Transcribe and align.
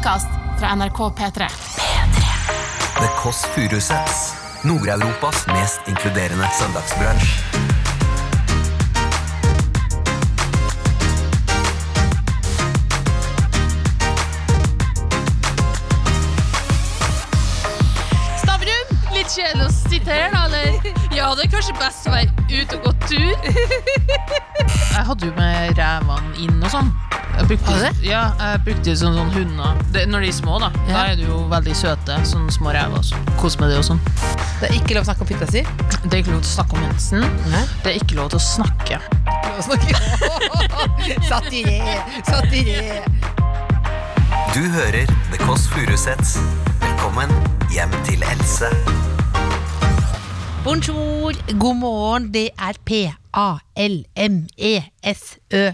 podkast 0.00 0.28
fra 0.58 0.74
NRK 0.74 0.98
P3. 0.98 1.48
The 3.00 3.08
Kåss 3.22 3.44
Furuseths. 3.44 4.34
Nord-Europas 4.62 5.46
mest 5.46 5.80
inkluderende 5.88 6.48
søndagsbransj. 6.58 7.26
Stavrum, 18.40 18.96
litt 19.12 19.28
kjedelig 19.28 19.66
å 19.66 19.70
sitte 19.74 20.16
her, 20.16 20.32
da, 20.32 20.46
eller? 20.48 20.80
Ja, 21.12 21.28
det 21.36 21.44
er 21.44 21.52
kanskje 21.52 21.76
best 21.76 22.08
å 22.08 22.16
være 22.16 22.32
ute 22.48 22.80
og 22.80 22.88
gå 22.88 22.96
tur. 23.04 23.36
Jeg 24.96 25.04
hadde 25.12 25.28
jo 25.28 25.36
med 25.36 25.76
rævene 25.76 26.36
inn 26.40 26.56
og 26.64 26.72
sånn. 26.72 26.94
Jeg 27.40 27.48
brukte, 27.48 27.72
Har 27.72 27.94
du 27.96 28.04
ja, 28.04 28.20
jeg 28.36 28.60
brukte 28.66 28.94
sånn, 29.00 29.14
sånn 29.16 29.30
hunder 29.32 29.78
det, 29.94 30.02
Når 30.12 30.26
de 30.26 30.28
er 30.28 30.34
små, 30.36 30.58
da. 30.60 30.68
Da 30.90 31.04
er 31.08 31.16
de 31.16 31.24
jo 31.24 31.38
veldig 31.48 31.72
søte. 31.78 32.18
Sånne 32.28 32.52
små 32.52 32.74
ræver. 32.76 33.00
Så 33.06 33.16
Kos 33.40 33.56
med 33.60 33.72
det 33.72 33.78
og 33.80 33.86
sånn. 33.86 34.00
Det 34.60 34.68
er 34.68 34.74
ikke 34.76 34.98
lov 34.98 35.06
å 35.06 35.08
snakke 35.08 35.24
om 35.24 35.30
fitta 35.30 35.48
si. 35.48 35.62
Det 36.04 36.12
er 36.12 36.20
ikke 36.20 36.34
lov 36.34 36.42
til 36.44 36.50
å 36.50 36.54
snakke 36.58 36.76
om 36.76 36.84
mensen. 36.84 37.24
Nei. 37.48 37.62
Det 37.80 37.94
er 37.94 37.96
ikke 38.02 38.18
lov 38.20 38.28
til 38.34 38.40
å 38.40 38.44
snakke. 38.44 39.00
Lov 39.46 39.56
å 39.56 39.66
snakke 39.70 39.88
Satire, 41.30 41.96
satire. 42.28 43.00
Du 44.52 44.60
hører 44.76 45.08
The 45.32 45.40
Kåss 45.46 45.64
Furuseths. 45.72 46.36
Velkommen 46.84 47.32
hjem 47.72 47.94
til 48.04 48.20
Else. 48.34 48.68
Bonjour, 50.60 51.19
god 51.60 51.76
morgen, 51.76 52.32
det 52.34 52.50
er 52.58 52.72
P-A-L-M-E-S-Ø, 52.86 53.14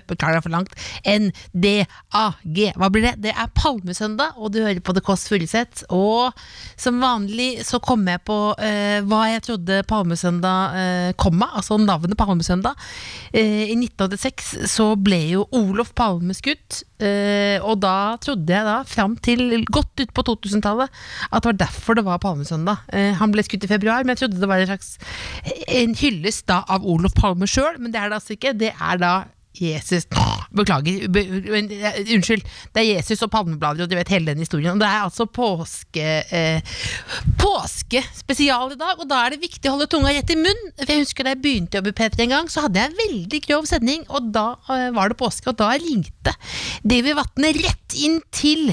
beklager 0.08 0.40
for 0.44 0.50
langt, 0.52 0.72
N-D-A-G. 1.06 2.72
Hva 2.76 2.88
blir 2.92 3.02
det? 3.06 3.14
Det 3.24 3.32
er 3.32 3.54
palmesøndag, 3.56 4.30
og 4.36 4.52
du 4.52 4.58
hører 4.64 4.80
på 4.84 4.92
The 4.96 5.00
Kåss 5.04 5.28
Furuseth. 5.30 5.84
Og 5.94 6.32
som 6.76 7.00
vanlig 7.00 7.64
så 7.66 7.78
kommer 7.84 8.12
jeg 8.16 8.22
på 8.28 8.38
uh, 8.52 8.98
hva 9.08 9.20
jeg 9.30 9.44
trodde 9.48 9.88
palmesøndag 9.88 10.60
uh, 10.76 11.10
kom 11.20 11.42
av, 11.44 11.52
altså 11.62 11.78
navnet 11.80 12.18
palmesøndag. 12.20 12.74
Uh, 13.32 13.64
I 13.72 13.76
1986 13.76 14.68
så 14.72 14.86
ble 15.00 15.20
jo 15.34 15.46
Olof 15.56 15.94
Palme 15.96 16.34
skutt, 16.36 16.82
og 16.96 17.74
da 17.82 18.16
trodde 18.24 18.48
jeg 18.48 18.64
da, 18.64 18.78
fram 18.88 19.20
til 19.20 19.64
godt 19.68 20.00
ut 20.00 20.12
på 20.16 20.22
2000-tallet, 20.24 20.88
at 21.28 21.44
det 21.44 21.50
var 21.50 21.58
derfor 21.60 21.92
det 21.98 22.06
var 22.06 22.22
palmesøndag. 22.22 22.76
Han 23.20 23.32
ble 23.34 23.42
skutt 23.44 23.66
i 23.66 23.68
februar, 23.68 24.00
men 24.00 24.14
jeg 24.14 24.20
trodde 24.22 24.40
det 24.40 24.48
var 24.48 24.64
en 24.64 24.70
slags 24.70 24.96
en 25.68 25.96
hyllest 25.98 26.46
da 26.50 26.62
av 26.72 26.86
Olof 26.86 27.14
Palme 27.16 27.48
sjøl, 27.50 27.80
men 27.80 27.94
det 27.94 28.02
er 28.02 28.12
det 28.12 28.20
altså 28.20 28.36
ikke. 28.36 28.54
Det 28.58 28.72
er 28.74 29.02
da 29.02 29.14
Jesus 29.56 30.06
Beklager, 30.56 31.08
be, 31.12 31.22
men, 31.50 31.68
unnskyld. 32.14 32.44
Det 32.72 32.82
er 32.82 32.96
Jesus 32.96 33.22
og 33.24 33.30
palmeblader 33.32 33.84
og 33.84 33.90
du 33.90 33.96
vet 33.98 34.10
hele 34.12 34.30
den 34.30 34.40
historien. 34.40 34.76
Og 34.76 34.80
det 34.80 34.88
er 34.88 35.04
altså 35.04 35.26
påske 35.28 36.04
eh, 36.32 36.76
Påskespesial 37.40 38.72
i 38.72 38.78
dag, 38.80 39.00
og 39.00 39.08
da 39.10 39.22
er 39.24 39.34
det 39.34 39.42
viktig 39.42 39.68
å 39.68 39.74
holde 39.76 39.88
tunga 39.92 40.14
rett 40.16 40.32
i 40.32 40.38
munn. 40.38 40.62
For 40.80 40.92
jeg 40.92 41.04
husker 41.04 41.26
Da 41.26 41.34
jeg 41.34 41.42
begynte 41.44 41.76
å 41.76 41.82
jobbe 41.82 41.92
i 41.92 41.98
P3 41.98 42.24
en 42.26 42.34
gang, 42.36 42.52
så 42.52 42.66
hadde 42.66 42.80
jeg 42.80 42.92
en 42.92 43.00
veldig 43.02 43.42
grov 43.48 43.68
sending, 43.68 44.06
og 44.08 44.30
da 44.36 44.46
eh, 44.72 44.88
var 44.96 45.12
det 45.12 45.20
påske, 45.20 45.50
og 45.52 45.60
da 45.60 45.72
ringte 45.76 46.36
David 46.86 47.18
Vatne 47.18 47.52
rett 47.58 47.98
inn 48.00 48.20
til 48.34 48.70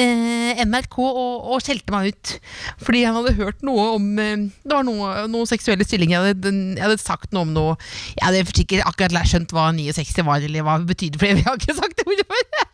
eh, 0.00 0.62
NRK 0.64 0.98
og, 1.04 1.48
og 1.54 1.62
skjelte 1.64 1.94
meg 1.94 2.12
ut. 2.12 2.34
Fordi 2.82 3.04
han 3.06 3.18
hadde 3.18 3.36
hørt 3.38 3.64
noe 3.66 3.86
om 3.96 4.10
eh, 4.22 4.46
Det 4.64 4.74
var 4.74 4.86
noe, 4.86 5.14
noen 5.30 5.50
seksuelle 5.50 5.86
stillinger. 5.86 6.18
Jeg 6.20 6.36
hadde, 6.36 6.54
jeg 6.76 6.86
hadde 6.86 7.00
sagt 7.02 7.34
noe 7.34 7.46
om 7.46 7.54
noe 7.54 7.78
Jeg 8.14 8.26
hadde 8.28 8.44
sikkert 8.54 8.86
akkurat 8.90 9.30
skjønt 9.30 9.54
hva 9.54 9.70
69 9.74 10.26
var, 10.26 10.44
eller 10.44 10.66
hva 10.66 10.78
det 10.82 10.90
betydde, 10.92 11.20
for 11.20 11.30
jeg 11.30 11.46
har 11.46 11.60
ikke 11.60 11.78
sagt 11.80 12.00
det 12.00 12.08
ordet 12.08 12.28
før. 12.30 12.72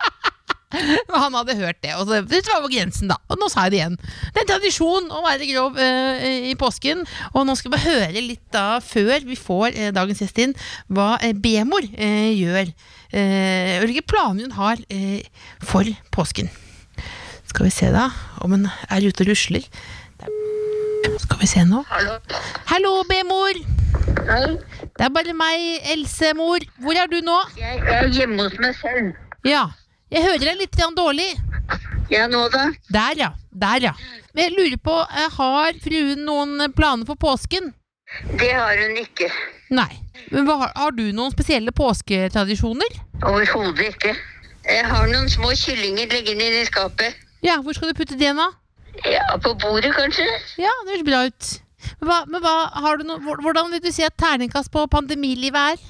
Men 1.11 1.17
han 1.19 1.35
hadde 1.35 1.57
hørt 1.59 1.81
det, 1.83 1.97
og 1.99 2.07
så, 2.07 2.21
det 2.23 2.45
var 2.47 2.63
på 2.63 2.71
grensen, 2.71 3.11
da. 3.11 3.17
Og 3.27 3.41
nå 3.41 3.49
sa 3.51 3.67
jeg 3.67 3.75
det 3.75 3.81
igjen. 3.81 3.97
Det 3.99 4.39
er 4.39 4.45
en 4.45 4.51
tradisjon 4.53 5.11
å 5.11 5.23
være 5.25 5.49
grov 5.51 5.81
eh, 5.83 6.47
i 6.53 6.55
påsken. 6.59 7.03
Og 7.33 7.47
nå 7.49 7.57
skal 7.59 7.75
vi 7.75 7.83
høre 7.89 8.23
litt 8.23 8.45
da, 8.55 8.79
før 8.85 9.27
vi 9.27 9.39
får 9.39 9.75
eh, 9.75 9.91
dagens 9.97 10.23
gjest 10.23 10.39
inn, 10.47 10.55
hva 10.87 11.17
eh, 11.19 11.35
B-mor 11.35 11.91
eh, 11.91 12.31
gjør. 12.39 12.71
Eh, 13.11 13.77
og 13.81 13.89
hvilke 13.89 14.07
planer 14.15 14.47
hun 14.47 14.59
har 14.61 14.83
eh, 14.95 15.27
for 15.59 15.91
påsken. 16.15 16.53
Skal 17.51 17.67
vi 17.67 17.71
se, 17.75 17.89
da, 17.93 18.09
om 18.45 18.53
hun 18.55 18.67
er 18.71 19.07
ute 19.09 19.25
og 19.25 19.31
rusler. 19.33 19.65
Skal 21.21 21.41
vi 21.41 21.49
se 21.51 21.65
nå. 21.67 21.81
Hallo. 21.91 22.17
Hallo, 22.71 22.93
B-mor! 23.09 23.59
Hei. 24.31 24.53
Det 24.97 25.07
er 25.07 25.13
bare 25.15 25.35
meg, 25.35 25.65
Else-mor. 25.95 26.63
Hvor 26.85 26.99
er 27.01 27.09
du 27.11 27.19
nå? 27.27 27.37
Jeg 27.59 27.81
er 27.91 28.07
hjemme 28.15 28.47
hos 28.47 28.55
meg 28.63 28.77
selv. 28.79 29.11
Ja. 29.47 29.65
Jeg 30.11 30.25
hører 30.27 30.43
deg 30.51 30.61
litt 30.63 30.79
dårlig. 30.99 31.29
Ja, 32.11 32.27
nå 32.31 32.45
da? 32.51 32.69
Der, 32.91 33.19
ja. 33.19 33.31
Der, 33.51 33.85
ja. 33.91 33.93
Men 34.35 34.45
jeg 34.47 34.55
lurer 34.57 34.81
på, 34.83 34.97
eh, 35.07 35.29
har 35.37 35.79
fruen 35.83 36.25
noen 36.27 36.73
planer 36.75 37.07
for 37.07 37.19
påsken? 37.19 37.73
Det 38.39 38.51
har 38.55 38.77
hun 38.79 38.97
ikke. 38.99 39.31
Nei. 39.71 39.91
Men 40.31 40.47
har- 40.47 40.73
har 40.75 40.91
du 40.91 41.05
noen 41.13 41.31
spesielle 41.35 41.71
påsketradisjoner? 41.73 43.01
Overhodet 43.23 43.95
ikke. 43.95 44.15
Jeg 44.67 44.87
har 44.87 45.07
noen 45.07 45.29
små 45.31 45.51
kyllinger 45.55 46.11
liggende 46.11 46.63
i 46.63 46.65
skapet. 46.67 47.15
Ja, 47.45 47.61
hvor 47.65 47.77
skal 47.77 47.91
du 47.91 47.97
putte 47.97 48.19
det 48.21 48.33
da? 48.37 48.49
Ja, 49.07 49.25
på 49.41 49.55
bordet 49.61 49.95
kanskje? 49.97 50.27
Ja, 50.61 50.73
det 50.85 50.97
høres 50.97 51.07
bra 51.07 51.21
ut. 51.29 51.51
Men, 52.01 52.09
hva, 52.09 52.19
men 52.29 52.43
hva, 52.45 52.55
har 52.85 53.01
du 53.01 53.07
no, 53.09 53.17
hvordan 53.25 53.71
vil 53.73 53.83
du 53.85 53.91
si 53.95 54.05
at 54.05 54.17
terningkast 54.21 54.73
på 54.75 54.85
pandemilivet 54.93 55.77
er? 55.77 55.87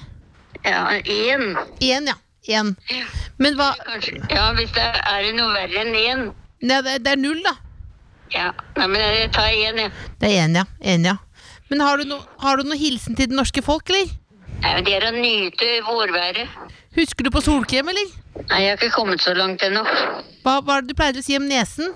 Ja, 0.63 0.83
én. 1.01 1.57
Én, 1.81 2.07
ja. 2.07 2.15
Én. 2.47 2.71
Ja, 2.89 3.03
Men 3.37 3.57
hva 3.57 3.73
kanskje. 3.85 4.21
Ja, 4.31 4.47
hvis 4.57 4.71
det 4.73 4.85
er 4.85 5.25
det 5.25 5.33
noe 5.37 5.51
verre 5.53 5.83
enn 5.83 5.97
én. 5.97 6.23
Nei, 6.61 6.79
det, 6.85 7.01
det 7.05 7.15
er 7.15 7.19
null, 7.21 7.41
da. 7.45 7.55
Ja, 8.31 8.47
Nei, 8.77 8.87
men 8.87 9.01
jeg 9.01 9.31
tar 9.35 9.51
én, 9.51 9.81
jeg. 9.83 9.91
Det 10.21 10.29
er 10.29 10.45
én, 10.45 10.55
ja. 10.61 10.65
En, 10.79 11.05
ja. 11.05 11.17
Men 11.69 11.83
har 11.83 11.99
du, 11.99 12.07
no, 12.07 12.21
har 12.41 12.57
du 12.57 12.67
noen 12.67 12.79
hilsen 12.79 13.17
til 13.17 13.29
det 13.31 13.37
norske 13.37 13.63
folk, 13.65 13.89
eller? 13.91 14.13
Nei, 14.61 14.75
men 14.77 14.85
det 14.87 14.95
er 14.97 15.07
å 15.09 15.11
nyte 15.17 15.71
vårværet. 15.87 16.79
Husker 16.95 17.23
du 17.23 17.31
på 17.31 17.41
solkrem, 17.43 17.87
eller? 17.87 18.09
Nei, 18.49 18.63
jeg 18.63 18.73
har 18.73 18.79
ikke 18.79 18.95
kommet 18.95 19.23
så 19.23 19.33
langt 19.37 19.63
ennå. 19.63 19.83
Hva, 20.43 20.57
var 20.65 20.81
det 20.83 20.91
du 20.91 20.97
pleier 20.97 21.19
å 21.19 21.23
si 21.23 21.37
om 21.39 21.45
nesen? 21.47 21.93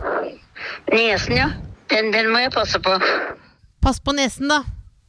Nesen, 0.93 1.35
ja. 1.35 1.49
Den, 1.91 2.13
den 2.15 2.29
må 2.31 2.39
jeg 2.39 2.53
passe 2.55 2.79
på. 2.81 2.95
Pass 3.83 3.99
på 3.99 4.15
nesen, 4.15 4.47
da. 4.49 4.61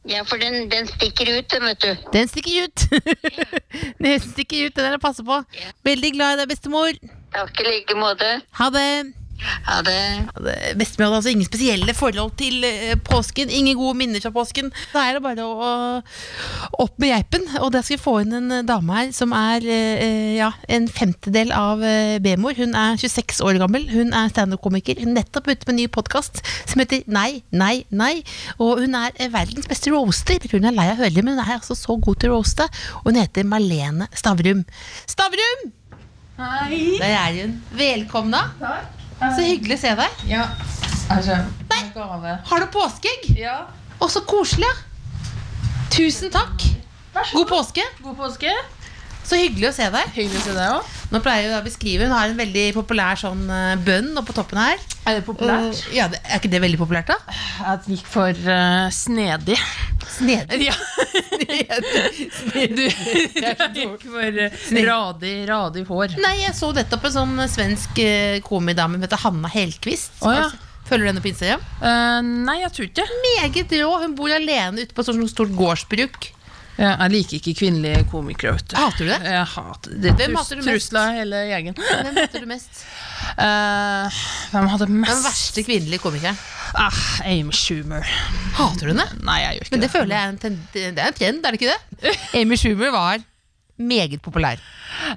Ja, 0.07 0.23
for 0.27 0.39
den, 0.39 0.69
den 0.71 0.87
stikker 0.87 1.31
ut, 1.33 1.47
den, 1.51 1.65
vet 1.67 1.83
du. 1.83 2.09
Den 2.13 2.29
stikker 2.31 2.67
ut. 2.67 2.83
Nesen 4.03 4.31
stikker 4.31 4.67
ut, 4.67 4.75
den 4.75 4.87
er 4.87 4.95
det 4.95 4.99
å 5.01 5.03
passe 5.07 5.23
på. 5.27 5.39
Veldig 5.87 6.11
glad 6.15 6.35
i 6.35 6.41
deg, 6.41 6.51
bestemor. 6.51 6.99
Takk 7.35 7.63
i 7.63 7.67
like 7.67 7.97
måte. 7.99 8.29
Ha 8.59 8.69
det. 8.75 8.87
Ha 9.67 9.81
det. 9.85 9.93
Ja, 9.93 10.41
det- 10.43 10.77
Bestemor 10.79 11.11
det, 11.11 11.17
altså 11.19 11.29
ingen 11.31 11.45
spesielle 11.45 11.93
forhold 11.93 12.31
til 12.39 12.63
eh, 12.65 12.95
påsken. 13.05 13.51
Ingen 13.53 13.77
gode 13.77 13.97
minner 13.99 14.21
fra 14.23 14.31
påsken. 14.33 14.71
Da 14.93 15.03
er 15.05 15.17
det 15.17 15.23
bare 15.23 15.45
å, 15.45 15.53
å 15.53 16.81
opp 16.85 16.97
med 16.99 17.11
geipen. 17.11 17.45
Og 17.61 17.71
der 17.75 17.85
skal 17.85 17.97
vi 17.97 18.03
få 18.03 18.15
inn 18.23 18.33
en 18.33 18.51
eh, 18.59 18.63
dame 18.67 18.95
her 18.97 19.11
som 19.15 19.35
er 19.37 19.61
eh, 19.67 20.33
ja, 20.39 20.49
en 20.73 20.87
femtedel 20.89 21.53
av 21.55 21.83
B-mor. 22.25 22.57
Hun 22.57 22.73
er 22.77 22.97
26 22.97 23.43
år 23.45 23.59
gammel. 23.61 23.85
Hun 23.93 24.11
er 24.17 24.33
standup-komiker. 24.33 24.99
Hun 25.03 25.13
er 25.13 25.19
nettopp 25.21 25.51
ute 25.51 25.67
med 25.69 25.75
en 25.75 25.81
ny 25.83 25.87
podkast 25.93 26.41
som 26.65 26.81
heter 26.81 27.05
Nei, 27.07 27.43
nei, 27.53 27.85
nei. 27.93 28.15
Og 28.57 28.81
hun 28.83 28.97
er 28.97 29.13
verdens 29.33 29.69
beste 29.69 29.93
roaster. 29.93 30.39
Jeg 30.41 30.49
tror 30.49 30.63
hun 30.63 30.71
er 30.73 30.77
lei 30.81 30.89
av 30.95 31.01
hørelig, 31.03 31.23
men 31.27 31.37
hun 31.37 31.45
er 31.45 31.59
altså 31.59 31.77
så 31.77 31.95
god 32.01 32.19
til 32.23 32.33
å 32.33 32.39
roaste. 32.39 32.65
Og 33.03 33.11
hun 33.13 33.21
heter 33.21 33.45
Malene 33.47 34.09
Stavrum. 34.17 34.65
Stavrum! 35.05 35.67
Hei. 36.37 36.97
Der 37.01 37.15
er 37.17 37.41
hun. 37.43 37.57
Velkomna. 37.77 38.43
Så 39.19 39.41
hyggelig 39.41 39.79
å 39.79 39.81
se 39.81 39.93
deg. 39.97 40.25
Ja. 40.29 40.43
Altså, 41.09 41.37
Nei. 41.71 41.83
Har 42.49 42.59
du 42.61 42.67
påskeegg? 42.73 43.29
Ja. 43.39 43.59
Å, 43.97 44.09
så 44.11 44.21
koselig. 44.29 44.69
Tusen 45.93 46.29
takk. 46.33 46.67
God 47.33 47.47
påske. 47.49 47.81
God 48.03 48.17
påske. 48.19 48.51
Så 49.27 49.35
hyggelig 49.35 49.67
å 49.71 49.75
se 49.75 49.87
deg. 49.91 50.13
Hyggelig 50.15 50.39
å 50.39 50.45
se 50.45 50.53
deg 50.55 50.73
også. 50.77 50.97
Nå 51.11 51.19
pleier 51.23 51.45
jeg 51.47 51.55
å 51.55 51.63
beskrive 51.63 52.07
Hun 52.07 52.15
har 52.15 52.27
en 52.27 52.39
veldig 52.39 52.63
populær 52.75 53.19
sånn 53.19 53.45
eh, 53.51 53.79
bønn 53.83 54.09
oppå 54.19 54.35
toppen 54.35 54.59
her. 54.59 54.81
Er 55.07 55.19
det 55.19 55.23
populært? 55.27 55.81
Uh, 55.87 55.95
ja, 55.95 56.07
det, 56.11 56.19
Er 56.27 56.41
ikke 56.41 56.51
det 56.51 56.61
veldig 56.63 56.79
populært, 56.81 57.11
da? 57.11 57.35
Jeg 57.63 57.97
gikk 57.97 58.09
for 58.11 58.47
uh, 58.47 58.87
snedig. 58.91 59.57
Snedig. 60.17 60.67
Ja. 60.67 60.75
Du, 61.37 62.83
jeg 63.45 63.67
gikk 63.75 64.05
for 64.07 64.39
uh, 64.43 64.61
radig, 64.87 65.35
radig 65.47 65.83
hår. 65.87 66.15
Nei, 66.23 66.37
jeg 66.45 66.55
så 66.57 66.71
nettopp 66.75 67.07
en 67.07 67.15
sånn 67.19 67.43
svensk 67.51 67.99
uh, 68.03 68.39
komidame 68.47 68.97
som 68.97 69.07
heter 69.07 69.23
Hanna 69.27 69.51
Hellquist. 69.51 70.15
Oh, 70.23 70.35
ja. 70.35 70.47
Følger 70.87 71.03
du 71.03 71.11
henne 71.11 71.23
på 71.23 71.31
Instagram? 71.33 71.63
Uh, 71.83 72.19
nei, 72.47 72.61
jeg 72.63 72.73
tror 72.75 72.89
ikke. 72.89 73.07
Meget 73.27 73.77
rå. 73.81 73.91
Hun 74.03 74.15
bor 74.19 74.31
alene 74.31 74.87
ute 74.87 74.95
på 74.95 75.03
et 75.03 75.11
sånt 75.11 75.35
stort 75.35 75.55
gårdsbruk. 75.55 76.31
Ja, 76.77 76.91
jeg 77.01 77.09
liker 77.15 77.37
ikke 77.39 77.53
kvinnelige 77.57 78.03
komikere. 78.11 78.53
vet 78.57 78.67
du. 78.69 78.75
Hater 78.77 79.05
du 79.07 79.09
det? 79.09 79.19
Jeg 79.25 79.45
hater 79.53 79.95
det. 80.03 80.11
Hvem 80.19 80.35
hater 80.37 80.59
du 80.59 80.61
mest? 80.61 80.69
Trusla 80.69 81.05
hele 81.15 81.39
gjengen. 81.49 81.77
Hvem 81.77 82.19
hater 82.19 82.43
du 82.43 82.49
mest? 82.51 82.83
Uh, 83.37 84.19
hvem 84.53 84.69
hadde 84.73 84.87
mest? 84.93 85.09
Den 85.13 85.23
verste 85.25 85.63
kvinnelige 85.65 86.03
komikeren. 86.03 86.37
Ah, 86.77 86.99
Amy 87.25 87.55
Schumer. 87.55 88.05
Hater 88.59 88.91
du 88.91 88.93
henne? 88.93 89.07
Nei, 89.25 89.39
jeg 89.41 89.57
gjør 89.57 89.65
ikke 89.67 89.73
Men 89.75 89.81
det 89.81 89.89
det. 89.89 89.95
føler 89.95 90.13
jeg 90.15 90.21
er 90.21 90.35
en, 90.35 90.37
ten 90.43 90.59
det 90.75 90.85
er 90.85 91.07
en 91.07 91.17
trend, 91.17 91.41
er 91.47 91.55
det 91.55 91.61
ikke 91.61 91.73
det? 91.73 92.13
Amy 92.43 92.59
Schumer 92.61 92.93
var 92.93 93.25
meget 93.77 94.21
populær. 94.25 94.61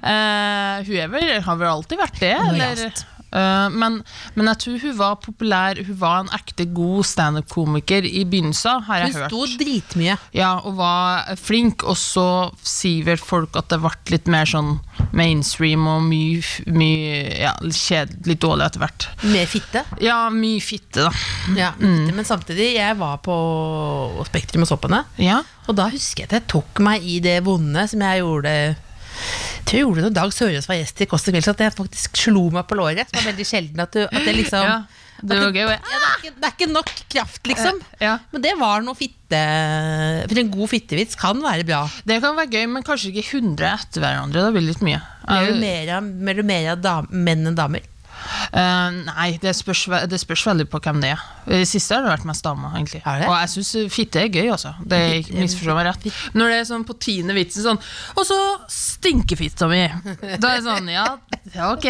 Uh, 0.01 0.81
hun 0.85 1.15
har 1.45 1.57
vel 1.57 1.69
alltid 1.69 1.97
vært 2.01 2.19
det? 2.21 2.33
Eller? 2.37 2.83
Eh, 3.31 3.67
men, 3.71 3.99
men 4.35 4.49
jeg 4.51 4.59
tror 4.63 4.81
hun 4.85 4.97
var 4.99 5.15
populær, 5.23 5.79
hun 5.87 5.97
var 6.01 6.19
en 6.25 6.31
ekte 6.35 6.65
god 6.75 7.05
standup-komiker 7.07 8.03
i 8.07 8.23
begynnelsen, 8.27 8.83
har 8.87 9.05
jeg 9.05 9.13
Hun 9.13 9.21
hørt. 9.21 9.31
sto 9.31 9.63
dritmye. 9.63 10.17
Ja, 10.35 10.51
og 10.67 10.75
var 10.79 11.31
flink, 11.39 11.85
og 11.87 11.95
så 11.99 12.25
sier 12.67 13.05
vel 13.07 13.21
folk 13.21 13.55
at 13.59 13.69
det 13.71 13.79
ble 13.83 13.93
litt 14.11 14.27
mer 14.31 14.49
sånn 14.49 14.73
mainstream 15.15 15.87
og 15.91 16.03
mye, 16.07 16.41
mye 16.71 17.23
ja, 17.45 17.53
kjedelig, 17.63 18.25
litt 18.33 18.43
dårlig 18.43 18.67
etter 18.67 18.83
hvert. 18.83 19.07
Mer 19.31 19.47
fitte. 19.49 19.85
Ja, 20.03 20.19
mye 20.33 20.59
fitte, 20.63 21.07
da. 21.07 21.11
Ja, 21.57 21.71
fitte. 21.79 22.15
Men 22.15 22.27
samtidig, 22.27 22.73
jeg 22.77 22.99
var 22.99 23.17
på 23.23 23.35
Spektrum 24.27 24.65
og 24.65 24.71
så 24.71 24.77
på 24.81 24.89
henne. 24.91 25.03
Ja. 25.21 25.41
Og 25.69 25.77
da 25.79 25.87
husker 25.93 26.23
jeg 26.25 26.31
at 26.31 26.37
jeg 26.41 26.47
tok 26.51 26.81
meg 26.83 27.03
i 27.07 27.19
det 27.23 27.39
vonde 27.45 27.87
som 27.91 28.01
jeg 28.03 28.23
gjorde 28.23 28.55
tror 29.65 29.77
jeg 29.77 29.85
gjorde 29.85 30.01
det 30.01 30.07
når 30.09 30.17
Dag 30.17 30.33
Sørås 30.35 30.67
var 30.69 30.79
gjest 30.79 31.03
i 31.03 31.07
Kåss 31.11 31.27
til 31.27 31.35
kvelds, 31.35 31.51
at 31.51 31.63
jeg 31.65 31.75
faktisk 31.75 32.23
slo 32.25 32.47
meg 32.53 32.67
på 32.69 32.79
låret. 32.79 33.07
Det 33.11 33.19
var 33.19 33.31
veldig 33.31 33.47
sjelden 33.47 33.85
at, 33.85 33.95
du, 33.95 34.03
at 34.07 34.27
det 34.27 34.35
liksom 34.39 34.67
ja. 34.67 34.81
Det 35.21 35.37
at 35.37 35.53
det, 35.53 35.61
ja, 35.61 35.67
det, 35.69 35.75
er 35.77 36.15
ikke, 36.17 36.31
det 36.33 36.47
er 36.47 36.53
ikke 36.55 36.67
nok 36.71 36.91
kraft, 37.13 37.41
liksom. 37.45 37.81
Ja. 38.01 38.15
Men 38.33 38.41
det 38.41 38.55
var 38.57 38.81
noe 38.81 38.97
fitte 38.97 39.41
For 40.31 40.41
en 40.41 40.49
god 40.53 40.71
fittevits 40.71 41.19
kan 41.19 41.43
være 41.43 41.65
bra. 41.67 41.83
Det 42.09 42.17
kan 42.23 42.33
være 42.39 42.49
gøy, 42.49 42.65
men 42.71 42.85
kanskje 42.85 43.11
ikke 43.11 43.37
100 43.37 43.67
etter 43.69 44.01
hverandre. 44.01 44.47
Det 44.47 44.55
blir 44.55 44.65
litt 44.71 44.81
mye. 44.85 45.01
Mer 45.29 45.51
du 45.51 45.59
mer 45.61 45.93
av, 45.99 46.09
mer, 46.09 46.41
mer 46.41 46.71
av 46.73 47.13
menn 47.13 47.45
enn 47.51 47.59
damer? 47.59 47.85
Eh, 48.51 48.97
nei, 49.07 49.27
det 49.41 49.53
spørs, 49.57 49.85
det 50.11 50.19
spørs 50.21 50.45
veldig 50.51 50.67
på 50.71 50.81
hvem 50.83 51.01
det 51.03 51.13
er. 51.15 51.25
I 51.47 51.61
det 51.63 51.69
siste 51.69 51.95
har 51.95 52.05
det 52.05 52.11
vært 52.13 52.27
mest 52.29 52.45
damer, 52.45 52.73
egentlig. 52.77 53.01
Og 53.05 53.33
jeg 53.35 53.51
syns 53.55 53.71
fitte 53.93 54.23
er 54.23 54.31
gøy, 54.31 54.49
altså. 54.53 54.73
Det 54.85 55.01
misforstå 55.33 55.75
meg 55.77 55.87
rett. 55.89 56.07
Når 56.37 56.53
det 56.53 56.59
er 56.61 56.67
sånn 56.69 56.87
på 56.87 56.97
tiende 57.01 57.35
vitsen 57.35 57.65
sånn 57.65 57.79
Og 58.17 58.25
så 58.27 58.37
stinker 58.71 59.39
fitta 59.39 59.67
mi! 59.71 59.83
Da 60.41 60.53
er 60.53 60.59
det 60.59 60.65
sånn, 60.65 60.89
ja, 60.91 61.05
ja 61.55 61.69
ok. 61.73 61.87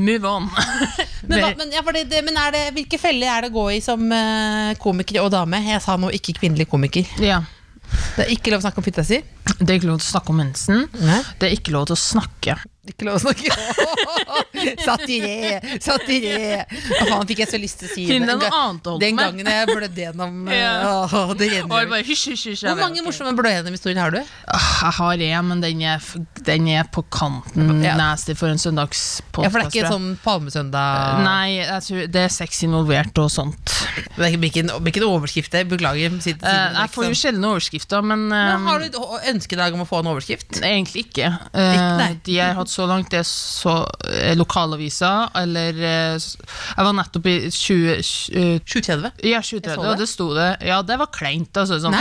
Move 0.00 0.28
on. 0.28 0.50
Men, 1.30 1.44
hva, 1.44 1.50
men, 1.58 1.70
ja, 1.74 1.82
det, 1.84 2.20
men 2.26 2.38
er 2.40 2.52
det, 2.54 2.62
hvilke 2.74 2.98
feller 2.98 3.30
er 3.30 3.44
det 3.44 3.50
å 3.52 3.54
gå 3.54 3.66
i 3.76 3.80
som 3.84 4.02
uh, 4.10 4.72
komiker 4.82 5.20
og 5.22 5.28
dame? 5.34 5.60
Jeg 5.68 5.82
sa 5.84 5.94
nå 6.00 6.10
ikke 6.16 6.38
kvinnelig 6.40 6.66
komiker. 6.70 7.06
ja. 7.22 7.42
Det 7.90 8.22
er 8.22 8.32
ikke 8.34 8.52
lov 8.52 8.60
å 8.60 8.64
snakke 8.66 8.78
om 8.78 8.86
fitta 8.86 9.02
si. 9.06 9.16
Det 9.58 9.66
er 9.66 9.78
ikke 9.78 9.88
lov 9.88 10.00
til 10.00 10.06
å 10.06 10.12
snakke 10.12 10.30
om 10.32 10.40
mensen. 10.40 10.84
Nei. 11.00 11.20
Det 11.40 11.48
er 11.48 11.56
ikke 11.56 11.74
lov 11.74 11.88
til 11.90 11.96
å 11.96 12.00
snakke. 12.00 12.54
Ikke 12.90 13.06
lov 13.08 13.18
å 13.18 13.22
snakke 13.22 13.50
Satire! 14.86 15.60
Satire! 15.82 16.64
Hva 16.70 17.06
faen 17.08 17.28
fikk 17.30 17.42
jeg 17.44 17.50
så 17.52 17.60
lyst 17.60 17.80
til 17.82 17.88
å 17.90 17.92
si 17.94 18.06
Finn 18.08 18.26
deg 18.26 18.40
noe 18.40 18.50
annet 18.50 18.88
å 18.90 18.94
holde 18.96 19.04
Den 19.04 19.16
på 19.16 19.20
med. 19.20 19.40
gangen 19.40 19.50
jeg 19.54 19.68
blødde 19.70 20.04
gjennom 20.04 20.40
Ja. 20.60 20.72
å, 21.06 21.22
det 21.38 21.48
renner. 21.52 21.70
bare 21.70 22.02
hysj, 22.06 22.32
hysj, 22.34 22.46
hysj. 22.54 22.64
Hvor 22.68 22.80
mange 22.80 22.98
okay. 23.00 23.06
morsomme 23.06 23.34
blø 23.38 23.52
gjennom-historier 23.54 24.00
har 24.02 24.14
du? 24.14 24.20
Ah, 24.50 24.68
Jeg 24.84 24.94
har 25.00 25.24
en, 25.30 25.48
men 25.52 25.62
den 25.64 25.82
er, 25.86 26.04
den 26.46 26.68
er 26.74 26.90
på 26.92 27.04
kanten 27.12 27.82
Ja. 27.84 27.94
nasty 27.98 28.34
for 28.38 28.50
en 28.52 28.60
søndagspodkast. 28.60 29.44
Ja, 29.46 29.52
for 29.52 29.60
det 29.62 29.68
er 29.68 29.74
ikke 29.74 29.92
sånn 29.94 30.10
Palmesøndag 30.24 31.22
Nei, 31.24 31.60
jeg 31.60 31.86
tror 31.86 32.10
det 32.16 32.24
er 32.26 32.32
sex 32.34 32.62
involvert 32.66 33.18
og 33.22 33.30
sånt. 33.32 33.76
Det 34.16 34.32
blir 34.36 34.50
ikke 34.50 34.66
ikke 34.90 35.00
en 35.02 35.08
overskrift 35.08 35.52
der. 35.54 35.64
Beklager. 35.70 36.12
Si, 36.20 36.30
si, 36.32 36.36
det, 36.38 36.48
Eh, 36.50 36.74
jeg 36.80 36.90
får 36.94 37.04
jo 37.06 37.16
sjelden 37.18 37.44
overskrifter, 37.46 38.02
men, 38.04 38.24
Men 38.30 38.50
eh, 38.56 38.64
Har 38.66 38.80
du 38.82 38.86
et 38.88 38.96
ønskedag 39.34 39.74
om 39.76 39.84
å 39.84 39.86
få 39.88 40.00
en 40.02 40.08
overskrift? 40.12 40.58
egentlig 40.66 41.04
ikke. 41.06 41.28
Eh, 41.54 41.74
Ikke, 41.76 42.08
de 42.26 42.38
har 42.40 42.54
hatt 42.58 42.70
så 42.72 42.79
langt, 42.88 43.10
det 43.12 43.22
så 43.28 43.74
eh, 44.08 44.32
lokalaviser, 44.38 45.30
eller 45.40 45.76
eh, 45.76 46.16
Jeg 46.16 46.86
var 46.86 46.96
nettopp 46.96 47.28
i 47.30 47.34
20... 47.50 47.92
eh, 47.92 48.58
730? 48.64 49.12
ja, 49.28 49.40
2030, 49.44 49.86
og 49.90 50.00
det. 50.00 50.08
sto 50.08 50.28
det. 50.36 50.50
Ja, 50.70 50.80
det 50.86 50.98
var 51.00 51.10
kleint. 51.14 51.56
Altså, 51.60 51.80
sånn. 51.82 51.96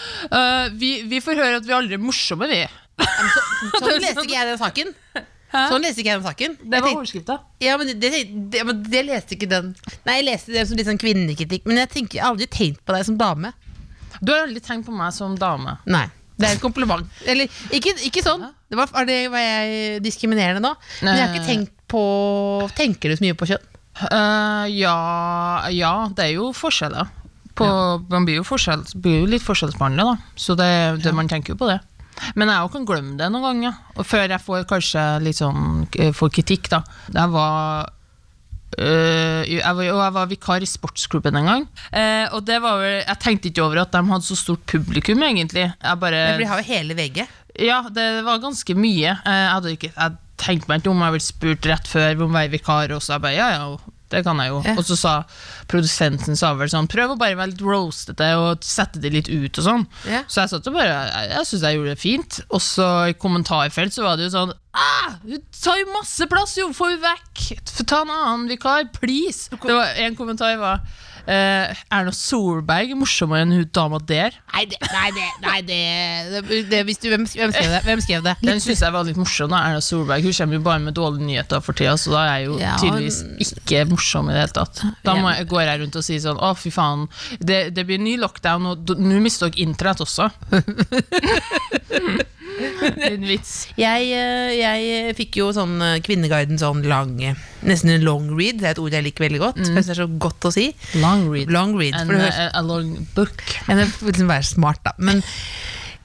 Vi, 0.80 0.92
vi 1.10 1.20
får 1.22 1.38
høre 1.38 1.58
at 1.60 1.66
vi 1.66 1.74
aldri 1.74 1.96
er 1.96 2.02
morsomme, 2.02 2.46
vi. 2.50 2.62
Sånn 3.00 4.00
leste 4.04 4.24
ikke 4.24 4.36
jeg 4.36 4.48
den 4.50 4.60
saken. 4.60 4.92
Sånn 5.50 5.82
leste 5.82 6.02
ikke 6.02 6.12
jeg 6.12 6.20
den 6.20 6.26
saken. 6.28 6.56
Det 6.62 6.82
var 6.84 6.92
overskrifta. 6.94 7.38
Ja, 7.64 7.74
men 7.80 7.90
det, 8.00 8.12
det, 8.52 8.62
men 8.68 8.84
det 8.86 9.02
leste 9.08 9.34
ikke 9.36 9.48
den 9.50 9.72
Nei, 10.06 10.20
jeg 10.20 10.28
leste 10.28 10.54
det 10.54 10.66
som 10.68 10.78
litt 10.78 10.88
sånn 10.88 11.00
kvinnekritikk, 11.00 11.66
men 11.68 11.82
jeg, 11.82 11.90
tenker, 11.96 12.20
jeg 12.20 12.26
har 12.26 12.34
aldri 12.36 12.48
tenkt 12.50 12.84
på 12.86 12.94
deg 12.96 13.08
som 13.08 13.18
dame. 13.20 13.52
Du 14.20 14.32
har 14.34 14.44
aldri 14.46 14.62
tenkt 14.62 14.86
på 14.88 14.94
meg 14.94 15.14
som 15.16 15.34
dame. 15.40 15.78
Nei. 15.90 16.06
Det 16.40 16.48
er 16.48 16.56
et 16.56 16.62
kompliment. 16.62 17.04
Eller 17.28 17.50
ikke, 17.76 17.94
ikke 18.08 18.24
sånn. 18.24 18.46
Det 18.70 18.78
var, 18.78 18.90
er 19.02 19.08
det, 19.08 19.18
var 19.32 19.44
jeg 19.44 20.00
diskriminerende 20.04 20.62
nå? 20.64 20.72
Men 21.02 21.18
jeg 21.18 21.26
har 21.26 21.34
ikke 21.34 21.48
tenkt 21.48 21.76
på 21.90 22.02
Tenker 22.78 23.10
du 23.10 23.18
så 23.18 23.24
mye 23.26 23.36
på 23.38 23.48
kjønn? 23.50 23.66
Uh, 24.00 24.64
ja, 24.70 24.96
ja, 25.74 25.92
det 26.16 26.28
er 26.28 26.36
jo 26.38 26.50
forskjeller. 26.56 27.10
På, 27.58 27.66
Man 28.08 28.24
blir 28.24 28.40
jo, 28.40 28.46
forskjell, 28.46 28.86
blir 29.02 29.24
jo 29.24 29.30
litt 29.34 29.44
forskjellsbehandla, 29.44 30.06
da. 30.12 30.34
Så 30.38 30.56
det, 30.56 30.70
det, 31.04 31.12
man 31.16 31.28
tenker 31.28 31.54
jo 31.54 31.60
på 31.60 31.68
det. 31.68 31.80
Men 32.38 32.52
jeg 32.52 32.72
kan 32.72 32.86
glemme 32.88 33.16
det 33.18 33.28
noen 33.32 33.46
ganger. 33.48 33.80
Og 33.96 34.06
før 34.08 34.26
jeg 34.28 34.44
får 34.44 34.66
kanskje 34.70 35.04
litt 35.24 35.40
sånn 35.40 35.86
eh, 35.98 36.12
får 36.16 36.32
kritikk, 36.38 36.70
da. 36.72 36.82
Jeg 37.12 37.32
var 37.34 37.90
øh, 38.78 39.42
jeg, 39.50 39.62
var, 39.76 39.82
og 39.90 40.00
jeg 40.04 40.14
var 40.14 40.26
vikar 40.30 40.62
i 40.62 40.68
sportsklubben 40.68 41.36
en 41.40 41.48
gang. 41.50 41.66
Uh, 41.90 42.26
og 42.36 42.46
det 42.46 42.60
var 42.62 42.78
vel, 42.82 42.96
Jeg 43.06 43.18
tenkte 43.20 43.48
ikke 43.50 43.62
over 43.64 43.82
at 43.82 43.92
de 43.92 44.02
hadde 44.12 44.24
så 44.28 44.36
stort 44.38 44.62
publikum, 44.66 45.22
egentlig. 45.26 45.66
Jeg 45.82 46.00
bare, 46.00 46.24
Men 46.32 46.40
de 46.44 46.50
har 46.52 46.60
jo 46.62 46.68
hele 46.70 46.94
VG. 46.94 47.24
ja, 47.60 47.82
det 47.90 48.24
var 48.24 48.38
ganske 48.38 48.74
mye. 48.78 49.16
Uh, 49.26 49.32
Jeg 49.32 49.54
hadde 49.56 49.72
ikke 49.76 49.92
jeg 49.96 50.18
tenkte 50.40 50.70
meg 50.70 50.80
ikke 50.80 50.90
om 50.94 51.02
jeg 51.04 51.12
ville 51.12 51.26
spurt 51.26 51.66
rett 51.68 51.88
før 51.90 52.22
om 52.24 52.30
å 52.30 52.38
være 52.38 52.54
vikar, 52.54 52.92
og 52.96 53.02
så 53.04 53.18
jeg 53.18 53.20
bare 53.26 53.36
ja, 53.36 53.48
ja, 53.58 53.66
det 54.10 54.22
kan 54.26 54.40
jeg 54.42 54.52
jo. 54.52 54.60
Ja. 54.66 54.74
Og 54.78 54.86
så 54.86 54.96
sa 54.98 55.14
produsenten 55.70 56.38
sa 56.38 56.52
vel 56.58 56.70
sånn 56.72 56.88
prøv 56.90 57.14
å 57.14 57.18
bare 57.20 57.38
være 57.38 57.52
litt 57.52 57.64
roastete 57.64 58.30
og 58.40 58.64
sette 58.66 59.02
det 59.02 59.12
litt 59.14 59.30
ut 59.30 59.60
og 59.60 59.66
sånn. 59.66 59.84
Ja. 60.10 60.24
Så 60.26 60.42
jeg 60.42 60.52
satt 60.54 60.70
og 60.70 60.76
bare 60.76 60.88
Jeg, 60.90 61.28
jeg 61.34 61.48
syns 61.50 61.66
jeg 61.66 61.78
gjorde 61.78 61.94
det 61.94 62.02
fint. 62.02 62.40
Og 62.50 62.64
så 62.64 62.88
i 63.10 63.18
kommentarfelt 63.20 63.94
så 63.94 64.06
var 64.06 64.18
det 64.18 64.28
jo 64.28 64.34
sånn 64.34 64.54
ah, 64.74 65.14
Hun 65.22 65.44
tar 65.54 65.78
jo 65.80 65.92
masse 65.94 66.26
plass, 66.30 66.56
jo! 66.58 66.70
Få 66.76 66.90
henne 66.90 67.04
vekk! 67.04 67.62
Ta 67.84 68.02
en 68.04 68.14
annen 68.14 68.50
vikar, 68.50 68.88
please! 68.96 69.50
Det 69.54 69.76
var 69.76 69.94
En 70.00 70.18
kommentar 70.18 70.58
var 70.60 70.82
eh, 71.26 71.80
Erna 71.92 72.12
Solberg 72.14 72.92
er 72.94 72.98
morsommere 72.98 73.44
enn 73.44 73.54
hun 73.56 73.66
dama 73.74 74.00
der. 74.06 74.36
Nei, 74.54 74.64
det, 74.70 74.78
nei, 74.92 75.10
det, 75.16 75.26
nei, 75.44 75.58
det, 75.68 75.80
det, 76.48 76.60
det 76.70 76.80
du, 76.90 77.08
hvem, 77.12 77.26
hvem 77.26 77.54
skrev 77.54 77.74
det? 77.74 77.82
Hvem 77.86 78.04
skrev 78.04 78.24
det? 78.26 78.34
Den 78.44 78.62
syns 78.62 78.84
jeg 78.84 78.94
var 78.96 79.06
litt 79.08 79.20
morsom. 79.20 79.52
da 79.52 79.62
Erna 79.68 79.84
Solberg 79.84 80.26
Hun 80.26 80.36
kommer 80.36 80.58
jo 80.58 80.64
bare 80.66 80.84
med 80.84 80.96
dårlige 80.98 81.28
nyheter 81.28 81.64
for 81.64 81.76
tida, 81.76 81.96
så 82.00 82.14
da 82.14 82.24
er 82.24 82.32
jeg 82.40 82.48
jo 82.50 82.58
Ja, 82.62 82.74
tydeligvis 82.80 83.20
ikke 83.46 83.84
morsom 83.92 84.30
i 84.30 84.36
det 84.36 84.44
hele 84.44 84.56
tatt. 84.60 84.82
Da 85.06 85.16
må 85.20 85.32
jeg, 85.34 85.48
går 85.50 85.64
jeg 85.66 85.82
rundt 85.84 86.00
og 86.00 86.06
sier 86.06 86.24
sånn 86.24 86.40
Å, 86.40 86.52
fy 86.58 86.72
faen, 86.74 87.06
det, 87.38 87.62
det 87.76 87.86
blir 87.88 88.02
ny 88.02 88.16
lockdown, 88.20 88.72
og 88.72 88.94
nå 88.98 89.22
mister 89.22 89.50
dere 89.50 89.66
internett 89.68 90.04
også. 90.04 90.30
En 93.10 93.26
vits. 93.26 93.54
Jeg, 93.80 94.10
eh, 94.14 94.52
jeg 94.58 95.16
fikk 95.18 95.40
jo 95.40 95.50
sånn 95.56 95.76
eh, 95.84 95.98
Kvinneguiden 96.04 96.60
sånn 96.60 96.84
lang 96.88 97.16
eh, 97.24 97.38
Nesten 97.66 97.92
en 97.94 98.06
long 98.06 98.30
read. 98.36 98.60
Det 98.60 98.70
er 98.70 98.76
et 98.76 98.82
ord 98.82 98.96
jeg 98.96 99.06
liker 99.06 99.26
veldig 99.26 99.42
godt. 99.42 99.60
For 99.60 99.80
det 99.80 99.94
er 99.94 100.00
så 100.02 100.08
godt 100.22 100.48
å 100.48 100.54
si. 100.54 100.70
Long 101.02 101.26
read. 101.32 101.52
Long 101.52 101.76
read. 101.78 101.96
For 101.98 102.16
det 102.16 102.24
høres 102.24 102.40
a, 102.46 102.64
long 102.64 102.94
book. 103.16 103.44
Vil 103.68 103.84
liksom 103.84 104.32
være 104.32 104.48
smart, 104.48 104.80
da. 104.86 104.94
Men 105.02 105.20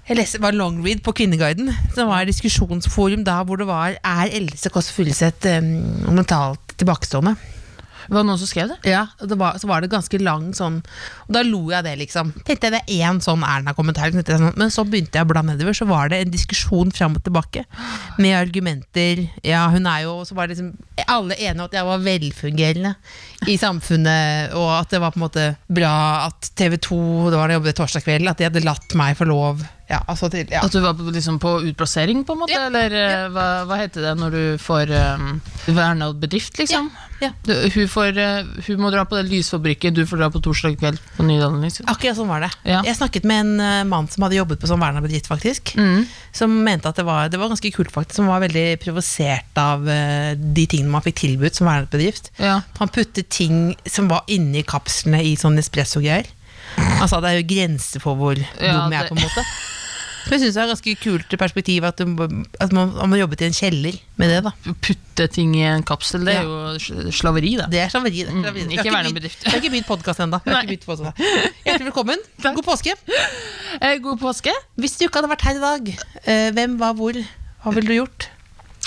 jeg 0.06 0.20
leste, 0.20 0.42
var 0.44 0.54
long 0.54 0.82
read 0.86 1.00
på 1.06 1.16
Kvinneguiden. 1.18 1.72
Som 1.96 2.12
var 2.12 2.28
diskusjonsforum 2.28 3.24
da 3.26 3.40
hvor 3.48 3.62
det 3.62 3.70
var 3.70 3.96
Er 3.98 4.36
Else 4.38 4.70
Kåss 4.74 4.92
Furuseth 4.94 5.48
um, 5.56 5.72
mentalt 6.14 6.76
tilbakestående? 6.78 7.38
Var 8.10 8.26
noen 8.26 8.40
som 8.42 8.50
skrev 8.50 8.72
det? 8.74 8.78
Ja, 8.92 9.06
det 9.20 9.38
var, 9.40 9.60
så 9.62 9.70
var 9.70 9.84
det 9.84 9.92
ganske 9.94 10.20
lang 10.22 10.52
sånn 10.58 10.82
Og 11.28 11.32
da 11.36 11.42
lo 11.46 11.62
jeg 11.72 11.86
det, 11.88 11.96
liksom. 12.04 12.32
Tenkte 12.46 12.70
jeg 12.70 12.76
det 12.76 12.82
er 12.84 13.10
én 13.10 13.22
sånn 13.24 13.46
Erna-kommentar. 13.46 14.14
Sånn, 14.14 14.52
men 14.60 14.74
så 14.74 14.86
begynte 14.88 15.20
jeg 15.20 15.28
å 15.28 15.32
bla 15.32 15.44
nedover, 15.46 15.76
så 15.78 15.88
var 15.90 16.12
det 16.12 16.22
en 16.24 16.34
diskusjon 16.34 16.94
fram 16.96 17.18
og 17.18 17.26
tilbake. 17.26 17.66
Med 18.22 18.38
argumenter. 18.38 19.26
Ja, 19.46 19.66
hun 19.74 19.88
er 19.90 20.06
jo 20.06 20.18
Så 20.26 20.38
var 20.38 20.48
det 20.48 20.56
liksom 20.56 20.74
alle 21.12 21.36
enige 21.38 21.60
om 21.60 21.68
at 21.68 21.76
jeg 21.76 21.86
var 21.86 22.04
velfungerende 22.06 22.94
i 23.52 23.58
samfunnet, 23.62 24.54
og 24.58 24.70
at 24.80 24.94
det 24.94 25.02
var 25.04 25.14
på 25.14 25.20
en 25.20 25.26
måte 25.26 25.48
bra 25.68 25.96
at 26.26 26.50
TV 26.58 26.78
2, 26.82 27.00
det 27.30 27.40
var 27.40 27.50
da 27.50 27.56
jeg 27.56 27.62
jobbet 27.62 27.80
torsdag 27.80 28.06
kveld, 28.06 28.30
at 28.32 28.40
de 28.40 28.48
hadde 28.48 28.64
latt 28.66 28.96
meg 28.98 29.18
få 29.20 29.28
lov. 29.30 29.62
Ja, 29.86 30.00
altså 30.10 30.32
til, 30.34 30.48
ja. 30.50 30.64
At 30.66 30.74
du 30.74 30.80
var 30.82 30.96
på, 30.98 31.06
liksom 31.14 31.38
på 31.42 31.60
utplassering, 31.70 32.24
på 32.26 32.34
en 32.34 32.40
måte? 32.42 32.56
Ja, 32.56 32.66
Eller 32.72 32.94
ja. 32.96 33.10
hva, 33.30 33.48
hva 33.70 33.78
heter 33.78 34.08
det 34.08 34.14
når 34.18 34.34
du 34.34 34.44
får 34.62 34.90
um, 34.90 35.36
verna 35.68 36.10
bedrift, 36.18 36.58
liksom? 36.58 36.90
Ja, 37.22 37.30
Du, 37.46 37.54
hun, 37.54 37.86
får, 37.88 38.18
uh, 38.18 38.50
hun 38.66 38.82
må 38.82 38.90
dra 38.92 39.06
på 39.06 39.20
det 39.20 39.28
lysfabrikket, 39.30 39.94
du 39.96 40.04
får 40.10 40.24
dra 40.24 40.32
på 40.34 40.42
torsdag 40.44 40.80
kveld 40.82 40.98
på 41.16 41.26
Nydalen. 41.28 41.62
Liksom. 41.64 41.86
Akkurat 41.92 42.18
sånn 42.18 42.32
var 42.32 42.48
det. 42.48 42.50
Jeg 42.66 42.98
snakket 42.98 43.28
med 43.30 43.44
en 43.44 43.62
uh, 43.62 43.84
mann 43.88 44.10
som 44.12 44.26
hadde 44.26 44.40
jobbet 44.40 44.64
på 44.64 44.72
sånn 44.72 44.82
verna 44.82 45.04
bedrift, 45.06 45.30
faktisk. 45.30 45.76
Mm. 45.78 46.08
Som 46.36 46.58
mente 46.66 46.90
at 46.90 46.98
det 46.98 47.06
var, 47.06 47.30
det 47.30 47.40
var 47.40 47.54
ganske 47.54 47.72
kult, 47.76 47.94
faktisk. 47.94 48.18
Som 48.18 48.32
var 48.34 48.42
veldig 48.44 48.66
provosert 48.82 49.62
av 49.62 49.86
uh, 49.86 50.34
de 50.34 50.66
tingene 50.66 50.96
man 50.98 51.06
fikk 51.06 51.22
tilbudt 51.28 51.62
som 51.62 51.70
vernet 51.70 51.94
bedrift. 51.94 52.34
Han 52.42 52.90
puttet 52.90 53.30
ting 53.30 53.76
som 53.86 54.10
var 54.10 54.26
inni 54.34 54.66
kapslene 54.66 55.22
i 55.30 55.38
sånn 55.40 55.62
espresso-greier. 55.62 56.34
Han 56.76 57.08
sa 57.10 57.22
det 57.24 57.32
er 57.32 57.40
jo 57.42 57.48
grenser 57.50 58.04
for 58.04 58.18
hvor 58.20 58.38
Ja, 58.40 58.76
dum 58.84 58.94
jeg 58.94 59.06
er, 59.06 59.10
på 59.10 59.18
en 59.18 59.24
måte. 59.26 59.44
Men 60.26 60.34
jeg 60.34 60.42
syns 60.42 60.56
det 60.56 60.62
er 60.62 60.66
et 60.66 60.72
ganske 60.74 60.94
kult 61.04 61.34
perspektiv 61.38 61.86
at, 61.86 62.02
du, 62.02 62.24
at 62.64 62.72
man, 62.74 62.94
man 62.98 63.14
har 63.14 63.20
jobbet 63.22 63.44
i 63.44 63.48
en 63.52 63.56
kjeller 63.56 63.98
med 64.18 64.32
det. 64.34 64.40
da 64.48 64.74
Putte 64.82 65.28
ting 65.30 65.54
i 65.60 65.62
en 65.70 65.86
kapsel, 65.86 66.26
det 66.26 66.34
er 66.40 66.48
jo 66.50 67.12
slaveri, 67.14 67.54
da. 67.60 67.68
Det 67.70 67.84
er 67.84 67.94
slaveri. 67.94 68.24
det. 68.26 68.34
Mm, 68.34 68.48
ikke 68.74 68.88
Vi 68.90 68.96
noen 68.96 69.18
bedrift. 69.20 69.46
Jeg 69.46 69.54
har 69.54 69.62
ikke 69.62 69.74
begynt 69.76 69.90
podkast 69.92 70.24
ennå. 70.26 70.42
Hjertelig 70.50 71.92
velkommen. 71.92 72.26
God 72.58 72.66
påske. 72.66 72.98
Eh, 73.78 74.00
God 74.02 74.18
påske. 74.24 74.54
Hvis 74.82 74.98
du 74.98 75.06
ikke 75.06 75.22
hadde 75.22 75.30
vært 75.36 75.46
her 75.46 75.60
i 75.60 75.66
dag, 75.68 75.94
eh, 76.26 76.48
hvem, 76.58 76.80
hva, 76.82 76.90
hvor, 76.98 77.22
hva 77.62 77.76
ville 77.78 77.94
du 77.94 78.00
gjort? 78.00 78.32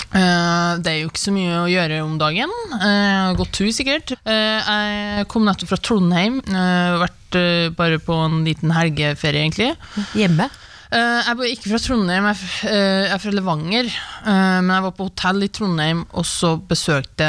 Eh, 0.09 0.71
det 0.81 0.91
er 0.91 1.01
jo 1.03 1.09
ikke 1.11 1.21
så 1.21 1.33
mye 1.33 1.57
å 1.61 1.67
gjøre 1.69 1.99
om 2.05 2.15
dagen. 2.21 2.53
Uh, 2.73 3.35
gått 3.37 3.53
tur, 3.59 3.69
sikkert. 3.75 4.15
Uh, 4.25 4.57
jeg 4.57 5.27
kom 5.29 5.45
nettopp 5.45 5.73
fra 5.73 5.81
Trondheim. 5.85 6.39
Uh, 6.49 6.97
vært 7.03 7.37
bare 7.77 7.99
på 8.01 8.15
en 8.25 8.41
liten 8.47 8.73
helgeferie, 8.73 9.45
egentlig. 9.45 9.69
Hjemme? 10.17 10.49
Jeg 10.89 11.37
bor 11.37 11.45
ikke 11.45 11.69
fra 11.69 11.77
Trondheim, 11.83 12.25
jeg 12.31 12.47
jeg 12.65 13.11
er 13.13 13.19
fra 13.21 13.33
Levanger. 13.35 13.91
men 14.25 14.71
jeg 14.73 14.85
var 14.87 14.95
på 14.97 15.05
hotell 15.05 15.45
i 15.45 15.49
Trondheim, 15.53 16.01
og 16.17 16.25
så 16.25 16.55
besøkte 16.57 17.27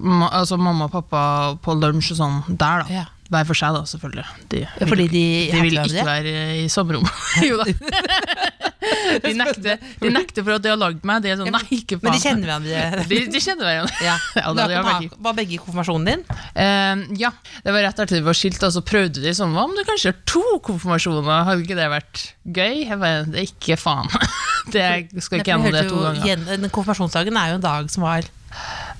ma 0.00 0.30
altså 0.38 0.56
mamma 0.56 0.88
og 0.88 0.94
pappa 0.94 1.20
på 1.60 1.76
lunsj 1.76 2.14
og 2.14 2.18
sånn 2.22 2.40
der, 2.48 2.80
da. 2.80 3.02
Ja. 3.02 3.04
Hver 3.26 3.46
for 3.48 3.58
seg, 3.58 3.74
da, 3.74 3.80
selvfølgelig. 3.90 4.24
De, 4.52 4.60
Ja, 4.66 4.86
fordi 4.86 5.06
de 5.10 5.22
de 5.50 5.60
vil 5.64 5.78
ikke 5.82 6.04
være 6.06 6.34
i 6.62 6.68
sommerrom. 6.70 7.08
jo 7.48 7.56
da. 7.58 7.66
De 9.24 9.32
nekter, 9.34 9.80
de 9.98 10.10
nekter 10.14 10.44
for 10.46 10.54
at 10.54 10.62
de 10.62 10.70
har 10.70 10.78
lagd 10.78 11.02
meg. 11.08 11.22
De 11.24 11.32
sånn, 11.40 11.48
nei, 11.50 11.62
ikke 11.74 11.96
faen. 11.98 12.04
Men 12.06 12.14
de 12.14 12.20
kjenner 12.22 12.46
hverandre? 12.46 13.06
De, 13.10 13.18
de 13.34 13.40
kjenner 13.42 13.66
hverandre. 13.66 13.96
Ja. 14.04 14.14
Ja, 14.38 14.52
da, 14.54 14.66
i- 14.70 14.82
bak- 14.86 15.16
Var 15.26 15.34
begge 15.40 15.56
i 15.56 15.58
konfirmasjonen 15.58 16.06
din? 16.06 16.22
Uh, 16.54 17.02
ja, 17.18 17.32
det 17.64 17.74
var 17.74 17.82
rett 17.88 17.98
etter 18.04 18.20
vi 18.20 18.22
var 18.28 18.38
skilt, 18.38 18.62
og 18.62 18.74
så 18.76 18.82
prøvde 18.86 19.24
de 19.24 19.32
sånn 19.34 19.56
Hva 19.56 19.64
om 19.66 19.74
du 19.74 19.82
kanskje 19.88 20.12
har 20.12 20.20
to 20.30 20.44
konfirmasjoner? 20.68 21.42
Hadde 21.48 21.66
ikke 21.66 21.78
det 21.80 21.88
vært 21.96 22.22
gøy? 22.46 22.84
Jeg 22.86 23.00
bare, 23.02 23.24
det 23.32 23.42
er 23.42 23.48
ikke 23.50 23.78
faen. 23.80 24.12
Det 24.70 24.86
skal 25.24 25.42
ikke 25.42 25.50
gjennom 25.56 25.74
det 25.74 25.84
to 25.90 26.04
ganger. 26.06 26.46
Den 26.52 26.70
Konfirmasjonsdagen 26.70 27.42
er 27.42 27.54
jo 27.54 27.58
en 27.58 27.66
dag 27.66 27.90
som 27.90 28.06
var 28.06 28.30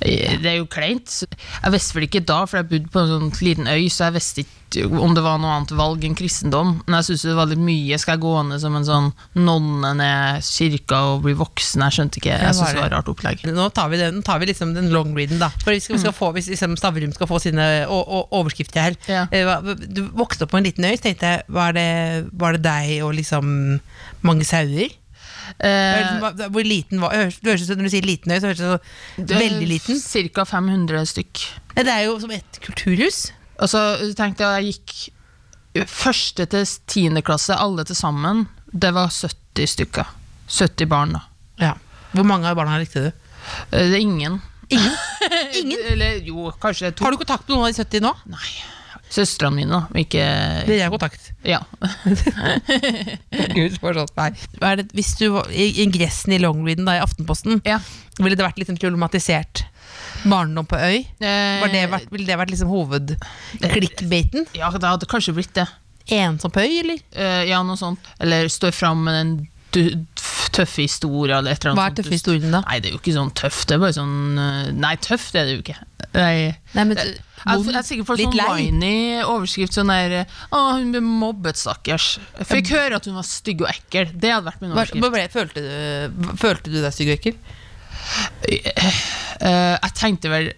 Det 0.06 0.44
er 0.50 0.58
jo 0.60 0.66
kleint. 0.68 1.22
Jeg 1.62 1.72
visste 1.72 1.96
vel 1.96 2.04
ikke 2.06 2.20
da, 2.28 2.42
for 2.46 2.60
jeg 2.60 2.68
bodde 2.68 2.90
på 2.92 3.00
en 3.00 3.08
sånn 3.14 3.30
liten 3.42 3.66
øy, 3.70 3.86
så 3.90 4.10
jeg 4.10 4.14
visste 4.18 4.42
ikke 4.44 4.52
om 5.00 5.14
det 5.16 5.22
var 5.24 5.38
noe 5.40 5.54
annet 5.54 5.70
valg 5.78 6.02
enn 6.04 6.16
kristendom. 6.18 6.74
Men 6.84 6.98
jeg 6.98 7.06
syntes 7.08 7.22
det 7.30 7.36
var 7.38 7.48
litt 7.48 7.62
mye. 7.64 7.96
Skal 8.02 8.16
jeg 8.18 8.22
gå 8.26 8.32
ned 8.44 8.60
som 8.60 8.76
en 8.76 8.84
sånn 8.86 9.06
nonne 9.40 9.92
ned 9.96 10.44
kirka 10.44 10.98
og 11.14 11.22
bli 11.24 11.32
voksen? 11.38 11.84
Jeg 11.86 11.96
skjønte 11.96 12.20
ikke. 12.20 12.34
Jeg 12.34 12.58
syntes 12.58 12.74
det 12.74 12.82
var 12.82 12.90
et 12.90 12.96
rart 12.98 13.10
opplegg. 13.14 13.46
Nå 13.56 13.68
tar 13.78 13.88
vi, 13.92 14.00
det, 14.02 14.10
nå 14.18 14.20
tar 14.26 14.42
vi 14.42 14.50
liksom 14.50 14.74
den 14.76 14.92
long 14.92 15.14
readen, 15.16 15.40
da. 15.40 15.48
For 15.64 15.72
vi 15.72 15.80
skal, 15.80 15.96
vi 15.96 16.02
skal 16.04 16.16
få, 16.18 16.30
Hvis 16.36 16.50
liksom 16.52 16.76
Stavrum 16.76 17.14
skal 17.16 17.30
få 17.30 17.40
sine 17.46 17.66
og, 17.86 18.02
og 18.04 18.36
overskrifter 18.42 18.88
her 18.90 18.98
Ja. 19.08 19.24
Eh, 19.32 19.72
Du 19.96 20.02
vokste 20.18 20.44
opp 20.44 20.52
på 20.52 20.60
en 20.60 20.66
liten 20.68 20.84
øy, 20.84 20.92
så 20.98 21.08
tenkte 21.08 21.32
jeg 21.32 21.48
var 21.48 21.72
det, 21.72 21.88
var 22.36 22.58
det 22.58 22.62
deg 22.66 23.00
og 23.06 23.14
liksom 23.16 23.80
mange 24.26 24.44
sauer? 24.44 24.92
Eh, 25.60 26.48
Hvor 26.50 26.64
liten 26.66 27.00
var 27.00 27.12
du 27.14 27.50
høres 27.50 27.62
ut 27.62 27.68
som 27.68 27.78
Når 27.78 27.86
du 27.88 27.92
sier 27.94 28.06
liten 28.06 28.32
øy, 28.32 28.38
så 28.40 28.48
høres 28.50 28.62
det 28.62 29.26
det 29.28 29.36
er 29.36 29.42
veldig 29.46 29.68
liten. 29.70 30.00
Cirka 30.00 30.44
500 30.48 31.04
stykk. 31.12 31.44
Det 31.76 31.86
er 31.92 32.06
jo 32.08 32.16
som 32.20 32.30
et 32.34 32.58
kulturhus. 32.64 33.30
Og 33.60 33.68
så 33.72 33.82
tenkte 34.18 34.44
jeg 34.44 34.64
jeg 34.66 34.74
gikk 34.74 35.86
første 35.92 36.46
til 36.48 36.64
tiende 36.88 37.22
klasse, 37.24 37.54
alle 37.56 37.84
til 37.84 37.96
sammen. 37.98 38.46
Det 38.72 38.92
var 38.96 39.08
70 39.12 39.68
stykker. 39.76 40.08
70 40.48 40.88
barn, 40.88 41.12
da. 41.16 41.22
Ja. 41.60 41.72
Hvor 42.16 42.24
mange 42.28 42.48
av 42.48 42.56
barna 42.56 42.78
likte 42.80 43.06
du? 43.06 43.10
Eh, 43.72 43.90
Det 43.90 43.94
er 43.96 44.02
ingen. 44.02 44.40
Ingen? 44.68 44.96
Ingen? 45.60 45.78
Eller 45.92 46.18
jo, 46.26 46.50
kanskje 46.60 46.90
to. 46.92 47.04
Har 47.04 47.12
du 47.14 47.20
kontakt 47.20 47.46
med 47.48 47.54
noen 47.56 47.68
av 47.68 47.72
de 47.76 47.84
70 47.84 48.02
nå? 48.02 48.10
Nei. 48.32 48.48
Søstrene 49.12 49.54
mine, 49.54 49.70
da. 49.70 50.00
Ikke 50.00 50.24
Dere 50.66 50.88
i 50.88 50.90
kontakt. 50.90 51.28
Ja. 51.46 51.60
Gud, 53.54 53.76
for 53.80 53.94
sånt. 53.96 54.12
Nei. 54.18 54.30
Er 54.66 54.80
det, 54.80 54.88
hvis 54.96 55.12
du 55.20 55.28
var 55.36 55.50
i 55.54 55.68
ingressen 55.84 56.34
i 56.34 56.40
longreaden 56.42 56.88
da, 56.88 56.96
i 56.98 57.02
Aftenposten, 57.04 57.60
ja. 57.66 57.78
ville 58.18 58.36
det 58.38 58.46
vært 58.46 58.58
litt 58.60 58.70
sånn 58.70 58.80
problematisert 58.82 59.64
barndom 60.26 60.66
på 60.66 60.78
øy? 60.80 61.04
Eh, 61.22 61.58
Var 61.62 61.72
det 61.72 61.84
vært, 61.92 62.10
ville 62.12 62.26
det 62.28 62.38
vært 62.40 62.52
liksom 62.54 62.72
hovedklikkbaiten? 62.72 64.48
Ja, 64.58 64.72
det 64.74 64.88
hadde 64.90 65.08
kanskje 65.10 65.36
blitt 65.36 65.54
det. 65.56 65.68
Ensom 66.16 66.52
på 66.54 66.62
øy, 66.62 66.80
eller? 66.82 66.98
Eh, 67.14 67.44
ja, 67.50 67.62
noe 67.66 67.78
sånt. 67.78 68.02
Eller 68.22 68.50
står 68.52 68.74
fram 68.74 69.06
med 69.06 69.16
den 69.20 69.36
tøffe 70.56 70.84
historier 70.86 71.36
eller 71.38 71.52
et 71.52 71.60
eller 71.60 71.72
annet. 71.74 71.80
Hva 71.80 71.86
er 71.90 71.96
tøffe 71.98 72.14
historien 72.14 72.54
da? 72.54 72.62
Nei, 72.64 72.78
det 72.80 72.90
er 72.90 72.96
jo 72.96 73.00
ikke 73.02 73.14
sånn 73.16 73.32
tøft. 73.36 73.66
Det 73.68 73.76
er 73.76 73.82
bare 73.82 73.96
sånn 73.96 74.40
eh, 74.40 74.72
Nei, 74.76 74.92
tøft 75.04 75.36
er 75.36 75.48
det 75.48 75.56
jo 75.56 75.62
ikke. 75.64 75.76
Nei. 76.16 76.34
Nei, 76.76 76.84
men, 76.88 77.00
Jeg, 77.00 77.16
jeg 77.46 77.76
er 77.76 77.86
sikkert 77.86 78.08
for 78.08 78.20
sånn 78.20 78.40
whiny 78.40 79.22
overskrift 79.22 79.76
sånn 79.76 79.92
der 79.92 80.16
Å, 80.24 80.62
hun 80.78 80.92
ble 80.94 81.02
mobbet, 81.04 81.60
stakkars. 81.60 82.16
Jeg 82.40 82.50
fikk 82.52 82.74
høre 82.76 83.00
at 83.00 83.08
hun 83.08 83.18
var 83.18 83.28
stygg 83.28 83.64
og 83.66 83.70
ekkel. 83.72 84.12
Det 84.14 84.32
hadde 84.32 84.48
vært 84.48 84.64
min 84.64 84.74
overskrift. 84.74 85.04
hva 85.04 85.12
ble, 85.14 85.26
følte, 85.32 85.64
du, 85.66 86.30
følte 86.40 86.72
du 86.72 86.80
deg 86.80 86.94
stygg 86.96 87.12
og 87.12 87.18
ekkel? 87.18 87.40
Eh, 88.46 89.74
jeg 89.76 89.92
tenkte 89.98 90.30
vel 90.32 90.52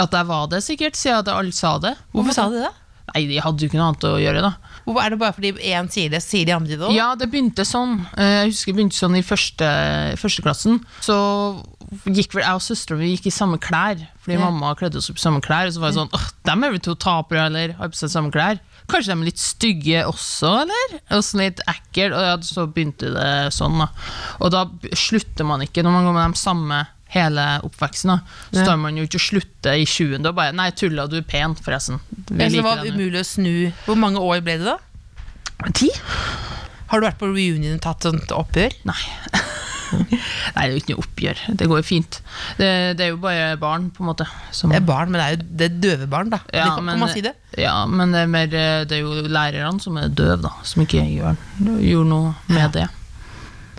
at 0.00 0.14
jeg 0.16 0.24
var 0.24 0.46
det, 0.48 0.62
sikkert, 0.64 0.96
siden 0.96 1.28
alle 1.28 1.52
sa 1.52 1.74
det. 1.82 1.92
Hvorfor 2.14 2.36
sa 2.36 2.46
du 2.48 2.56
det? 2.62 2.70
Nei, 3.12 3.26
de 3.28 3.40
hadde 3.44 3.60
jo 3.60 3.68
ikke 3.68 3.76
noe 3.76 3.90
annet 3.90 4.06
å 4.08 4.14
gjøre, 4.22 4.44
da. 4.44 4.71
Hvorfor 4.84 5.02
Er 5.04 5.10
det 5.10 5.18
bare 5.20 5.32
fordi 5.36 5.52
én 5.72 5.90
sier 5.92 6.10
det, 6.10 6.22
sier 6.24 6.44
de 6.48 6.52
andre 6.56 6.76
det 6.76 6.86
òg? 6.88 6.94
Ja, 6.96 7.14
det 7.14 7.30
begynte 7.30 7.62
sånn. 7.68 8.00
Eh, 8.16 8.42
Jeg 8.42 8.50
husker 8.52 8.72
det 8.72 8.78
begynte 8.80 8.98
sånn 8.98 9.16
i 9.18 9.22
første, 9.22 9.68
førsteklassen. 10.18 10.80
Så 11.04 11.16
gikk 12.08 12.32
vel 12.34 12.42
jeg 12.46 12.56
og 12.56 12.62
søstera 12.64 12.98
mi 12.98 13.10
gikk 13.12 13.26
i 13.28 13.34
samme 13.34 13.58
klær, 13.62 14.00
fordi 14.24 14.38
Ja. 14.38 14.50
mamma 14.50 14.74
kledde 14.74 14.96
oss 14.96 15.10
opp 15.10 15.16
i 15.18 15.20
samme 15.20 15.40
klær. 15.44 15.66
Og 15.68 15.74
så 15.74 15.80
var 15.80 15.90
det 15.92 15.98
sånn 16.00 16.10
Åh, 16.12 16.30
dem 16.44 16.64
er 16.64 16.70
vel 16.70 16.80
to 16.80 16.94
tapere, 16.94 17.46
eller? 17.46 17.72
Har 17.74 17.88
på 17.88 17.94
seg 18.00 18.10
samme 18.10 18.32
klær. 18.32 18.58
Kanskje 18.88 19.12
de 19.14 19.20
er 19.20 19.24
litt 19.30 19.38
stygge 19.38 20.04
også, 20.08 20.62
eller? 20.62 21.00
Og 21.12 21.22
sånn 21.22 21.40
litt 21.44 21.60
ekkel. 21.68 22.12
Og 22.12 22.20
ja, 22.26 22.36
så 22.42 22.66
begynte 22.66 23.12
det 23.14 23.52
sånn, 23.54 23.78
da. 23.78 23.88
Og 24.40 24.50
da 24.50 24.64
slutter 24.94 25.44
man 25.46 25.60
ikke 25.60 25.82
når 25.84 25.92
man 25.92 26.04
går 26.08 26.14
med 26.14 26.32
de 26.34 26.38
samme 26.42 26.86
hele 27.12 27.46
oppveksten. 27.66 28.08
da 28.14 28.18
Så 28.52 28.60
Ja. 28.62 28.64
tar 28.72 28.76
man 28.80 28.96
jo 28.96 29.04
ikke 29.04 29.20
å 29.20 29.26
slutte 29.28 29.74
i 29.78 29.84
sjuende 29.84 30.28
og 30.32 30.36
bare 30.36 30.52
Nei, 30.52 30.70
tulla, 30.70 31.06
du 31.08 31.16
er 31.18 31.22
pen, 31.28 31.54
forresten. 31.54 32.00
Vi 32.30 32.48
Det 32.48 32.62
var 32.64 32.84
umulig 32.84 33.20
å 33.20 33.26
snu. 33.26 33.72
Hvor 33.86 33.96
mange 33.96 34.18
år 34.20 34.40
ble 34.42 34.58
det 34.58 34.64
da? 34.64 34.78
Ti? 35.72 35.90
Har 36.88 37.00
du 37.00 37.06
vært 37.06 37.18
på 37.20 37.28
reunion 37.32 37.74
og 37.76 37.80
tatt 37.80 38.02
sånt 38.02 38.28
oppgjør? 38.34 38.72
Nei. 38.84 39.02
Nei, 39.92 40.00
det 40.56 40.62
er 40.62 40.70
jo 40.72 40.80
ikke 40.80 40.94
noe 40.94 41.02
oppgjør. 41.04 41.40
Det 41.60 41.66
går 41.68 41.80
jo 41.82 41.84
fint. 41.84 42.18
Det, 42.56 42.68
det 42.96 43.04
er 43.06 43.10
jo 43.12 43.18
bare 43.20 43.56
barn, 43.60 43.90
på 43.92 44.00
en 44.04 44.08
måte. 44.08 44.26
Som, 44.50 44.70
Det 44.72 44.78
er 44.80 44.86
barn, 44.88 45.10
men 45.12 45.20
det 45.20 45.26
er 45.26 45.34
jo 45.36 45.56
det 45.60 45.66
er 45.68 45.76
døve 45.84 46.08
barn, 46.08 46.30
da. 46.32 46.38
Ja, 46.52 46.70
kan, 46.76 46.84
men- 46.86 46.98
man 46.98 47.08
si 47.12 47.20
det? 47.20 47.34
Ja, 47.60 47.84
men 47.86 48.12
det 48.12 48.22
er, 48.24 48.26
mer, 48.32 48.44
eh, 48.48 48.84
det 48.88 48.92
er 48.98 49.02
jo 49.04 49.22
lærerne 49.28 49.80
som 49.84 49.96
er 50.00 50.08
døve, 50.08 50.40
da. 50.42 50.52
Som 50.64 50.82
ikke 50.86 51.04
gjør, 51.04 51.36
gjorde 51.60 52.08
noe 52.08 52.34
med 52.48 52.72
det. 52.72 52.88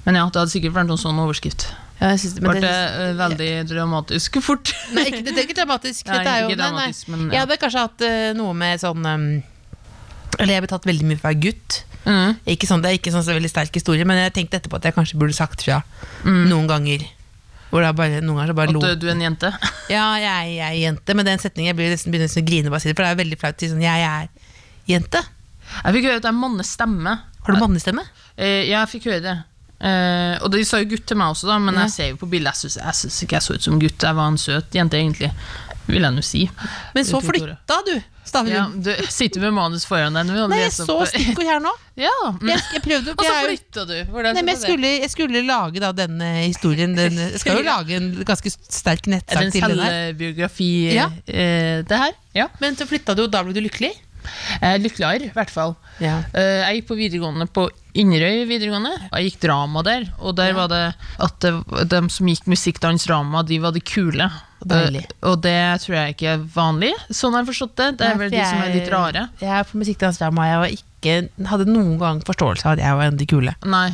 Men 0.06 0.16
ja, 0.20 0.26
det 0.30 0.36
hadde 0.42 0.52
sikkert 0.54 0.74
vært 0.78 0.88
noen 0.92 1.02
sånn 1.02 1.18
overskrift. 1.24 1.72
Ja, 2.04 2.10
jeg 2.12 2.20
synes, 2.20 2.36
men 2.44 2.52
ble 2.52 2.62
det, 2.66 2.74
eh, 2.74 3.14
veldig 3.16 3.50
dramatisk 3.70 4.38
fort. 4.44 4.74
nei, 4.96 5.06
ikke, 5.08 5.24
det 5.30 5.38
er 5.38 5.46
ikke 5.48 5.56
dramatisk. 5.62 6.10
Nei, 6.12 6.20
er 6.20 6.42
jo, 6.44 6.50
ikke 6.52 6.60
nei, 6.60 6.68
nei. 6.68 6.84
dramatisk, 6.84 7.12
men 7.14 7.26
Jeg 7.32 7.44
hadde 7.46 7.58
kanskje 7.62 7.84
hatt 7.86 8.04
uh, 8.04 8.30
noe 8.36 8.56
med 8.60 8.82
sånn 8.84 9.08
um, 9.08 9.26
Eller 10.36 10.58
jeg 10.58 10.66
ble 10.66 10.72
tatt 10.74 10.88
veldig 10.90 11.08
mye 11.08 11.22
for 11.22 11.30
å 11.30 11.32
være 11.32 11.42
gutt. 11.46 11.80
Mm. 12.04 12.40
Ikke 12.52 12.68
sånn, 12.68 12.84
det 12.84 12.92
er 12.92 12.98
ikke 13.00 13.14
sånn 13.14 13.24
så 13.24 13.38
veldig 13.38 13.52
sterk 13.54 13.80
historie, 13.80 14.04
men 14.10 14.20
jeg 14.20 14.34
tenkte 14.36 14.60
etterpå 14.60 14.82
at 14.82 14.90
jeg 14.90 14.98
kanskje 14.98 15.20
burde 15.22 15.38
sagt 15.38 15.64
fra 15.64 15.80
noen 16.28 16.68
ganger. 16.68 17.06
Er 17.74 17.96
bare, 17.98 18.20
noen 18.22 18.38
ganger 18.38 18.52
så 18.52 18.58
bare 18.58 18.70
At 18.70 18.76
lo. 18.76 18.82
eh, 18.86 18.98
du 19.00 19.08
er 19.08 19.16
en 19.16 19.24
jente. 19.24 19.50
Ja, 19.96 20.04
jeg, 20.20 20.58
jeg 20.60 20.68
er 20.68 20.76
jente, 20.82 21.16
men 21.18 21.26
den 21.26 21.40
setningen 21.42 21.72
jeg 21.72 21.80
blir 21.80 21.90
nesten 21.94 22.12
begynner 22.14 22.30
nesten 22.30 22.44
å 22.44 22.50
grine 22.52 22.74
bare 22.74 22.84
for 22.84 23.00
det 23.02 23.08
er 23.14 23.22
veldig 23.24 23.40
flaut 23.42 23.64
sånn 23.64 23.82
Jeg 23.82 24.04
er 24.10 24.28
jente. 24.92 25.24
Jeg 25.80 25.96
fikk 25.96 26.10
høre 26.10 26.20
at 26.20 26.28
det 26.28 26.34
er 26.34 26.38
mannestemme. 26.38 27.16
Har 27.48 27.56
du 27.56 27.64
mannestemme? 27.64 28.04
Jeg, 28.36 28.68
jeg 28.70 28.92
fikk 28.92 29.10
høre 29.10 29.24
det. 29.24 29.38
Eh, 29.84 30.38
og 30.40 30.52
de 30.54 30.64
sa 30.64 30.80
jo 30.80 30.88
gutt 30.94 31.04
til 31.10 31.18
meg 31.20 31.34
også, 31.34 31.50
da, 31.50 31.58
men 31.60 31.76
Ja. 31.76 31.82
jeg 31.88 31.92
ser 31.92 32.10
jo 32.14 32.22
på 32.22 32.30
bildet 32.32 32.64
Jeg 32.64 32.96
syns 32.96 33.20
ikke 33.26 33.36
jeg 33.36 33.44
så 33.44 33.58
ut 33.58 33.66
som 33.68 33.80
gutt. 33.82 34.00
Jeg 34.08 34.16
var 34.16 34.28
en 34.32 34.38
søt 34.40 34.72
jente, 34.72 34.96
egentlig. 34.96 35.32
Vil 35.88 36.02
jeg 36.06 36.16
nå 36.16 36.22
si. 36.24 36.50
Men 36.96 37.04
så 37.04 37.20
flytta 37.20 37.82
du, 37.86 37.98
Stavrum. 38.24 38.48
Ja, 38.54 38.70
du 38.72 38.94
sitter 39.12 39.42
med 39.44 39.52
manus 39.52 39.84
foran 39.84 40.16
deg 40.16 40.30
nå. 40.30 40.46
Nei, 40.48 40.62
jeg 40.62 40.72
så 40.72 40.96
stikkord 41.12 41.44
her 41.50 41.60
nå. 41.60 41.74
Ja. 42.00 42.14
Jeg, 42.42 42.62
jeg 42.74 42.82
prøvde 42.82 43.12
Og 43.12 43.20
så 43.22 43.34
er 43.36 43.50
flytta 43.50 43.84
du. 43.86 43.98
Hvordan 44.10 44.34
Nei, 44.34 44.42
men 44.48 44.56
jeg 44.56 44.62
skulle, 44.64 44.92
jeg 45.04 45.12
skulle 45.12 45.42
lage 45.46 45.84
da 45.84 45.92
denne 45.94 46.30
historien 46.48 46.96
den, 46.96 47.20
Jeg 47.20 47.42
skal 47.44 47.60
jo 47.60 47.66
lage 47.74 47.98
en 48.00 48.08
ganske 48.26 48.50
sterk 48.56 49.06
Er 49.12 49.18
nettsak 49.18 49.52
til 49.52 49.62
den 49.68 49.84
her. 49.84 49.92
En 49.92 50.16
selvbiografi, 50.16 50.72
Ja. 50.96 51.10
eh, 51.28 51.84
det 51.84 52.00
her? 52.06 52.16
Ja. 52.34 52.48
Men 52.64 52.80
så 52.80 52.88
flytta 52.88 53.14
du, 53.20 53.26
og 53.28 53.32
da 53.36 53.44
ble 53.44 53.54
du 53.54 53.60
lykkelig? 53.68 53.92
Jeg 54.62 54.70
er 54.70 54.84
lykkeligere, 54.84 55.30
i 55.30 55.34
hvert 55.36 55.54
fall. 55.54 55.76
Ja. 56.04 56.20
Eh, 56.34 56.62
jeg 56.64 56.80
gikk 56.80 56.92
på 56.92 57.00
videregående 57.00 57.48
på 57.54 57.68
Inderøy 57.94 58.48
videregående. 58.50 58.94
Jeg 59.12 59.28
gikk 59.28 59.44
drama 59.44 59.84
der, 59.86 60.08
og 60.18 60.36
der 60.40 60.56
var 60.58 60.72
det 60.72 60.82
at 61.22 61.36
det, 61.46 61.52
de 61.92 62.00
som 62.10 62.30
gikk 62.32 62.48
musikk, 62.50 62.80
dans, 62.82 63.06
drama, 63.06 63.44
de 63.46 63.60
var 63.62 63.76
de 63.76 63.84
kule. 63.86 64.30
Deilig. 64.64 65.04
Eh, 65.06 65.28
og 65.30 65.42
det 65.44 65.60
tror 65.84 65.98
jeg 66.00 66.16
ikke 66.16 66.32
er 66.38 66.48
vanlig. 66.56 66.94
Sånn 67.12 67.36
har 67.36 67.44
jeg 67.44 67.52
forstått 67.52 67.76
det. 67.82 67.90
Det 68.00 68.08
er 68.08 68.18
vel 68.22 68.34
de 68.34 68.42
som 68.48 68.64
er 68.64 68.74
litt 68.74 68.90
rare. 68.94 69.28
Jeg 69.44 69.54
er 69.60 69.68
på 69.70 69.82
musikkdansdrama, 69.82 70.48
jeg 70.50 70.64
var 70.64 70.80
ikke, 70.80 71.20
hadde 71.52 71.70
noen 71.70 72.00
gang 72.02 72.24
forståelse 72.26 72.68
av 72.68 72.78
at 72.78 72.84
jeg 72.86 72.98
var 73.00 73.10
en 73.10 73.16
av 73.18 73.22
de 73.22 73.30
kule. 73.30 73.56
Nei. 73.68 73.88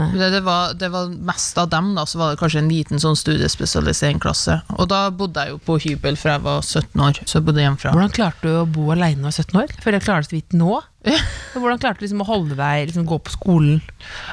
Nei. 0.00 0.08
Det, 0.18 0.30
det, 0.34 0.40
var, 0.46 0.72
det 0.78 0.88
var 0.90 1.12
mest 1.28 1.58
av 1.60 1.68
dem, 1.70 1.92
da, 1.94 2.02
så 2.08 2.18
var 2.18 2.32
det 2.32 2.40
kanskje 2.40 2.64
en 2.64 2.70
liten 2.72 3.02
sånn 3.02 3.18
studiespesialiseringsklasse. 3.18 4.56
Og 4.78 4.88
da 4.90 5.04
bodde 5.14 5.44
jeg 5.44 5.54
jo 5.54 5.60
på 5.68 5.78
hybel 5.84 6.18
fra 6.18 6.38
jeg 6.38 6.44
var 6.46 6.64
17 6.64 7.04
år. 7.06 7.20
Så 7.22 7.38
jeg 7.38 7.46
bodde 7.46 7.62
hjemmefra. 7.62 7.94
Hvordan 7.94 8.16
klarte 8.16 8.48
du 8.48 8.58
å 8.58 8.66
bo 8.66 8.88
alene 8.94 9.22
når 9.22 9.30
du 9.30 9.30
var 9.30 9.38
17 9.44 9.60
år? 9.62 9.76
Klarer 10.04 10.26
det 10.26 10.30
så 10.30 10.36
vidt 10.36 10.56
nå. 10.58 10.80
Men 11.04 11.62
Hvordan 11.62 11.80
klarte 11.82 12.00
du 12.00 12.06
liksom 12.06 12.22
å 12.24 12.28
holde 12.28 12.56
deg, 12.58 12.88
liksom 12.88 13.06
gå 13.08 13.18
på 13.26 13.34
skolen? 13.34 13.80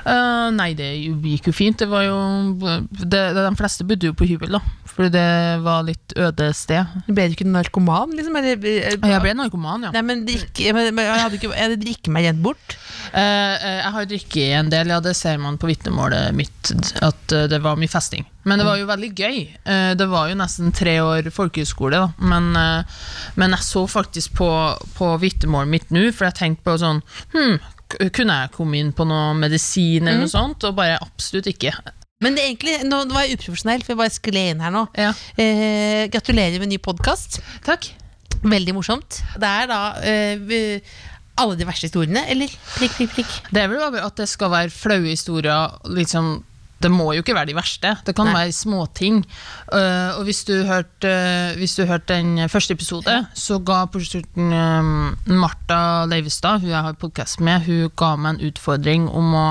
Uh, 0.05 0.47
nei, 0.55 0.71
det 0.77 0.87
gikk 0.95 1.51
jo 1.51 1.55
fint. 1.55 1.77
Det 1.81 1.89
var 1.91 2.05
jo 2.07 2.17
det, 2.89 3.21
De 3.37 3.51
fleste 3.59 3.85
bodde 3.87 4.09
jo 4.09 4.15
på 4.17 4.27
hybel, 4.29 4.55
da. 4.57 4.61
Fordi 4.91 5.11
det 5.13 5.27
var 5.65 5.85
litt 5.87 6.15
øde 6.19 6.49
sted. 6.55 6.95
Ble 7.07 7.27
du 7.29 7.35
ikke 7.35 7.47
narkoman, 7.47 8.15
liksom? 8.17 8.39
Eller, 8.39 8.57
Og 8.97 9.07
jeg 9.11 9.23
ble 9.23 9.35
narkoman, 9.37 9.87
ja. 9.87 9.93
Nei, 9.95 10.03
men 10.07 10.25
drikk, 10.27 10.63
men, 10.75 10.91
jeg 10.95 11.23
hadde 11.25 11.39
ikke, 11.39 11.53
jeg 11.55 12.11
meg 12.11 12.29
rent 12.29 12.43
bort. 12.43 12.77
Uh, 13.11 13.19
uh, 13.19 13.77
jeg 13.81 13.95
har 13.97 14.11
drikket 14.15 14.57
en 14.59 14.71
del, 14.73 14.95
ja. 14.95 15.01
Det 15.03 15.15
ser 15.17 15.39
man 15.43 15.59
på 15.61 15.69
vitnemålet 15.71 16.35
mitt, 16.37 16.71
at 17.03 17.35
eh, 17.35 17.47
det 17.51 17.59
var 17.63 17.79
mye 17.79 17.91
festing. 17.91 18.27
Men 18.43 18.57
det 18.57 18.65
var 18.65 18.79
jo 18.79 18.87
veldig 18.89 19.09
gøy. 19.15 19.39
Eh, 19.69 19.93
Det 19.99 20.07
var 20.09 20.29
jo 20.31 20.35
nesten 20.39 20.71
tre 20.73 20.95
år 21.03 21.27
folkehøyskole, 21.33 21.91
da. 21.99 22.07
Men, 22.17 22.55
eh, 22.57 22.83
men 23.37 23.51
jeg 23.53 23.67
så 23.67 23.83
faktisk 23.87 24.33
på, 24.39 24.49
på 24.97 25.11
vitnemålet 25.21 25.69
mitt 25.69 25.91
nå, 25.93 26.07
for 26.11 26.25
jeg 26.29 26.39
tenkte 26.39 26.63
på 26.65 26.77
sånn 26.81 27.03
Hm, 27.35 27.59
kunne 28.15 28.37
jeg 28.41 28.53
komme 28.55 28.79
inn 28.79 28.93
på 28.95 29.05
noe 29.05 29.33
medisin 29.37 30.07
eller 30.07 30.23
noe 30.23 30.31
sånt? 30.31 30.63
Og 30.63 30.75
bare 30.77 30.97
absolutt 31.03 31.49
ikke. 31.51 31.73
Men 32.21 32.35
det 32.37 32.43
egentlig, 32.47 32.75
nå, 32.85 33.03
nå 33.09 33.13
var 33.17 33.25
jeg 33.25 33.39
uprofesjonell, 33.39 33.81
for 33.83 33.93
jeg 33.95 33.99
bare 34.01 34.13
skled 34.17 34.51
inn 34.55 34.59
her 34.63 34.73
nå. 34.73 34.83
Ja. 34.97 35.09
Eh, 35.41 36.05
gratulerer 36.13 36.59
med 36.61 36.69
ny 36.69 36.77
podkast. 36.77 37.39
Takk. 37.65 37.89
Veldig 38.41 38.73
morsomt. 38.77 39.19
Det 39.41 39.49
er 39.49 39.67
da 39.69 39.79
eh, 40.01 40.79
alle 41.41 41.57
de 41.57 41.65
verste 41.65 41.87
historiene, 41.89 42.23
eller 42.29 42.49
prikk, 42.77 42.93
prikk, 42.99 43.11
prikk. 43.17 43.33
Det 43.53 43.61
er 43.63 43.69
vel 43.71 43.81
bare 43.81 44.05
at 44.05 44.17
det 44.21 44.27
skal 44.29 44.49
være 44.53 44.69
flaue 44.73 45.09
historier. 45.09 45.75
Liksom, 45.97 46.31
det 46.83 46.91
må 46.91 47.11
jo 47.15 47.23
ikke 47.23 47.35
være 47.37 47.51
de 47.51 47.57
verste. 47.57 47.93
Det 48.05 48.15
kan 48.17 48.29
Nei. 48.29 48.35
være 48.39 48.55
småting. 48.55 49.21
Uh, 49.71 50.17
og 50.19 50.25
hvis 50.27 50.43
du 50.47 50.53
hørte 50.67 51.07
uh, 51.07 51.57
Hvis 51.57 51.75
du 51.77 51.85
hørte 51.87 52.13
den 52.13 52.49
første 52.49 52.73
episode, 52.73 53.13
så 53.33 53.59
ga 53.63 53.85
på 53.91 54.01
slutten 54.03 54.51
um, 54.53 55.15
Martha 55.25 56.05
Leivestad, 56.09 56.61
hun 56.63 56.71
jeg 56.71 56.81
har 56.87 56.97
podkast 56.99 57.39
med, 57.43 57.65
hun 57.67 57.91
ga 57.97 58.15
meg 58.19 58.35
en 58.35 58.49
utfordring 58.49 59.07
om 59.09 59.35
å 59.37 59.47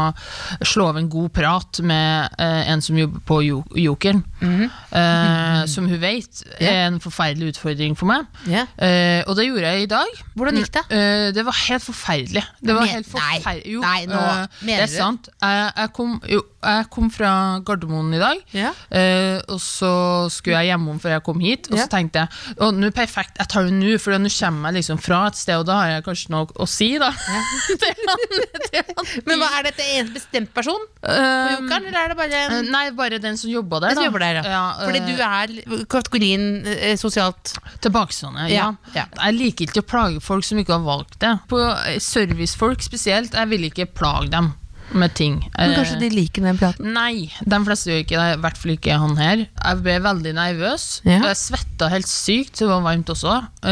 slå 0.67 0.91
av 0.91 1.01
en 1.01 1.09
god 1.13 1.31
prat 1.37 1.81
med 1.87 2.37
uh, 2.41 2.63
en 2.73 2.83
som 2.85 2.99
jobber 2.99 3.25
på 3.27 3.41
Jokeren. 3.77 4.25
Mm 4.41 4.57
-hmm. 4.59 4.69
Uh, 4.91 5.67
som 5.67 5.89
hun 5.89 6.01
vet 6.01 6.43
er 6.59 6.87
en 6.87 7.01
forferdelig 7.01 7.49
utfordring 7.55 7.99
for 7.99 8.07
meg. 8.07 8.27
Yeah. 8.49 8.67
Uh, 8.77 9.31
og 9.31 9.37
det 9.37 9.47
gjorde 9.47 9.69
jeg 9.69 9.83
i 9.83 9.87
dag. 9.87 10.07
Hvordan 10.35 10.57
gikk 10.57 10.75
det? 10.75 10.85
Uh, 10.91 11.35
det 11.35 11.45
var 11.47 11.57
helt 11.69 11.83
forferdelig. 11.83 12.45
Det 12.61 12.75
var 12.75 12.85
helt 12.85 13.07
forferdelig. 13.11 13.73
Jo, 13.73 13.81
nei, 13.81 14.07
nå 14.07 14.15
uh, 14.15 14.47
mener 14.61 14.77
det 14.77 14.83
er 14.83 14.87
du? 14.87 14.97
sant. 14.97 15.29
Jeg, 15.43 15.73
jeg, 15.77 15.93
kom, 15.93 16.23
jo, 16.33 16.43
jeg 16.65 16.85
kom 16.91 17.11
fra 17.11 17.20
Gardermoen 17.67 18.15
i 18.17 18.21
dag, 18.23 18.41
Ja. 18.57 18.71
uh, 18.73 19.39
og 19.53 19.61
så 19.61 19.91
skulle 20.33 20.61
jeg 20.63 20.71
hjemom 20.73 21.01
før 21.03 21.17
jeg 21.17 21.25
kom 21.27 21.41
hit. 21.41 21.69
Og 21.71 21.79
så 21.79 21.87
tenkte 21.93 22.25
jeg 22.25 22.57
å, 22.59 22.71
nå 22.73 22.89
er 22.89 22.95
perfekt, 22.97 23.37
jeg 23.39 23.49
tar 23.53 23.69
det 23.69 23.75
nå, 23.77 23.97
for 24.01 24.17
nå 24.19 24.31
kommer 24.33 24.71
jeg 24.71 24.81
liksom 24.81 25.01
fra 25.03 25.27
et 25.29 25.37
sted, 25.41 25.57
og 25.61 25.67
da 25.69 25.79
har 25.81 25.91
jeg 25.97 26.07
kanskje 26.09 26.33
noe 26.35 26.47
å 26.57 26.67
si, 26.71 26.91
da. 27.01 27.11
han, 27.21 28.01
han. 28.09 29.11
Men 29.27 29.41
hva, 29.43 29.51
Er 29.61 29.67
dette 29.71 29.85
en 29.99 30.13
bestemt 30.15 30.53
person 30.57 30.81
på 31.01 31.11
Um, 31.11 31.65
Jokeren, 31.65 31.87
eller 31.89 31.97
er 31.97 32.11
det 32.13 32.17
bare 32.19 32.41
en 32.53 32.67
Nei, 32.71 32.83
bare 32.93 33.19
den 33.23 33.39
som 33.41 33.49
jobber 33.51 33.81
der. 33.81 33.97
Jobber 34.05 34.21
der, 34.21 34.41
ja. 34.45 34.65
Fordi 34.83 35.01
du 35.07 35.23
er 35.25 35.55
kategorien 35.89 36.67
eh, 36.69 36.93
sosialt 37.01 37.55
Tilbakestående, 37.81 38.51
ja. 38.53 38.67
Jeg 38.95 39.37
liker 39.39 39.71
ikke 39.71 39.81
å 39.81 39.89
plage 39.89 40.21
folk 40.25 40.45
som 40.45 40.61
ikke 40.61 40.77
har 40.77 40.85
valgt 40.85 41.17
det. 41.25 41.33
På 41.51 41.63
eh, 41.73 41.97
Servicefolk 42.05 42.85
spesielt, 42.85 43.33
jeg 43.33 43.51
vil 43.53 43.71
ikke 43.71 43.89
plage 43.97 44.29
dem 44.35 44.53
med 44.93 45.13
ting. 45.15 45.37
Men 45.57 45.71
Eh, 45.71 45.77
kanskje 45.77 45.99
de 46.01 46.09
liker 46.11 46.43
den 46.43 46.59
praten? 46.59 46.93
Nei, 46.95 47.31
de 47.47 47.59
fleste 47.65 47.91
gjør 47.91 48.01
ikke 48.05 48.19
det. 48.19 48.29
I 48.35 48.41
hvert 48.43 48.57
fall 48.59 48.73
ikke 48.75 48.99
han 48.99 49.17
her. 49.17 49.45
Jeg 49.47 49.81
ble 49.85 49.95
veldig 50.03 50.33
nervøs. 50.35 50.87
Ja. 51.05 51.21
Jeg 51.29 51.37
svetta 51.37 51.89
helt 51.93 52.09
sykt, 52.11 52.59
det 52.59 52.69
var 52.69 52.81
varmt 52.83 53.07
også. 53.13 53.37
Mm 53.63 53.71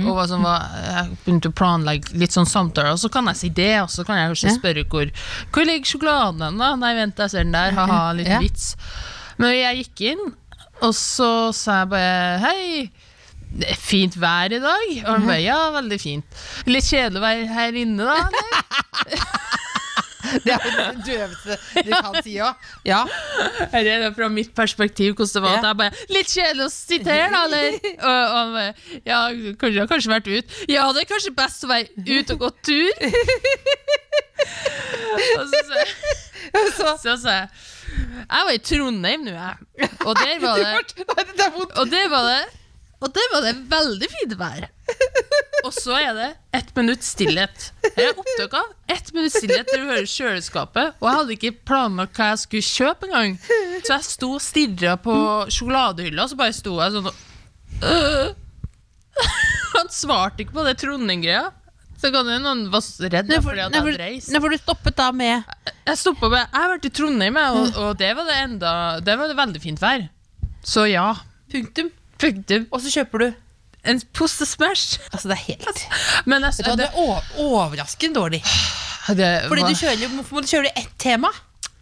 -hmm. 0.00 0.08
og 0.08 0.16
var 0.16 0.26
sånn, 0.26 0.42
var, 0.42 0.66
jeg 0.86 1.16
begynte 1.24 1.48
å 1.48 1.52
planlegge 1.52 2.14
litt 2.14 2.32
sånn 2.32 2.46
samtaler, 2.46 2.92
og 2.92 2.98
så 2.98 3.08
kan 3.10 3.26
jeg 3.26 3.36
si 3.36 3.48
det, 3.48 3.82
og 3.82 3.90
så 3.90 4.04
kan 4.04 4.16
jeg 4.16 4.28
kanskje 4.30 4.48
Ja. 4.48 4.56
spørre 4.58 4.84
hvor, 4.88 5.10
hvor 5.52 5.64
ligger 5.64 5.86
sjokoladen 5.86 6.40
hen, 6.42 6.58
da? 6.58 6.74
Nei, 6.76 6.94
vent, 6.94 7.16
jeg 7.18 7.30
ser 7.30 7.42
den 7.44 7.52
der. 7.52 7.72
Ha-ha, 7.72 8.12
litt 8.12 8.26
Ja. 8.28 8.38
vits. 8.38 8.76
Men 9.38 9.50
jeg 9.54 9.76
gikk 9.84 10.00
inn, 10.12 10.34
og 10.82 10.94
så 10.94 11.52
sa 11.52 11.80
jeg 11.80 11.88
bare 11.90 12.38
hei. 12.38 12.90
Det 13.52 13.68
er 13.68 13.74
fint 13.74 14.14
vær 14.14 14.52
i 14.52 14.60
dag. 14.60 14.86
Og 15.06 15.10
han 15.18 15.26
bare 15.26 15.42
ja, 15.42 15.70
veldig 15.72 16.00
fint. 16.00 16.24
Litt 16.66 16.84
kjedelig 16.84 17.18
å 17.18 17.20
være 17.20 17.46
her 17.48 17.72
inne, 17.72 18.04
da? 18.04 18.30
eller?» 20.30 20.40
Det 20.50 20.54
er 20.54 20.92
det 20.94 21.04
døveste 21.06 21.56
du 21.86 21.90
kan 21.94 22.18
si 22.24 22.36
òg. 22.44 22.68
Ja. 22.86 23.00
Er 23.70 23.86
det 23.86 24.12
fra 24.16 24.28
mitt 24.32 24.52
perspektiv 24.56 25.14
hvordan 25.14 25.34
det 25.34 25.42
var. 25.44 25.58
At 25.58 25.68
jeg 25.68 25.78
bare, 25.82 26.06
Litt 26.14 26.30
kjedelig 26.34 26.64
å 26.66 26.70
sitte 26.74 27.16
her, 27.16 27.28
da, 27.34 27.44
eller? 27.48 27.78
Og, 28.10 28.22
og 28.36 29.00
Ja, 29.06 29.20
kanskje, 29.60 29.86
kanskje 29.90 30.12
vært 30.12 30.30
ut. 30.30 30.56
Ja, 30.70 30.86
det 30.94 31.04
er 31.04 31.10
kanskje 31.10 31.34
best 31.36 31.64
å 31.66 31.70
være 31.70 31.86
ute 32.06 32.36
og 32.36 32.46
gå 32.46 32.50
tur. 32.70 32.92
og 35.40 36.70
så 36.76 36.94
sa 36.96 37.10
jeg 37.10 37.18
jeg 37.26 37.48
Jeg 38.30 38.46
var 38.46 38.54
i 38.54 38.62
Trondheim 38.62 39.26
nå, 39.26 39.34
jeg. 39.34 39.90
Og 40.06 40.16
der 40.20 40.40
var 40.42 40.56
det 40.60 40.66
er. 40.70 41.54
Og 41.80 41.90
der 41.90 42.08
var 42.12 42.26
det 42.28 42.59
Og 43.00 43.12
der 43.16 43.30
var 43.32 43.44
det 43.46 43.54
veldig 43.70 44.08
fint 44.12 44.34
vær. 44.40 44.66
Og 45.66 45.72
så 45.76 45.96
er 46.00 46.12
det 46.16 46.28
ett 46.56 46.70
minutt 46.76 47.04
stillhet. 47.04 47.70
Her 47.96 48.10
er 48.10 48.18
opptak 48.20 48.56
av 48.56 48.70
ett 48.92 49.10
minutt 49.16 49.34
stillhet 49.34 49.68
der 49.68 49.82
du 49.82 49.88
hører 49.90 50.08
kjøleskapet. 50.08 50.96
Og 51.00 51.08
jeg 51.08 51.18
hadde 51.18 51.36
ikke 51.36 51.52
planlagt 51.68 52.16
hva 52.16 52.30
jeg 52.32 52.42
skulle 52.44 52.68
kjøpe 52.68 53.08
engang. 53.08 53.36
Så 53.84 53.92
jeg 53.92 54.06
sto 54.08 54.30
og 54.36 54.44
stirra 54.44 54.96
på 55.00 55.16
sjokoladehylla, 55.52 56.24
og 56.24 56.32
så 56.32 56.40
bare 56.40 56.56
sto 56.56 56.76
jeg 56.80 56.96
sånn 56.96 57.10
og 57.10 57.88
øh. 57.90 58.36
Han 59.76 59.90
svarte 59.92 60.44
ikke 60.44 60.56
på 60.56 60.64
det 60.66 60.78
Trondheim-greia. 60.80 61.50
Så 62.00 62.08
kan 62.12 62.28
hende 62.32 62.48
han 62.48 62.62
var 62.72 62.80
redd 63.12 63.28
for, 63.28 63.50
fordi 63.50 63.60
at 63.60 63.74
jeg 63.76 63.84
hadde 63.84 64.00
reist. 64.00 64.32
Når 64.32 64.54
du 64.54 64.58
stoppet 64.62 64.96
da 64.96 65.10
med 65.12 65.42
Jeg 65.84 65.98
stoppa 66.00 66.30
med 66.32 66.40
Jeg 66.40 66.56
har 66.56 66.70
vært 66.72 66.86
i 66.88 66.92
Trondheim, 66.96 67.36
og, 67.36 67.76
og 67.76 67.90
det 68.00 68.14
var 68.16 68.28
det 68.30 68.36
enda 68.46 68.72
Det 69.04 69.16
var 69.20 69.28
det 69.28 69.36
veldig 69.36 69.60
fint 69.60 69.82
vær. 69.82 70.06
Så 70.64 70.86
ja. 70.88 71.10
punktum, 71.52 71.90
Punktum. 72.20 72.66
og 72.70 72.82
så 72.84 72.92
kjøper 72.98 73.24
du 73.24 73.28
En 73.90 74.00
pose 74.12 74.44
Smash. 74.44 74.98
Altså, 75.08 75.30
det 75.30 75.38
er 75.38 75.44
helt 75.46 75.84
Men 76.28 76.44
altså, 76.44 76.62
det, 76.66 76.74
det 76.82 76.88
er 76.90 77.30
overraskende 77.40 78.20
dårlig. 78.20 78.42
det 79.16 79.30
Fordi 79.48 79.62
du 79.64 79.78
kjører, 79.78 80.10
Hvorfor 80.18 80.36
må 80.36 80.42
du 80.44 80.50
kjøre 80.50 80.72
ett 80.76 80.92
tema? 81.00 81.30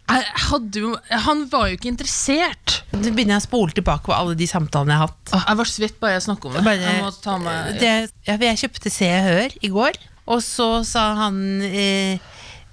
jo 0.09 0.95
Han 1.25 1.43
var 1.51 1.67
jo 1.69 1.77
ikke 1.77 1.91
interessert. 1.91 2.79
Nå 2.93 3.11
begynner 3.11 3.35
jeg 3.37 3.43
å 3.43 3.45
spole 3.45 3.75
tilbake 3.75 4.09
på 4.09 4.15
alle 4.15 4.35
de 4.39 4.47
samtalene 4.49 4.95
jeg 4.95 5.01
har 5.03 5.11
hatt. 5.11 5.33
Åh, 5.35 5.45
jeg 5.51 5.59
var 5.59 5.69
svett 5.69 5.99
bare 6.01 6.15
jeg 6.15 6.25
snakka 6.25 6.49
om 6.49 6.55
det. 6.57 6.63
Bare- 6.65 6.79
jeg 6.81 7.39
meg 7.43 7.79
Det, 7.79 7.93
ja, 8.25 8.37
jeg 8.49 8.61
kjøpte 8.63 8.93
Se 8.93 9.09
og 9.13 9.27
Hør 9.27 9.57
i 9.61 9.71
går, 9.75 9.99
og 10.29 10.41
så 10.45 10.69
sa 10.87 11.05
han 11.25 11.61
eh, 11.65 12.19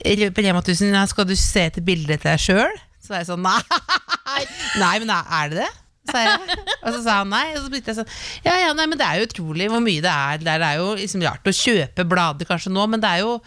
på 0.00 0.44
Rema 0.44 0.62
1000 0.62 0.96
Skal 1.08 1.28
du 1.28 1.36
se 1.36 1.66
etter 1.68 1.84
bildet 1.84 2.22
til 2.22 2.30
deg 2.30 2.40
sjøl? 2.40 2.78
Så 3.04 3.14
er 3.14 3.22
jeg 3.22 3.30
sånn 3.30 3.44
Nei, 3.46 4.44
nei 4.80 4.94
men 5.02 5.12
er 5.12 5.52
det 5.52 5.64
det? 5.64 5.72
Sa 6.10 6.22
jeg. 6.24 6.58
Og 6.82 6.92
så 6.94 7.00
sa 7.04 7.18
han 7.22 7.32
nei. 7.32 7.46
Og 7.56 7.64
så 7.64 7.70
begynte 7.72 7.92
jeg 7.92 7.98
sånn 8.00 8.12
Ja, 8.46 8.58
ja, 8.66 8.72
nei, 8.76 8.86
men 8.90 8.98
det 9.00 9.06
er 9.08 9.20
jo 9.22 9.26
utrolig 9.30 9.70
hvor 9.72 9.82
mye 9.84 10.04
det 10.04 10.12
er. 10.12 10.44
Det 10.44 10.54
er 10.70 10.78
jo 10.80 10.92
liksom 10.98 11.24
rart 11.26 11.50
å 11.50 11.54
kjøpe 11.56 12.06
blader 12.08 12.48
kanskje 12.48 12.72
nå, 12.74 12.86
men 12.92 13.02
det 13.02 13.10
er 13.16 13.24
jo 13.24 13.40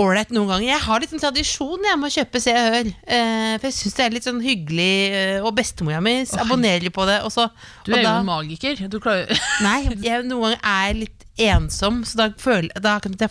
ålreit 0.00 0.30
noen 0.32 0.48
ganger. 0.48 0.66
Jeg 0.70 0.80
har 0.86 1.02
litt 1.02 1.12
en 1.12 1.20
tradisjon 1.22 1.84
jeg 1.84 1.98
med 2.00 2.08
å 2.08 2.14
kjøpe 2.14 2.40
Se 2.40 2.54
og 2.56 2.68
Hør. 2.72 2.88
Eh, 3.04 3.52
for 3.60 3.66
jeg 3.68 3.76
syns 3.76 3.96
det 3.98 4.04
er 4.06 4.14
litt 4.14 4.26
sånn 4.28 4.40
hyggelig, 4.42 4.94
eh, 5.18 5.38
og 5.44 5.52
bestemora 5.58 6.00
mi 6.04 6.14
abonnerer 6.40 6.88
på 6.94 7.04
det. 7.08 7.18
Og 7.26 7.32
så, 7.34 7.48
Du 7.84 7.92
er 7.92 8.00
jo 8.00 8.06
da- 8.08 8.14
en 8.22 8.26
magiker. 8.30 8.80
Du 8.88 8.98
klarer 9.04 9.28
Nei, 9.66 9.80
jeg 10.02 10.24
noen 10.24 10.48
ganger 10.56 10.62
er 10.62 10.86
jeg 10.88 11.00
litt 11.04 11.26
ensom, 11.52 12.00
så 12.08 12.16
da 12.22 12.28
føler 12.40 12.72
da 12.82 12.96
kan 13.04 13.14
jeg 13.20 13.30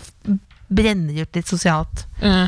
brenner 0.70 1.24
ut 1.24 1.36
litt 1.40 1.48
sosialt. 1.50 2.06
Mm. 2.22 2.48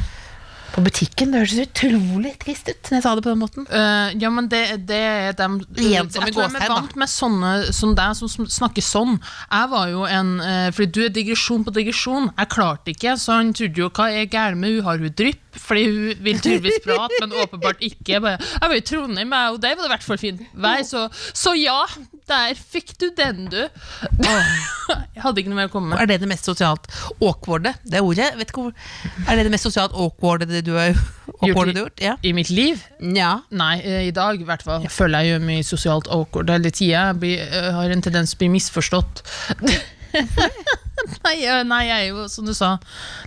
På 0.73 0.83
butikken, 0.85 1.31
det 1.33 1.41
høres 1.41 1.55
utrolig 1.63 2.33
trist 2.41 2.69
ut 2.69 2.89
når 2.91 2.97
jeg 2.97 3.05
sa 3.05 3.13
det 3.17 3.23
på 3.25 3.31
den 3.31 3.41
måten. 3.41 3.65
Uh, 3.71 4.13
ja, 4.21 4.29
men 4.33 4.49
det, 4.51 4.61
det 4.89 4.99
er 4.99 5.37
dem 5.37 5.59
som 5.65 5.89
Jeg 5.89 6.07
tror 6.13 6.45
jeg 6.45 6.61
er 6.61 6.73
vant 6.73 6.95
med 6.99 7.11
sånne 7.11 7.53
som 7.75 7.95
deg, 7.97 8.15
som 8.19 8.47
snakker 8.59 8.85
sånn. 8.85 9.17
Jeg 9.49 9.71
var 9.73 9.89
jo 9.91 10.05
en 10.05 10.35
uh, 10.43 10.69
Fordi 10.75 10.89
du 10.93 11.01
er 11.07 11.13
digresjon 11.15 11.65
på 11.65 11.73
digresjon. 11.75 12.29
Jeg 12.35 12.53
klarte 12.53 12.93
ikke, 12.93 13.17
så 13.19 13.39
han 13.39 13.53
trodde 13.57 13.81
jo 13.81 13.89
hva 13.89 14.09
er 14.13 14.29
gærent 14.29 14.61
med 14.61 14.77
hun 14.77 14.87
har 14.87 15.01
hun 15.01 15.15
drypp? 15.21 15.48
Fordi 15.59 15.85
hun 15.85 16.23
vil 16.25 16.39
tydeligvis 16.39 16.79
prate, 16.85 17.19
men 17.21 17.35
åpenbart 17.43 17.83
ikke. 17.85 18.15
Jeg, 18.15 18.21
bare, 18.25 18.37
jeg 18.39 18.71
var 18.71 18.77
i 18.77 18.85
Trondheim, 18.91 19.35
jeg, 19.35 19.55
og 19.55 19.61
der 19.61 19.75
var 19.75 19.83
det 19.83 19.89
i 19.89 19.93
hvert 19.93 20.07
fall 20.07 20.21
fint 20.21 20.41
vær, 20.53 20.83
så, 20.87 21.05
så 21.35 21.53
ja, 21.57 21.81
der 22.29 22.57
fikk 22.57 22.93
du 23.01 23.07
den, 23.17 23.45
du. 23.51 23.59
jeg 23.59 25.23
hadde 25.23 25.41
ikke 25.41 25.51
noe 25.51 25.59
mer 25.61 25.69
å 25.69 25.73
komme 25.73 25.93
med. 25.93 26.01
Er 26.03 26.09
det 26.11 26.19
det 26.23 26.29
mest 26.31 26.49
sosialt 26.49 26.89
awkwarde? 27.19 27.73
Det 27.83 28.01
ordet? 28.05 28.31
Hvor, 28.53 28.73
er 29.25 29.39
det 29.39 29.47
det 29.47 29.53
mest 29.53 29.67
sosialt 29.69 29.95
awkwarde 29.97 30.49
det 30.49 30.63
du 30.67 30.73
har 30.77 30.93
awkwarde 31.39 31.75
du 31.75 31.83
gjort? 31.83 32.03
Ja. 32.03 32.15
I 32.23 32.33
mitt 32.37 32.51
liv? 32.53 32.83
ja. 32.99 33.35
Nei, 33.49 33.75
eh, 33.83 34.07
i 34.07 34.13
dag 34.15 34.39
i 34.41 34.47
hvert 34.47 34.63
fall. 34.65 34.83
Jeg 34.85 34.93
føler 34.93 35.25
jeg 35.25 35.35
gjør 35.35 35.47
mye 35.49 35.65
sosialt 35.67 36.09
awkward 36.13 36.51
hele 36.53 36.71
tida. 36.73 37.09
Jeg 37.21 37.47
eh, 37.49 37.71
har 37.75 37.95
en 37.95 38.05
tendens 38.05 38.33
til 38.33 38.39
å 38.39 38.43
bli 38.45 38.53
misforstått. 38.57 39.23
nei, 41.25 41.35
nei, 41.67 41.81
jeg 41.87 42.05
er 42.05 42.07
jo, 42.13 42.27
som 42.31 42.45
du 42.47 42.53
sa, 42.57 42.73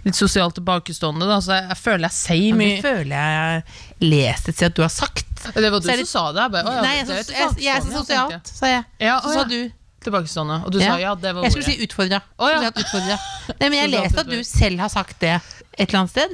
litt 0.05 0.19
sosialt 0.19 0.57
tilbakestående, 0.59 1.29
da, 1.29 1.39
så 1.45 1.57
jeg, 1.59 1.69
jeg 1.73 1.81
føler 1.83 2.07
jeg 2.09 2.17
sier 2.19 2.59
mye 2.59 2.77
Det 2.77 2.87
føler 2.87 3.15
jeg 3.17 4.09
lest 4.13 4.49
et 4.51 4.59
sted 4.59 4.73
at 4.73 4.79
du 4.79 4.83
har 4.85 4.93
sagt. 4.93 5.29
Det 5.55 5.71
var 5.73 5.81
du 5.83 5.87
Så 5.89 5.97
som 6.05 6.11
sa 6.13 6.25
det. 6.33 6.43
Jeg 6.45 6.55
bare, 6.57 6.67
«Å 6.71 6.75
ja, 6.77 6.83
Nei, 6.87 6.97
jeg, 6.97 7.07
det 7.09 7.17
er 7.19 7.23
så- 7.23 7.39
jeg, 7.39 7.63
jeg 7.65 7.77
er 7.77 7.87
så 7.87 7.95
sosialt, 8.03 8.53
sa 8.61 8.67
jeg. 8.71 8.85
Ja, 9.03 9.17
Så 9.21 9.33
å, 9.33 9.39
sa 9.41 9.45
du. 9.51 9.61
Tilbakestående. 10.03 10.57
Og 10.67 10.73
du 10.75 10.81
sa 10.83 10.97
ja, 10.99 11.15
det 11.15 11.31
var 11.35 11.45
Jeg 11.47 11.53
skulle 11.55 11.69
si 11.69 11.87
utfordra. 11.87 12.19
Oh, 12.39 12.49
ja. 12.51 12.59
Nei, 12.59 13.69
men 13.69 13.77
jeg 13.77 13.83
har 13.85 13.93
leste 13.93 14.25
at 14.25 14.31
du 14.31 14.41
selv 14.47 14.83
har 14.83 14.91
sagt 14.91 15.21
det 15.23 15.37
et 15.79 15.87
eller 15.89 16.01
annet 16.03 16.11
sted. 16.11 16.33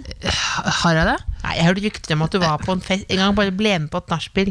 Har 0.82 0.96
jeg 0.96 1.08
det? 1.12 1.18
Nei, 1.48 1.56
Jeg 1.56 1.64
hørte 1.70 1.84
rykter 1.86 2.14
om 2.18 2.22
at 2.26 2.34
du 2.34 2.38
var 2.42 2.60
på 2.60 2.74
en 2.76 2.82
fest 2.84 3.08
En 3.08 3.22
gang 3.22 3.34
bare 3.38 3.52
ble 3.56 3.74
med 3.80 3.88
på 3.92 4.00
et 4.02 4.10
nachspiel, 4.12 4.50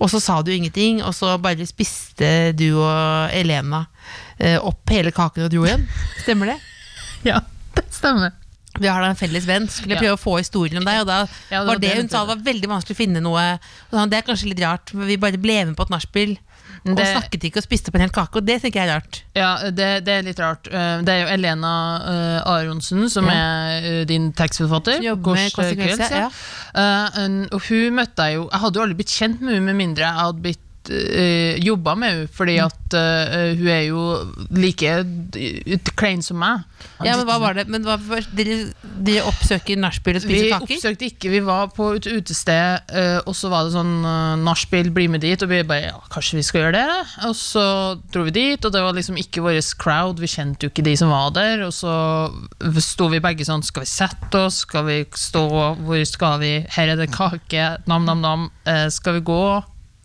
og 0.00 0.08
så 0.12 0.20
sa 0.24 0.38
du 0.42 0.50
ingenting, 0.54 1.02
og 1.04 1.12
så 1.16 1.34
bare 1.42 1.66
spiste 1.68 2.30
du 2.56 2.70
og 2.80 3.34
Elena 3.36 3.84
eh, 4.38 4.56
opp 4.56 4.88
hele 4.94 5.12
kaken 5.12 5.44
og 5.46 5.52
dro 5.52 5.66
igjen. 5.68 5.84
Stemmer 6.24 6.54
det? 6.54 6.58
Ja, 7.28 7.42
det 7.76 7.84
stemmer. 7.92 8.32
Vi 8.80 8.88
har 8.88 9.02
da 9.02 9.10
en 9.12 9.18
felles 9.18 9.44
venn, 9.44 9.66
skulle 9.68 9.98
prøve 9.98 10.14
Ja. 10.14 10.16
å 10.16 10.20
få 10.22 10.38
historien 10.38 10.78
om 10.80 10.86
deg, 10.86 11.02
og 11.02 11.08
da 11.10 11.18
Ja, 11.50 11.58
det 11.60 11.66
var 11.66 11.66
var 11.74 11.80
det 11.82 11.90
hun 11.98 12.08
sa 12.08 12.22
det 12.24 12.30
var 12.30 12.44
veldig 12.46 12.70
vanskelig 12.70 12.96
å 12.96 13.00
finne 13.02 13.20
noe 13.20 13.42
Det 13.90 14.16
er 14.16 14.24
kanskje 14.24 14.48
litt 14.54 14.62
rart, 14.64 14.94
men 14.96 15.10
vi 15.10 15.18
bare 15.20 15.36
ble 15.42 15.58
med 15.66 15.76
på 15.76 15.84
et 15.84 15.92
nachspiel 15.92 16.38
og 16.86 16.96
Det- 16.96 17.06
snakket 17.06 17.44
ikke 17.44 17.58
og 17.60 17.62
spiste 17.66 17.88
opp 17.90 17.94
en 17.96 18.00
hel 18.06 18.10
kake, 18.10 18.36
og 18.40 18.46
det 18.46 18.62
tenker 18.62 18.80
jeg 18.80 18.88
er 18.88 18.94
rart. 18.94 19.22
Ja, 19.36 19.50
det, 19.70 19.88
det 20.06 20.14
er 20.14 20.22
litt 20.22 20.38
rart. 20.40 20.66
Eh, 20.70 21.02
Det 21.02 21.08
er 21.08 21.20
jo 21.26 21.34
Elena 21.34 21.72
eh, 22.00 22.40
Aronsen, 22.54 23.08
som 23.10 23.26
Ja. 23.26 23.32
er 23.32 24.00
eh, 24.00 24.04
din 24.04 24.32
tekstforfatter. 24.32 25.00
Jobber 25.02 25.34
med 25.34 25.52
konsekvenser, 25.52 26.10
ja. 26.10 26.30
Uh, 26.74 27.46
hun 27.68 27.94
møtte 27.94 28.22
jeg 28.22 28.36
jo 28.36 28.48
Jeg 28.52 28.60
hadde 28.60 28.76
jo 28.78 28.82
aldri 28.82 28.94
blitt 29.02 29.10
kjent 29.12 29.40
med 29.40 29.54
henne 29.54 29.66
med 29.66 29.76
mindre 29.76 30.04
jeg 30.06 30.14
hadde 30.14 30.42
blitt 30.42 30.66
uh, 30.90 31.54
jobba 31.62 31.94
med 31.94 32.10
henne, 32.14 32.28
fordi 32.34 32.56
Mm. 32.60 32.66
at 32.66 32.94
uh, 32.98 33.56
hun 33.56 33.68
er 33.70 33.82
jo 33.86 34.00
like 34.50 34.90
klein 35.96 36.22
som 36.22 36.36
meg. 36.42 36.64
Ja, 37.04 37.14
men 37.16 37.26
hva 37.28 37.36
var 37.40 37.54
det? 37.54 37.66
Men 37.70 37.84
hva, 37.84 37.96
dere, 38.36 38.72
dere 39.04 39.22
oppsøker 39.28 39.78
nachspiel 39.80 40.16
og 40.18 40.24
Vi 40.24 40.28
spiser 40.28 40.54
kaker? 40.56 40.74
oppsøkte 40.76 41.06
ikke, 41.10 41.30
vi 41.30 41.40
var 41.44 41.68
på 41.76 41.92
et 41.98 42.08
utested, 42.10 42.82
uh, 42.90 43.20
og 43.28 43.36
så 43.36 43.50
var 43.52 43.64
det 43.68 43.74
sånn 43.76 43.92
uh, 44.04 44.34
nachspiel, 44.40 44.90
bli 44.90 45.06
med 45.12 45.22
dit, 45.24 45.40
og 45.42 45.48
vi 45.52 45.62
bare 45.68 45.90
ja, 45.92 46.00
kanskje 46.12 46.40
vi 46.40 46.44
skal 46.48 46.64
gjøre 46.66 46.80
det? 46.80 46.98
Og 47.28 47.36
så 47.38 47.64
dro 48.12 48.24
vi 48.26 48.34
dit, 48.36 48.64
og 48.64 48.72
det 48.74 48.82
var 48.84 48.96
liksom 48.96 49.16
ikke 49.20 49.44
vår 49.46 49.60
crowd, 49.80 50.20
vi 50.20 50.26
kjente 50.30 50.66
jo 50.66 50.72
ikke 50.72 50.84
de 50.88 50.96
som 50.98 51.12
var 51.12 51.30
der, 51.36 51.62
og 51.68 51.72
så 51.76 51.94
sto 52.80 53.08
vi 53.12 53.20
begge 53.22 53.46
sånn, 53.46 53.62
skal 53.64 53.84
vi 53.86 53.90
sette 53.92 54.44
oss, 54.48 54.64
skal 54.66 54.86
vi 54.88 55.04
stå, 55.14 55.46
hvor 55.84 56.04
skal 56.08 56.40
vi, 56.42 56.52
her 56.76 56.94
er 56.94 56.96
det 57.00 57.10
kake, 57.14 57.68
nam 57.86 58.04
nam 58.08 58.20
nam, 58.24 58.48
uh, 58.66 58.88
skal 58.92 59.20
vi 59.20 59.24
gå? 59.30 59.42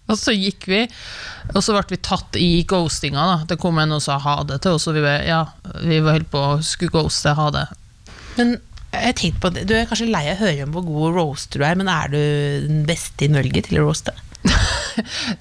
Og 0.06 0.20
så 0.22 0.36
gikk 0.36 0.68
vi, 0.70 0.84
og 1.54 1.64
så 1.66 1.74
ble 1.74 1.96
vi 1.96 2.02
tatt 2.06 2.38
i 2.38 2.50
ghostinga 2.70 3.24
da. 3.26 3.38
Det 3.50 3.58
kom 3.62 3.80
en 3.82 3.96
og 3.98 4.04
sa 4.06 4.20
ha 4.22 4.38
det 4.46 4.60
til 4.66 4.78
oss, 4.78 4.86
og 4.92 5.00
vi 5.00 5.16
ja, 5.26 5.42
vi 5.82 5.98
var 6.06 6.20
helt 6.20 6.30
på 6.34 6.44
å 6.52 6.60
skulle 6.66 6.94
ghoste, 6.94 7.34
ha 7.38 7.48
det. 7.56 7.66
Men 8.38 8.58
jeg 8.94 9.18
tenkte 9.20 9.42
på 9.44 9.52
det. 9.56 9.66
Du 9.68 9.74
er 9.76 9.88
kanskje 9.90 10.12
lei 10.12 10.28
av 10.30 10.38
å 10.38 10.46
høre 10.46 10.68
om 10.68 10.76
hvor 10.76 10.86
god 10.88 11.18
roaster 11.18 11.62
du 11.62 11.66
er, 11.68 11.80
men 11.80 11.90
er 11.92 12.14
du 12.14 12.20
den 12.68 12.86
beste 12.88 13.26
i 13.28 13.32
Norge 13.34 13.66
til 13.66 13.82
å 13.82 13.88
roaste? 13.88 14.14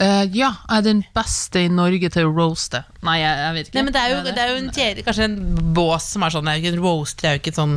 Eh, 0.02 0.24
ja, 0.34 0.48
jeg 0.50 0.80
er 0.80 0.82
den 0.82 1.00
beste 1.14 1.60
i 1.62 1.68
Norge 1.70 2.08
til 2.10 2.26
å 2.26 2.32
roaste. 2.34 2.80
Nei, 3.06 3.20
jeg, 3.20 3.36
jeg 3.38 3.54
vet 3.54 3.68
ikke. 3.68 3.76
Nei, 3.76 3.84
men 3.86 3.94
det 3.94 4.00
er 4.00 4.10
jo, 4.10 4.16
det 4.26 4.40
er 4.42 4.50
jo 4.50 4.56
en 4.58 4.70
tjere, 4.74 5.04
kanskje 5.06 5.26
en 5.28 5.36
bås 5.76 6.08
som 6.14 6.24
er 6.26 6.34
sånn 6.34 6.50
En 6.50 6.78
roaster 6.82 7.28
er 7.28 7.36
jo 7.36 7.42
ikke 7.42 7.52
sånn 7.54 7.76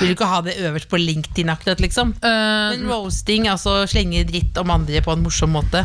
Vil 0.00 0.10
du 0.10 0.14
ikke 0.16 0.28
ha 0.28 0.40
det 0.44 0.56
øverst 0.66 0.90
på 0.90 1.00
LinkedIn 1.00 1.52
akkurat, 1.54 1.80
liksom? 1.80 2.12
Uh, 2.20 2.74
Men 2.74 2.84
roasting, 2.90 3.48
altså 3.48 3.78
slenge 3.90 4.26
dritt 4.28 4.58
om 4.60 4.72
andre 4.74 5.00
på 5.04 5.14
en 5.14 5.24
morsom 5.24 5.54
måte. 5.56 5.84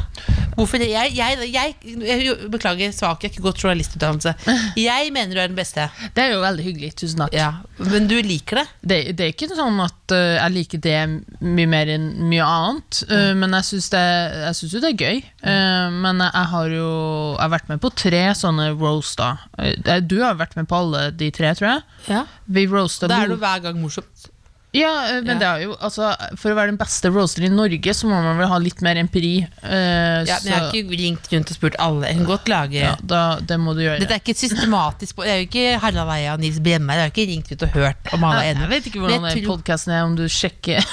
Hvorfor 0.58 0.82
det? 0.82 0.90
Jeg, 0.92 1.16
jeg, 1.16 1.48
jeg, 1.54 2.36
Beklager, 2.52 2.92
svak, 2.96 3.24
jeg 3.24 3.32
har 3.32 3.38
ikke 3.38 3.46
gått 3.46 3.64
journalistutdannelse. 3.64 4.36
Jeg 4.80 5.14
mener 5.16 5.38
du 5.38 5.44
er 5.44 5.54
den 5.54 5.60
beste. 5.60 5.88
det 6.16 6.26
er 6.26 6.34
jo 6.34 6.44
veldig 6.44 6.66
hyggelig. 6.66 6.92
Tusen 7.00 7.24
takk. 7.24 7.36
Ja, 7.38 7.62
Men 7.80 8.10
du 8.12 8.18
liker 8.26 8.64
det? 8.64 8.68
Det, 8.82 9.00
det 9.16 9.28
er 9.28 9.34
ikke 9.36 9.52
sånn 9.54 9.80
at 9.84 10.16
eh, 10.16 10.36
jeg 10.36 10.56
liker 10.58 10.84
det 10.84 10.98
mye 11.46 11.70
mer 11.70 11.94
enn 11.96 12.12
mye 12.30 12.46
annet, 12.46 13.04
mm. 13.08 13.40
men 13.40 13.56
jeg 13.60 13.70
syns 13.70 13.90
synes 14.60 14.79
jo 14.80 14.86
det 14.88 14.92
er 14.96 15.04
gøy. 15.06 15.22
uh, 15.44 16.00
men 16.00 16.24
jeg 16.26 16.48
har 16.56 16.74
jo 16.74 16.90
jeg 16.90 17.44
har 17.44 17.54
vært 17.54 17.70
med 17.70 17.84
på 17.84 17.92
tre 17.94 18.24
sånne 18.36 18.72
roaster. 18.80 19.46
da, 19.86 20.00
Du 20.02 20.18
har 20.24 20.40
vært 20.40 20.56
med 20.58 20.68
på 20.72 20.80
alle 20.80 21.10
de 21.12 21.30
tre, 21.36 21.54
tror 21.60 21.70
jeg. 21.70 21.88
Ja. 22.10 22.26
Vi 22.48 22.66
roasta 22.72 23.08
Da 23.12 23.24
er 23.24 23.34
det 23.36 23.40
hver 23.44 23.64
gang 23.68 23.80
morsomt. 23.84 24.30
Ja, 24.72 25.08
eh, 25.10 25.24
men 25.26 25.34
Ja. 25.34 25.40
det 25.40 25.48
er 25.48 25.62
jo 25.64 25.76
altså, 25.82 26.12
For 26.38 26.52
å 26.52 26.56
være 26.56 26.70
den 26.70 26.78
beste 26.78 27.10
roasteren 27.10 27.48
i 27.48 27.56
Norge, 27.56 27.94
så 27.98 28.06
må 28.06 28.20
man 28.22 28.38
vel 28.38 28.48
ha 28.52 28.58
litt 28.62 28.84
mer 28.86 29.00
empiri. 29.02 29.48
Uh, 29.64 30.22
Ja, 30.30 30.38
men 30.44 30.46
jeg 30.46 30.54
har 30.54 30.70
ikke 30.70 31.00
ringt 31.00 31.30
rundt 31.32 31.50
og 31.50 31.58
spurt 31.58 31.78
alle. 31.82 32.06
En 32.12 32.22
godt 32.28 32.52
lage 32.52 32.78
ja, 32.78 32.96
da, 33.02 33.40
det 33.42 33.58
må 33.58 33.74
du 33.74 33.82
gjøre. 33.82 34.00
Dette 34.04 34.20
er 34.20 34.22
ikke 34.22 34.38
systematisk 34.38 35.24
Det 35.24 35.32
er 35.32 35.40
jo 35.42 35.48
ikke 35.48 35.80
Harald 35.82 36.14
Eia 36.14 36.36
og 36.36 36.44
Nils 36.44 36.60
Bremmer. 36.62 37.00
Jeg 37.00 37.08
har 37.08 37.14
ikke 37.16 37.28
ringt 37.32 37.52
ut 37.52 37.66
og 37.66 37.74
hørt 37.80 38.14
om 38.14 38.24
alle 38.30 38.46
er 38.46 38.54
jeg, 38.54 38.70
vet 38.76 38.92
ikke 38.92 39.02
hvordan 39.02 39.28
den 39.30 39.48
podkasten 39.48 39.96
er, 39.96 40.04
om 40.06 40.16
du 40.20 40.28
sjekker 40.30 40.86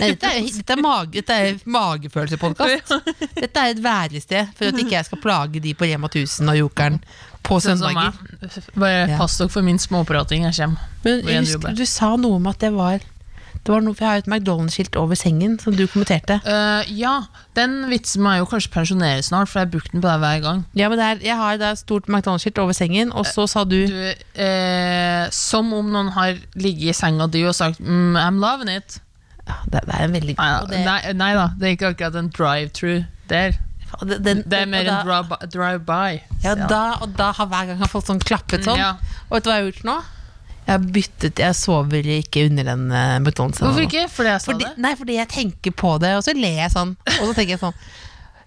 Nei, 0.00 0.12
dette 0.12 0.28
er, 0.28 0.40
dette 0.52 0.72
er, 0.72 0.80
mage, 0.82 1.12
dette 1.20 1.34
er 1.36 1.58
magefølelsepodkast. 1.68 2.94
Dette 3.36 3.60
er 3.60 3.74
et 3.74 3.82
værested 3.84 4.54
for 4.56 4.72
at 4.72 4.80
ikke 4.80 4.96
jeg 4.96 5.08
skal 5.08 5.20
plage 5.22 5.60
de 5.62 5.74
på 5.76 5.88
Rema 5.88 6.08
1000 6.08 6.48
og 6.52 6.58
Jokeren 6.58 6.98
på 7.42 7.58
Sånn 7.62 7.80
søndager. 7.80 8.16
Bare 8.78 9.16
pass 9.18 9.36
dere 9.40 9.50
for 9.52 9.66
min 9.66 9.80
småprating. 9.82 10.46
Jeg 10.48 10.56
kommer. 10.58 10.88
Men 11.04 11.42
husker 11.42 11.74
du 11.76 11.84
sa 11.88 12.12
noe 12.20 12.38
om 12.38 12.46
at 12.50 12.60
det 12.62 12.70
var 12.74 13.02
det 13.62 13.70
var 13.72 13.80
noe, 13.84 13.94
for 13.94 14.02
Jeg 14.04 14.10
har 14.10 14.16
jo 14.18 14.22
et 14.24 14.30
McDonald's-skilt 14.32 14.96
over 14.98 15.14
sengen 15.14 15.52
som 15.62 15.74
du 15.78 15.84
kommenterte. 15.86 16.40
Uh, 16.42 16.82
ja, 16.98 17.12
den 17.54 17.76
vitsen 17.90 18.22
må 18.24 18.32
jeg 18.34 18.42
jo 18.42 18.48
kanskje 18.50 18.72
pensjonere 18.74 19.22
snart, 19.22 19.48
for 19.48 19.60
jeg 19.60 19.68
har 19.68 19.72
brukt 19.76 19.92
den 19.92 20.02
på 20.02 20.08
deg 20.10 20.18
hver 20.24 20.40
gang. 20.42 20.64
Ja, 20.74 20.88
men 20.90 20.98
er, 20.98 21.20
Jeg 21.22 21.36
har 21.38 21.54
et 21.62 21.78
stort 21.78 22.08
McDonald's-skilt 22.10 22.58
over 22.58 22.72
sengen, 22.74 23.12
og 23.12 23.26
så 23.30 23.46
sa 23.46 23.62
du, 23.64 23.78
Du, 23.86 23.94
uh, 24.42 25.28
som 25.30 25.72
om 25.78 25.92
noen 25.94 26.10
har 26.16 26.34
ligget 26.58 26.90
i 26.90 26.96
senga 26.96 27.26
di 27.30 27.44
og 27.46 27.54
sagt 27.54 27.78
mm, 27.80 28.16
'I'm 28.16 28.40
loving 28.42 28.68
it'. 28.68 28.98
ja, 29.46 29.54
det, 29.70 29.80
det 29.86 29.94
er 29.98 30.04
en 30.04 30.12
veldig 30.12 30.34
Nei, 30.38 30.50
og 30.62 30.68
det, 30.70 30.84
nei, 30.86 31.12
nei 31.12 31.34
da, 31.34 31.46
det 31.58 31.68
er 31.68 31.72
ikke 31.76 31.88
akkurat 31.94 32.16
en 32.16 32.28
drive-through 32.30 33.04
der. 33.28 33.52
Den, 34.00 34.22
den- 34.24 34.42
Det 34.50 34.58
er 34.58 34.66
mer 34.66 34.80
en 34.88 35.06
drive- 35.06 35.38
drive-by. 35.54 36.20
Ja, 36.44 36.54
da, 36.54 36.82
og 37.02 37.14
da 37.18 37.30
har 37.32 37.46
hver 37.46 37.66
gang 37.66 37.78
har 37.78 37.88
fått 37.88 38.06
sånn 38.10 38.20
klappet 38.22 38.64
sånn. 38.64 38.78
Ja. 38.78 38.96
Og 39.30 39.36
vet 39.36 39.44
du 39.44 39.50
hva 39.50 39.56
jeg 39.58 39.64
har 39.64 39.70
gjort 39.72 39.84
nå? 39.84 39.96
Jeg 40.62 40.92
byttet, 40.94 41.40
jeg 41.42 41.56
sover 41.58 42.06
ikke 42.20 42.46
under 42.46 42.68
den 42.70 42.84
uh, 42.94 43.18
Hvorfor 43.18 43.82
ikke? 43.82 44.06
Fordi 44.12 44.30
jeg 44.30 44.40
sa 44.44 44.52
Fordi, 44.52 44.64
det? 44.68 44.78
nei, 44.84 44.94
fordi 44.96 45.16
jeg 45.18 45.28
tenker 45.32 45.74
på 45.74 45.96
det, 46.02 46.12
og 46.16 46.22
så 46.22 46.34
ler 46.38 46.60
jeg 46.62 46.70
sånn. 46.74 46.94
Og 47.18 47.24
så 47.26 47.34
tenker 47.34 47.56
jeg 47.56 47.62
sånn 47.64 47.76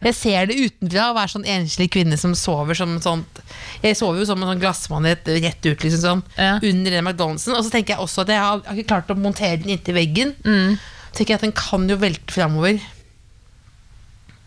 Jeg 0.05 0.15
ser 0.15 0.47
det 0.47 0.55
utenfra 0.61 1.09
å 1.11 1.17
være 1.17 1.33
sånn 1.35 1.47
enslig 1.57 1.89
kvinne 1.91 2.17
som 2.19 2.33
sover 2.37 2.77
som 2.77 2.95
sånt 3.03 3.41
Jeg 3.83 3.97
sover 3.99 4.21
jo 4.23 4.29
som 4.29 4.41
en 4.41 4.53
sånn 4.53 4.63
glassmanet 4.63 5.27
rett 5.43 5.67
ut, 5.67 5.83
liksom 5.83 6.01
sånn, 6.05 6.23
Ja. 6.39 6.55
under 6.63 6.91
den 6.97 7.03
McDonald'sen. 7.05 7.55
Og 7.57 7.63
så 7.67 7.71
tenker 7.73 7.95
jeg 7.95 8.03
også 8.03 8.23
at 8.23 8.31
jeg 8.33 8.39
har, 8.39 8.61
jeg 8.63 8.69
har 8.71 8.79
ikke 8.81 8.93
klart 8.93 9.11
å 9.11 9.19
montere 9.19 9.59
den 9.61 9.75
inntil 9.75 9.97
veggen. 9.99 10.35
Mm. 10.45 10.77
Tenker 11.15 11.33
jeg 11.35 11.39
at 11.41 11.47
den 11.47 11.55
kan 11.55 11.87
jo 11.89 11.99
velte 11.99 12.31
framover. 12.31 12.79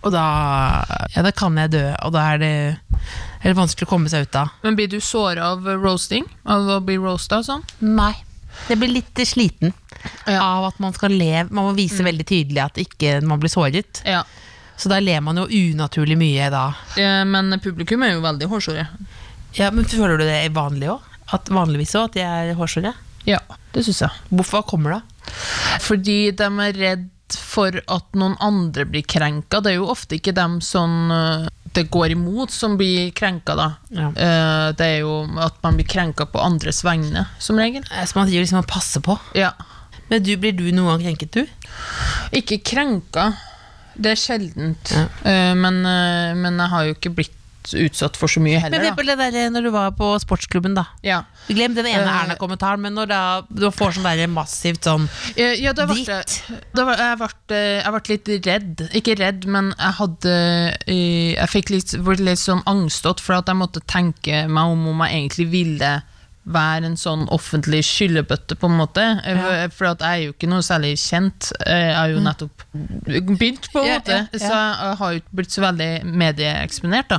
Og 0.07 0.13
da 0.15 0.25
Ja, 1.15 1.23
da 1.27 1.33
kan 1.35 1.57
jeg 1.59 1.73
dø, 1.75 1.85
og 2.07 2.13
da 2.15 2.23
er 2.35 2.39
det, 2.39 2.53
er 3.43 3.49
det 3.51 3.57
vanskelig 3.59 3.87
å 3.89 3.91
komme 3.91 4.09
seg 4.13 4.29
ut 4.29 4.37
av. 4.39 4.53
Men 4.63 4.77
blir 4.79 4.89
du 4.93 4.99
såra 5.03 5.53
av 5.55 5.67
roasting? 5.67 6.25
Av 6.47 6.69
å 6.77 6.81
bli 6.85 6.97
roasta 7.03 7.41
og 7.41 7.45
sånn? 7.49 7.65
Nei. 7.83 8.13
Jeg 8.69 8.79
blir 8.81 8.91
litt 8.93 9.15
sliten 9.27 9.73
Ja. 10.27 10.41
av 10.43 10.65
at 10.73 10.79
man 10.81 10.93
skal 10.95 11.11
le. 11.11 11.45
Man 11.51 11.65
må 11.71 11.75
vise 11.77 12.03
veldig 12.07 12.27
tydelig 12.27 12.63
at 12.65 12.75
ikke 12.79 13.21
man 13.27 13.41
blir 13.41 13.51
såret. 13.51 14.03
Ja. 14.07 14.23
Så 14.79 14.89
da 14.89 15.01
ler 15.03 15.21
man 15.21 15.37
jo 15.37 15.47
unaturlig 15.47 16.17
mye 16.19 16.51
da. 16.51 16.69
Eh, 16.97 17.25
Men 17.25 17.59
publikum 17.61 18.03
er 18.05 18.13
jo 18.15 18.21
veldig 18.23 18.49
hårsåre. 18.49 18.87
Ja, 19.55 19.71
Men 19.71 19.85
føler 19.85 20.19
du 20.19 20.25
det 20.25 20.45
er 20.45 20.51
vanlig 20.51 20.89
òg? 20.89 21.01
Vanligvis 21.51 21.95
òg 21.99 22.05
at 22.05 22.13
de 22.13 22.21
er 22.21 22.55
hårsåre? 22.55 22.95
Ja, 23.27 23.39
det 23.73 23.85
syns 23.85 24.01
jeg. 24.01 24.11
Hvorfor 24.33 24.63
kommer 24.65 24.95
det? 24.95 25.03
Fordi 25.83 26.31
de 26.31 26.45
er 26.45 26.73
redd 26.73 27.09
for 27.37 27.75
at 27.88 28.07
noen 28.17 28.37
andre 28.41 28.85
blir 28.88 29.03
krenka. 29.03 29.61
Det 29.61 29.73
er 29.75 29.79
jo 29.81 29.88
ofte 29.93 30.17
ikke 30.19 30.33
dem 30.37 30.61
som 30.64 31.11
eh, 31.12 31.47
det 31.77 31.87
går 31.93 32.14
imot, 32.14 32.51
som 32.51 32.77
blir 32.81 33.11
krenka, 33.12 33.55
da. 33.59 33.67
Ja. 33.93 34.09
Eh, 34.09 34.69
Det 34.79 34.87
er 34.87 34.99
jo 35.03 35.19
at 35.45 35.59
man 35.62 35.77
blir 35.77 35.87
krenka 35.87 36.27
på 36.27 36.41
andres 36.41 36.83
vegne, 36.87 37.27
som 37.38 37.59
regel. 37.61 37.85
Eh, 37.93 38.05
Så 38.07 38.17
man 38.19 38.27
driver 38.29 38.47
liksom 38.47 38.62
og 38.62 38.67
passer 38.71 39.01
på. 39.05 39.19
Ja. 39.35 39.53
Men 40.09 40.23
du, 40.25 40.33
blir 40.41 40.53
du 40.57 40.64
noen 40.73 40.97
gang 40.97 41.05
krenket, 41.11 41.33
du? 41.33 41.47
Ikke 42.33 42.59
krenka. 42.64 43.33
Det 43.99 44.12
er 44.14 44.21
sjeldent. 44.21 44.93
Ja. 44.95 45.55
Men, 45.59 45.83
men 46.38 46.57
jeg 46.62 46.71
har 46.73 46.85
jo 46.87 46.95
ikke 46.95 47.11
blitt 47.19 47.35
utsatt 47.75 48.17
for 48.17 48.29
så 48.31 48.41
mye 48.41 48.61
Men 48.63 48.73
heller, 48.73 48.95
for 48.97 49.05
da. 49.05 49.17
det 49.17 49.33
der 49.35 49.51
når 49.51 49.63
du 49.69 49.71
var 49.75 49.91
på 49.99 50.09
sportsklubben, 50.23 50.75
da. 50.79 50.87
Ja. 51.05 51.23
Glem 51.49 51.75
den 51.77 51.87
ene 51.87 52.05
Eh. 52.07 52.23
Erna-kommentaren, 52.23 52.81
men 52.81 52.95
når 52.95 53.07
da, 53.11 53.21
du 53.51 53.69
får 53.71 53.97
sånn 53.99 54.07
der 54.09 54.27
massivt 54.33 54.85
sånn 54.89 55.09
Eh, 55.37 55.55
Ja, 55.63 55.73
da 55.73 55.87
ble 55.87 55.97
Dritt. 56.05 56.43
jeg, 56.49 56.61
da 56.75 56.85
var, 56.85 56.97
jeg, 56.97 57.19
ble, 57.19 57.63
jeg 57.83 57.93
ble 57.93 58.03
litt 58.15 58.47
redd. 58.47 58.85
Ikke 58.95 59.17
redd, 59.19 59.47
men 59.47 59.73
jeg 59.79 59.93
hadde 60.01 60.37
eh, 60.87 61.35
Jeg 61.35 61.49
fikk 61.53 61.71
litt, 61.71 61.93
litt 62.21 62.39
sånn 62.43 62.63
angstete 62.67 63.21
for 63.23 63.35
at 63.39 63.47
jeg 63.49 63.57
måtte 63.57 63.81
tenke 63.87 64.47
meg 64.49 64.65
om 64.73 64.87
om 64.89 65.01
jeg 65.07 65.19
egentlig 65.23 65.49
ville 65.51 65.93
være 66.49 66.87
en 66.89 66.97
sånn 66.97 67.27
offentlig 67.35 67.83
skyllebøtte, 67.85 68.57
på 68.59 68.67
en 68.71 68.77
måte. 68.81 69.05
Ja. 69.27 69.69
For 69.75 69.89
jeg 69.91 69.99
er 70.01 70.23
jo 70.25 70.33
ikke 70.33 70.49
noe 70.49 70.65
særlig 70.65 70.95
kjent. 71.03 71.53
Eh, 71.67 71.89
Jeg 71.89 71.97
har 71.97 72.09
jo 72.15 72.21
nettopp 72.25 72.65
begynt, 72.73 73.69
på 73.73 73.79
en 73.83 73.85
Mm. 73.85 73.89
Ja, 73.89 73.99
måte. 73.99 74.17
ja. 74.33 74.39
Så 74.39 74.53
jeg 74.55 74.97
har 74.99 75.13
jo 75.13 75.21
ikke 75.21 75.37
blitt 75.41 75.51
så 75.53 75.61
veldig 75.63 75.91
medieeksponert. 76.05 77.09
da 77.09 77.19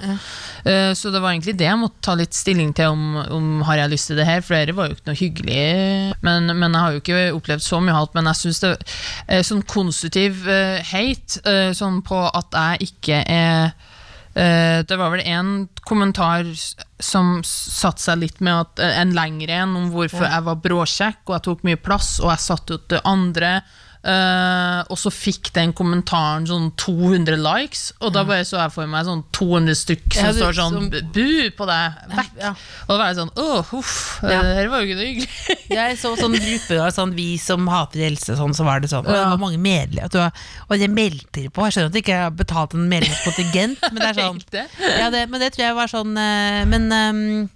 Eh, 0.66 0.94
Så 0.94 1.12
det 1.12 1.22
var 1.22 1.32
egentlig 1.32 1.58
det 1.58 1.66
jeg 1.68 1.78
måtte 1.80 2.02
ta 2.02 2.14
litt 2.16 2.34
stilling 2.34 2.74
til 2.76 2.88
om, 2.92 3.16
om 3.30 3.62
har 3.62 3.78
jeg 3.78 3.90
lyst 3.92 4.08
til 4.08 4.16
det 4.18 4.26
her, 4.26 4.42
for 4.42 4.56
det 4.66 4.76
var 4.76 4.88
jo 4.90 4.96
ikke 4.96 5.08
noe 5.08 5.16
hyggelig. 5.22 6.16
Men, 6.22 6.46
men 6.60 6.72
jeg 6.74 6.82
har 6.82 6.92
jo 6.92 7.00
ikke 7.00 7.34
opplevd 7.38 7.62
så 7.64 7.80
mye 7.82 7.94
hat, 7.96 8.14
men 8.16 8.26
jeg 8.26 8.36
syns 8.36 8.60
det 8.60 8.74
er 9.28 9.42
sånn 9.44 9.64
konstruktiv 9.66 10.48
eh, 10.48 10.82
hate, 10.84 11.40
eh, 11.46 11.72
sånn 11.78 12.02
på 12.06 12.20
at 12.34 12.52
jeg 12.54 12.90
ikke 12.92 13.24
er 13.28 13.66
eh, 13.70 13.72
det 14.34 14.96
var 15.00 15.14
vel 15.16 15.24
en 15.26 15.68
kommentar 15.88 16.48
som 17.00 17.40
satte 17.44 18.04
seg 18.04 18.22
litt 18.24 18.42
med 18.44 18.66
at 18.66 18.82
eh, 18.84 18.98
en 19.02 19.14
lengre 19.16 19.62
en 19.64 19.78
om 19.80 19.92
hvorfor 19.94 20.28
jeg 20.28 20.46
var 20.46 20.60
bråkjekk 20.64 21.22
og 21.26 21.36
jeg 21.36 21.46
tok 21.48 21.64
mye 21.68 21.80
plass, 21.82 22.18
og 22.22 22.34
jeg 22.34 22.46
satte 22.46 22.78
ut 22.78 22.90
det 22.92 23.02
andre 23.08 23.54
Eh, 24.00 24.80
og 24.88 24.96
så 24.96 25.12
fikk 25.12 25.50
den 25.52 25.74
kommentaren 25.76 26.46
sånn 26.48 26.70
200 26.80 27.36
likes, 27.36 27.90
og 28.00 28.14
da 28.16 28.22
bare 28.24 28.46
så 28.48 28.56
jeg 28.62 28.72
for 28.72 28.88
meg 28.88 29.04
sånn 29.04 29.26
200 29.36 29.76
stykk 29.76 30.06
som 30.16 30.30
Ja, 30.30 30.32
står 30.38 30.54
sånn 30.56 30.78
som- 30.78 31.10
bu 31.12 31.50
på 31.58 31.68
deg, 31.68 31.98
vekk. 32.16 32.30
Ja. 32.40 32.52
Og 32.88 32.94
da 32.94 32.98
var 33.02 33.08
jeg 33.10 33.18
sånn 33.18 33.34
åh, 33.36 33.66
huff, 33.74 34.20
Ja. 34.24 34.42
det 34.42 34.56
her 34.56 34.70
var 34.72 34.80
jo 34.80 34.88
ikke 34.88 35.00
noe 35.02 35.10
hyggelig. 35.10 35.30
Jeg 35.70 35.98
så 36.00 36.14
sånn 36.18 36.34
grupper 36.34 36.80
av 36.86 36.94
sånn, 36.96 37.14
vi 37.14 37.38
som 37.38 37.68
hater 37.68 38.00
helse, 38.08 38.38
sånn, 38.40 38.56
så 38.56 38.64
var 38.64 38.80
det 38.80 38.90
sånn. 38.90 39.04
Og 39.06 39.12
det 39.12 39.20
var 39.20 39.38
mange 39.38 39.60
medlemmer, 39.60 40.32
og 40.70 40.78
jeg 40.80 40.90
meldte 40.90 41.50
på. 41.52 41.68
Jeg 41.68 41.76
skjønner 41.76 41.92
at 41.92 41.94
de 41.94 42.02
ikke 42.02 42.22
har 42.24 42.32
betalt 42.32 42.74
en 42.74 42.88
medlemskontingent, 42.90 43.84
men 43.92 44.00
det 44.00 44.10
er 44.10 44.22
sånn. 44.24 44.42
Ja, 45.00 45.10
det, 45.12 45.28
men 45.30 45.40
det 45.44 45.52
tror 45.54 45.66
jeg 45.68 45.76
var 45.76 45.88
sånn 45.92 46.16
eh, 46.18 46.64
Men 46.66 46.92
um... 46.92 47.50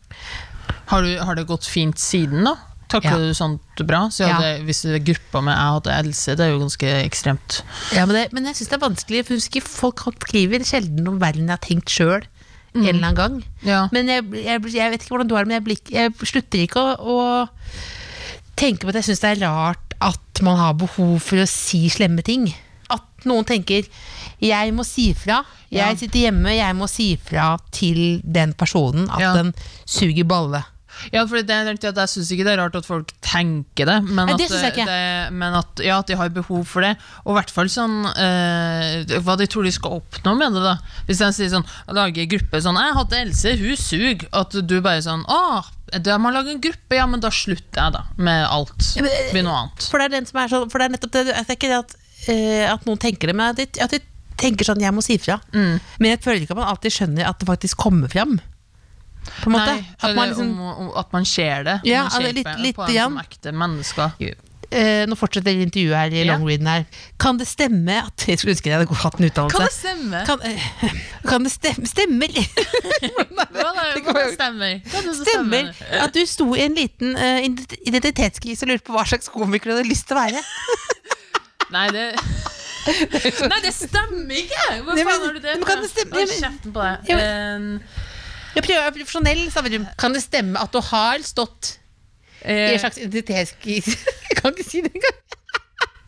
Har, 0.92 1.02
du, 1.02 1.18
har 1.18 1.36
det 1.36 1.48
gått 1.48 1.66
fint 1.66 1.96
siden, 1.98 2.44
da? 2.44 2.58
Takler 2.90 3.12
Ja. 3.12 3.18
du 3.18 3.34
sånt 3.34 3.84
bra? 3.88 4.08
Så 4.10 4.28
Ja. 4.28 4.38
hvis 4.64 4.84
det 4.84 5.04
gruppa 5.06 5.42
med 5.42 5.56
jeg 5.56 5.74
hadde 5.74 5.98
Else, 6.00 6.36
det 6.36 6.40
er 6.46 6.52
jo 6.52 6.60
ganske 6.60 6.90
ekstremt. 7.06 7.62
Ja, 7.94 8.06
men, 8.06 8.16
det, 8.16 8.34
men 8.34 8.46
jeg 8.46 8.56
syns 8.56 8.70
det 8.70 8.78
er 8.82 8.88
vanskelig, 8.88 9.26
for 9.26 9.34
husker 9.36 9.62
folk 9.62 10.04
skriver 10.22 10.64
sjelden 10.64 11.08
om 11.08 11.20
verden 11.20 11.48
jeg 11.48 11.58
har 11.58 11.64
tenkt 11.64 11.90
sjøl. 11.90 12.24
En 12.76 12.88
eller 12.88 13.06
annen 13.06 13.16
gang. 13.16 13.44
Ja. 13.62 13.88
Men 13.92 14.08
jeg, 14.08 14.24
jeg, 14.34 14.62
jeg 14.74 14.92
vet 14.92 15.02
ikke 15.04 15.14
hvordan 15.14 15.28
du 15.30 15.36
har 15.36 15.44
det, 15.46 15.48
men 15.52 15.60
jeg, 15.62 15.64
blir, 15.64 15.78
jeg 15.94 16.14
slutter 16.26 16.64
ikke 16.66 16.82
å, 16.82 16.96
å 17.06 17.80
tenke 18.58 18.86
på 18.86 18.90
at 18.94 18.96
jeg 19.02 19.12
syns 19.12 19.22
det 19.24 19.32
er 19.38 19.44
rart 19.46 19.94
at 20.04 20.42
man 20.46 20.58
har 20.58 20.74
behov 20.78 21.20
for 21.24 21.42
å 21.42 21.48
si 21.50 21.86
slemme 21.94 22.24
ting. 22.26 22.50
At 22.90 23.26
noen 23.26 23.46
tenker 23.48 23.86
'jeg 24.42 24.74
må 24.76 24.84
si 24.84 25.14
fra', 25.14 25.46
jeg 25.72 25.98
sitter 25.98 26.20
hjemme, 26.28 26.52
jeg 26.52 26.76
må 26.76 26.88
si 26.90 27.16
fra 27.16 27.58
til 27.72 28.20
den 28.26 28.54
personen 28.54 29.10
at 29.10 29.38
den 29.38 29.54
suger 29.88 30.26
balle. 30.28 30.66
Ja, 31.14 31.26
for 31.28 31.42
det 31.42 31.54
er 31.54 31.72
Jeg 31.74 32.10
syns 32.12 32.32
ikke 32.34 32.46
det 32.48 32.54
er 32.54 32.62
rart 32.62 32.76
at 32.80 32.88
folk 32.88 33.12
tenker 33.26 33.90
det, 33.90 33.98
men, 34.06 34.30
Nei, 34.30 34.38
det 34.40 34.50
at, 34.52 34.78
det, 34.78 35.34
men 35.36 35.58
at, 35.60 35.84
ja, 35.84 36.00
at 36.00 36.08
de 36.08 36.18
har 36.20 36.32
behov 36.34 36.66
for 36.70 36.86
det. 36.86 36.96
Og 37.26 37.34
i 37.34 37.38
hvert 37.40 37.54
fall 37.54 37.72
sånn 37.72 38.04
eh, 38.14 39.20
hva 39.26 39.38
de 39.40 39.48
tror 39.50 39.68
de 39.68 39.74
skal 39.74 40.00
oppnå 40.00 40.36
med 40.40 40.56
det. 40.56 40.64
da 40.66 40.76
Hvis 41.08 41.24
jeg 41.26 41.38
sier 41.38 41.54
sånn, 41.56 41.68
lager 41.94 42.30
gruppe 42.36 42.62
sånn 42.64 42.80
'Jeg 42.80 42.98
hadde 43.00 43.22
Else, 43.24 43.56
hun 43.60 43.80
suger', 43.80 44.28
at 44.34 44.58
du 44.68 44.76
bare 44.82 45.02
sånn 45.06 45.26
'Å, 45.26 45.64
de 46.00 46.12
har 46.12 46.34
laget 46.34 46.56
en 46.56 46.62
gruppe, 46.62 46.96
ja, 46.98 47.06
men 47.10 47.22
da 47.24 47.30
slutter 47.34 47.82
jeg, 47.82 47.94
da. 47.98 48.06
Med 48.18 48.46
alt. 48.48 48.96
eh, 48.98 49.42
noe 49.42 49.58
annet. 49.66 49.90
For 49.90 50.00
det 50.00 50.06
er 50.10 50.16
den 50.20 50.26
som 50.30 50.40
er 50.42 50.50
sånn 50.50 50.72
For 50.72 50.80
det 50.80 50.86
er 50.88 50.96
nettopp 50.96 51.14
det, 51.14 51.26
det 51.30 51.36
er 51.38 51.56
ikke 51.58 51.70
det 51.70 51.82
at, 51.82 51.96
eh, 52.28 52.66
at 52.72 52.86
noen 52.86 53.02
tenker 53.02 53.30
det, 53.30 53.36
men 53.36 53.54
at 53.54 53.60
de, 53.60 53.68
at 53.84 53.94
de 53.94 54.00
tenker 54.38 54.66
sånn 54.66 54.82
'jeg 54.82 54.94
må 54.94 55.04
si 55.04 55.18
fra'. 55.18 55.40
Mm. 55.54 55.80
Men 56.00 56.10
jeg 56.10 56.22
føler 56.22 56.42
ikke 56.42 56.56
at 56.58 56.62
man 56.62 56.72
alltid 56.72 56.92
skjønner 56.92 57.30
at 57.30 57.40
det 57.40 57.48
faktisk 57.48 57.78
kommer 57.78 58.10
fram. 58.10 58.40
På 59.42 59.48
en 59.50 59.54
måte. 59.58 59.74
Nei, 59.76 59.84
at 60.00 60.16
man 60.16 60.28
liksom, 60.32 60.50
om, 60.60 60.66
om, 60.88 60.92
at 61.00 61.10
man 61.16 61.26
ser 61.26 61.64
det. 61.68 61.78
Ja, 61.88 62.02
man 62.04 62.12
ser 62.12 62.18
altså, 62.24 62.34
litt- 62.40 62.48
på, 62.48 62.52
litt 62.64 62.76
på 62.76 62.82
en 62.88 62.94
grann. 62.96 63.12
som 63.14 63.20
ekte 63.24 63.52
mennesker. 63.64 64.10
eh, 64.74 65.06
nå 65.06 65.14
fortsetter 65.20 65.52
intervjuet 65.62 65.98
her 66.00 66.10
i 66.18 66.24
longreaden 66.26 66.68
her. 66.68 66.84
Kan 67.22 67.38
det 67.38 67.46
stemme 67.48 67.94
at 68.08 68.24
Jeg 68.28 68.40
skulle 68.40 68.52
ønske 68.56 68.70
jeg 68.72 68.78
hadde 68.80 68.96
hatt 69.04 69.20
en 69.20 69.26
utdannelse. 69.28 69.58
Kan 69.58 69.66
det 69.68 69.74
stemme? 69.76 70.24
Kan, 70.26 70.40
eh, 70.42 70.62
kan 71.30 71.44
det 71.46 71.52
stemme 71.54 71.86
Stemmer! 71.88 72.28
Det 72.34 72.46
stemmer? 74.34 74.82
Stemmer 75.24 75.64
at 76.04 76.14
du 76.16 76.26
sto 76.26 76.54
i 76.56 76.62
en 76.66 76.74
liten 76.78 77.16
uh, 77.16 77.40
ident- 77.46 77.76
identitetskrise 77.86 78.64
og 78.66 78.70
lurte 78.74 78.86
på 78.88 78.94
hva 78.98 79.06
slags 79.08 79.30
komiker 79.30 79.70
du 79.72 79.76
hadde 79.78 79.90
lyst 79.90 80.08
til 80.10 80.18
å 80.18 80.20
være. 80.24 80.42
Nei, 81.74 81.88
det 81.94 82.08
Nei, 83.54 83.60
det 83.64 83.72
stemmer 83.72 84.36
ikke! 84.42 84.66
Hva 84.84 84.92
faen 84.98 85.22
har 85.24 85.34
du 85.38 85.40
det 85.40 85.54
men 85.60 85.64
kan 85.68 85.82
det 85.86 85.92
stemme- 85.94 86.16
Hold 86.18 86.34
kjeften 86.34 86.72
på 86.76 86.82
deg. 86.84 86.98
Ja, 88.54 88.62
Eh, 88.62 88.62
Jeg 88.62 88.64
prøver 88.68 88.80
å 88.80 88.86
være 88.86 88.98
profesjonell, 89.00 89.44
Stavrum. 89.52 89.86
Kan 89.98 90.14
det 90.14 90.22
stemme 90.24 90.60
at 90.62 90.72
du 90.72 90.80
har 90.82 91.20
stått 91.26 91.78
i 92.44 92.52
eh, 92.52 92.74
en 92.76 92.80
slags 92.84 92.98
identitetskrise? 93.02 93.96
Jeg 94.30 94.38
kan 94.42 94.52
ikke 94.54 94.66
si 94.68 94.82
det 94.86 94.92
engang. 94.94 95.20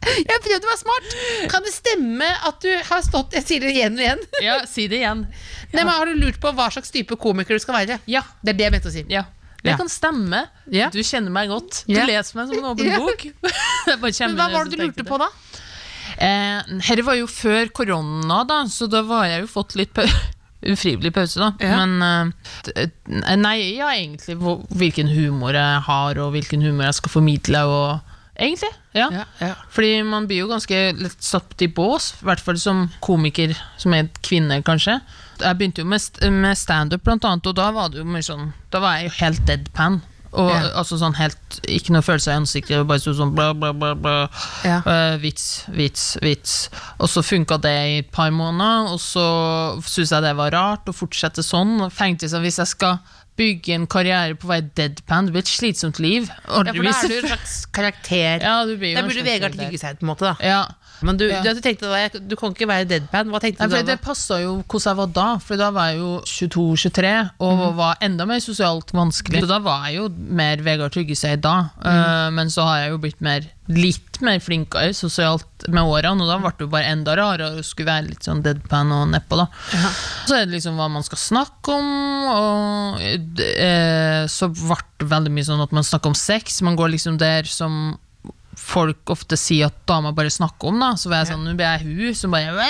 Jeg 0.06 0.38
prøvde 0.46 0.68
å 0.68 0.70
være 0.70 0.82
smart. 0.84 1.14
Kan 1.50 1.64
det 1.66 1.72
stemme 1.74 2.28
at 2.46 2.60
du 2.62 2.70
har 2.92 3.02
stått 3.02 3.34
Jeg 3.34 3.44
sier 3.48 3.64
det 3.64 3.72
igjen 3.74 3.96
og 3.98 4.04
igjen. 4.04 4.20
ja, 4.46 4.60
si 4.70 4.86
det 4.92 5.00
igjen. 5.00 5.24
Nei, 5.74 5.82
men 5.82 5.90
Har 5.90 6.06
du 6.06 6.14
lurt 6.20 6.38
på 6.44 6.52
hva 6.54 6.68
slags 6.72 6.92
type 6.94 7.18
komiker 7.18 7.58
du 7.58 7.64
skal 7.64 7.80
være? 7.80 7.98
Ja. 8.06 8.22
Det 8.46 8.54
er 8.54 8.60
det 8.60 8.68
jeg 8.68 8.76
mente 8.78 8.92
å 8.92 8.94
si. 8.94 9.06
ja. 9.10 9.24
Det 9.66 9.72
Ja. 9.74 9.78
kan 9.82 9.90
stemme. 9.90 10.44
Ja. 10.70 10.92
Du 10.94 11.00
kjenner 11.02 11.32
meg 11.34 11.50
godt. 11.50 11.82
Du 11.88 11.96
Ja. 11.98 12.06
leser 12.06 12.36
meg 12.38 12.52
som 12.52 12.60
en 12.62 12.70
åpen 12.76 12.86
Ja. 12.92 13.00
bok. 13.02 13.26
Men 14.22 14.38
hva 14.38 14.52
var 14.54 14.66
det 14.70 14.78
du 14.78 14.84
lurte 14.86 15.04
på 15.10 15.18
da? 15.18 15.32
Eh, 16.22 16.62
her 16.86 17.02
var 17.02 17.16
jo 17.18 17.26
før 17.26 17.72
korona, 17.74 18.44
da, 18.46 18.60
så 18.70 18.86
da 18.88 19.02
var 19.02 19.26
jeg 19.26 19.42
jo 19.42 19.48
fått 19.50 19.74
litt 19.76 19.92
ufrivillig 20.74 21.14
pause, 21.16 21.40
da. 21.42 21.52
Ja. 21.62 21.86
Men 21.86 22.34
eh, 22.74 22.90
Nei, 23.38 23.56
ja, 23.78 23.92
egentlig 23.94 24.38
hvilken 24.74 25.12
humor 25.14 25.56
jeg 25.58 25.86
har, 25.88 26.20
og 26.24 26.34
hvilken 26.36 26.66
humor 26.66 26.90
jeg 26.90 27.00
skal 27.02 27.18
formidle, 27.20 27.64
og 27.70 28.12
Egentlig, 28.36 28.68
ja. 28.92 29.06
Ja, 29.12 29.24
ja. 29.40 29.54
Fordi 29.72 30.02
man 30.04 30.26
blir 30.28 30.42
jo 30.42 30.50
ganske 30.50 30.80
lett 31.00 31.24
satt 31.24 31.62
i 31.64 31.70
bås, 31.72 32.10
i 32.20 32.26
hvert 32.28 32.42
fall 32.44 32.58
som 32.60 32.82
komiker, 33.00 33.54
som 33.80 33.96
er 33.96 34.10
kvinne, 34.28 34.58
kanskje. 34.66 34.98
Jeg 35.40 35.60
begynte 35.60 35.84
jo 35.84 35.88
med, 35.88 36.04
med 36.36 36.60
standup, 36.60 37.04
blant 37.06 37.24
annet, 37.28 37.48
og 37.48 37.56
da 37.56 37.70
var 37.76 37.94
det 37.94 38.02
jo 38.02 38.08
mye 38.08 38.24
sånn 38.24 38.50
Da 38.72 38.80
var 38.84 39.00
jeg 39.00 39.08
jo 39.08 39.16
helt 39.22 39.48
deadpan. 39.48 40.02
Og 40.36 40.50
Ja. 40.52 40.70
altså 40.82 40.98
sånn 41.00 41.16
helt 41.16 41.38
Ikke 41.72 41.94
noe 41.96 42.04
følelse 42.04 42.32
i 42.34 42.36
ansiktet, 42.36 42.86
bare 42.88 43.00
sånn 43.00 43.34
bla, 43.36 43.54
bla, 43.54 43.72
bla. 43.74 43.94
bla. 43.96 44.16
Ja. 44.68 44.82
Uh, 44.86 45.18
vits, 45.22 45.64
vits, 45.72 46.18
vits. 46.22 46.70
Og 47.00 47.08
så 47.10 47.24
funka 47.24 47.58
det 47.64 47.76
i 47.90 47.98
et 48.04 48.12
par 48.12 48.30
måneder, 48.36 48.92
og 48.92 49.00
så 49.00 49.26
syntes 49.82 50.12
jeg 50.12 50.22
det 50.28 50.36
var 50.36 50.52
rart 50.52 50.86
å 50.92 50.96
fortsette 50.96 51.44
sånn. 51.46 51.78
Og 51.86 51.94
tenkte 51.96 52.28
sånn, 52.30 52.44
hvis 52.46 52.60
jeg 52.60 52.68
skal 52.68 53.00
bygge 53.36 53.74
en 53.76 53.88
karriere 53.88 54.36
på 54.40 54.48
være 54.48 54.70
deadpan, 54.80 55.26
det 55.28 55.34
blir 55.36 55.44
et 55.44 55.52
slitsomt 55.52 55.98
liv. 56.00 56.30
Ja, 56.30 56.52
for 56.56 56.64
da 56.64 56.72
er 56.72 57.08
du 57.12 57.18
en 57.20 57.28
slags 57.28 57.56
karakter. 57.76 58.40
Ja, 58.44 58.64
du 58.66 58.78
blir 58.78 58.94
jo 58.94 59.02
Der 59.02 59.10
burde 59.10 59.26
Vegard 59.28 59.56
ligge 59.60 59.80
seg, 59.82 60.00
på 60.00 60.06
en 60.08 60.12
måte. 60.14 60.30
da 60.30 60.36
Ja. 60.40 60.62
Men 61.02 61.18
du, 61.18 61.26
Ja. 61.28 61.42
du, 61.44 61.60
tenkte 61.62 61.90
da 61.92 62.20
du 62.20 62.36
kan 62.40 62.54
ikke 62.54 62.68
være 62.70 62.88
deadpan. 62.88 63.30
Hva 63.34 63.42
tenkte 63.44 63.66
Nei, 63.66 63.70
du 63.70 63.76
da? 63.76 63.96
det 63.96 64.02
passa 64.06 64.40
jo 64.42 64.58
hvordan 64.64 64.92
jeg 64.92 65.00
var 65.02 65.12
da, 65.18 65.28
for 65.44 65.60
da 65.60 65.72
var 65.76 65.92
jeg 65.92 66.00
jo 66.00 66.12
22-23 66.26 67.14
og 67.44 67.66
var 67.80 67.98
enda 68.06 68.28
mer 68.30 68.40
sosialt 68.44 68.94
vanskelig. 68.96 69.42
Så 69.44 69.50
da 69.50 69.60
var 69.64 69.90
jeg 69.90 70.00
jo 70.00 70.08
mer 70.10 70.64
Vegard 70.66 70.96
Tryggeseid 70.96 71.44
da, 71.46 71.56
eh, 71.84 72.30
men 72.36 72.52
så 72.54 72.68
har 72.68 72.80
jeg 72.86 72.94
jo 72.96 73.02
blitt 73.04 73.22
mer, 73.26 73.48
litt 73.68 74.22
mer 74.24 74.40
flinkere 74.40 74.94
sosialt 74.96 75.68
med 75.68 75.82
årene, 75.84 76.22
og 76.22 76.30
da 76.30 76.38
ble 76.40 76.52
det 76.54 76.66
jo 76.68 76.72
bare 76.72 76.92
enda 76.94 77.16
rarere 77.18 77.60
å 77.60 77.66
skulle 77.66 77.90
være 77.90 78.12
litt 78.12 78.28
sånn 78.28 78.44
deadpan 78.46 78.94
og 78.94 79.08
nedpå, 79.12 79.40
da. 79.42 79.48
Så 80.30 80.38
er 80.38 80.46
det 80.46 80.54
liksom 80.60 80.78
hva 80.80 80.88
man 80.94 81.04
skal 81.04 81.20
snakke 81.20 81.74
om, 81.74 81.90
og 82.30 83.02
eh, 83.02 84.24
så 84.32 84.50
ble 84.54 84.78
det 85.02 85.10
veldig 85.12 85.34
mye 85.36 85.48
sånn 85.48 85.64
at 85.66 85.74
man 85.76 85.84
snakker 85.86 86.14
om 86.14 86.18
sex. 86.18 86.62
Man 86.66 86.78
går 86.80 86.94
liksom 86.96 87.18
der 87.22 87.50
som 87.50 87.98
folk 88.60 89.12
ofte 89.14 89.38
sier 89.40 89.70
at 89.70 89.78
damer 89.90 90.16
bare 90.16 90.32
snakker 90.34 90.72
om, 90.72 90.82
da. 90.82 90.92
Så 91.00 91.12
var 91.12 91.24
jeg 91.24 91.34
sånn, 91.34 91.46
nå 91.46 91.56
ble 91.60 91.68
jeg 91.68 91.86
hun 91.86 92.18
som 92.18 92.36
bare 92.36 92.68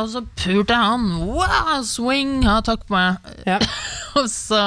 Og 0.00 0.10
så 0.12 0.24
pulte 0.42 0.76
jeg 0.76 0.90
han. 0.92 1.08
Wow, 1.28 1.72
swing! 1.86 2.40
Ja, 2.46 2.58
takk 2.66 2.84
for 2.86 2.96
meg. 2.96 3.32
Ja. 3.48 3.60
og 4.18 4.28
så 4.32 4.62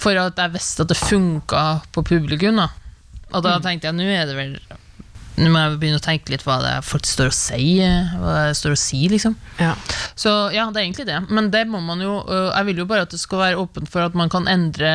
For 0.00 0.18
at 0.20 0.38
jeg 0.40 0.54
visste 0.56 0.86
at 0.86 0.92
det 0.92 1.00
funka 1.00 1.64
på 1.94 2.06
publikum, 2.12 2.60
da. 2.62 2.70
Og 3.30 3.44
da 3.46 3.58
tenkte 3.62 3.90
jeg 3.90 3.98
nå 3.98 4.06
er 4.10 4.26
det 4.26 4.38
vel 4.38 4.54
Nå 5.40 5.48
må 5.48 5.60
jeg 5.62 5.76
begynne 5.80 6.00
å 6.00 6.04
tenke 6.04 6.32
litt 6.32 6.42
hva 6.44 6.58
det 6.60 6.70
er 6.76 6.84
folk 6.84 7.06
står 7.08 7.30
og 7.30 7.36
sier. 7.36 8.10
Hva 8.20 8.34
det 8.50 8.56
står 8.58 8.74
og 8.74 8.80
sier, 8.80 9.12
liksom. 9.14 9.36
Ja. 9.60 9.72
Så 10.18 10.32
ja, 10.52 10.66
det 10.68 10.82
er 10.82 10.84
egentlig 10.84 11.06
det. 11.08 11.16
Men 11.32 11.48
det 11.54 11.62
må 11.70 11.80
man 11.84 12.02
jo 12.04 12.18
øh, 12.20 12.50
Jeg 12.50 12.66
vil 12.68 12.82
jo 12.82 12.88
bare 12.90 13.06
at 13.06 13.14
det 13.14 13.20
skal 13.22 13.40
være 13.40 13.62
åpent 13.62 13.88
for 13.88 14.04
at 14.04 14.18
man 14.18 14.32
kan 14.32 14.50
endre 14.50 14.90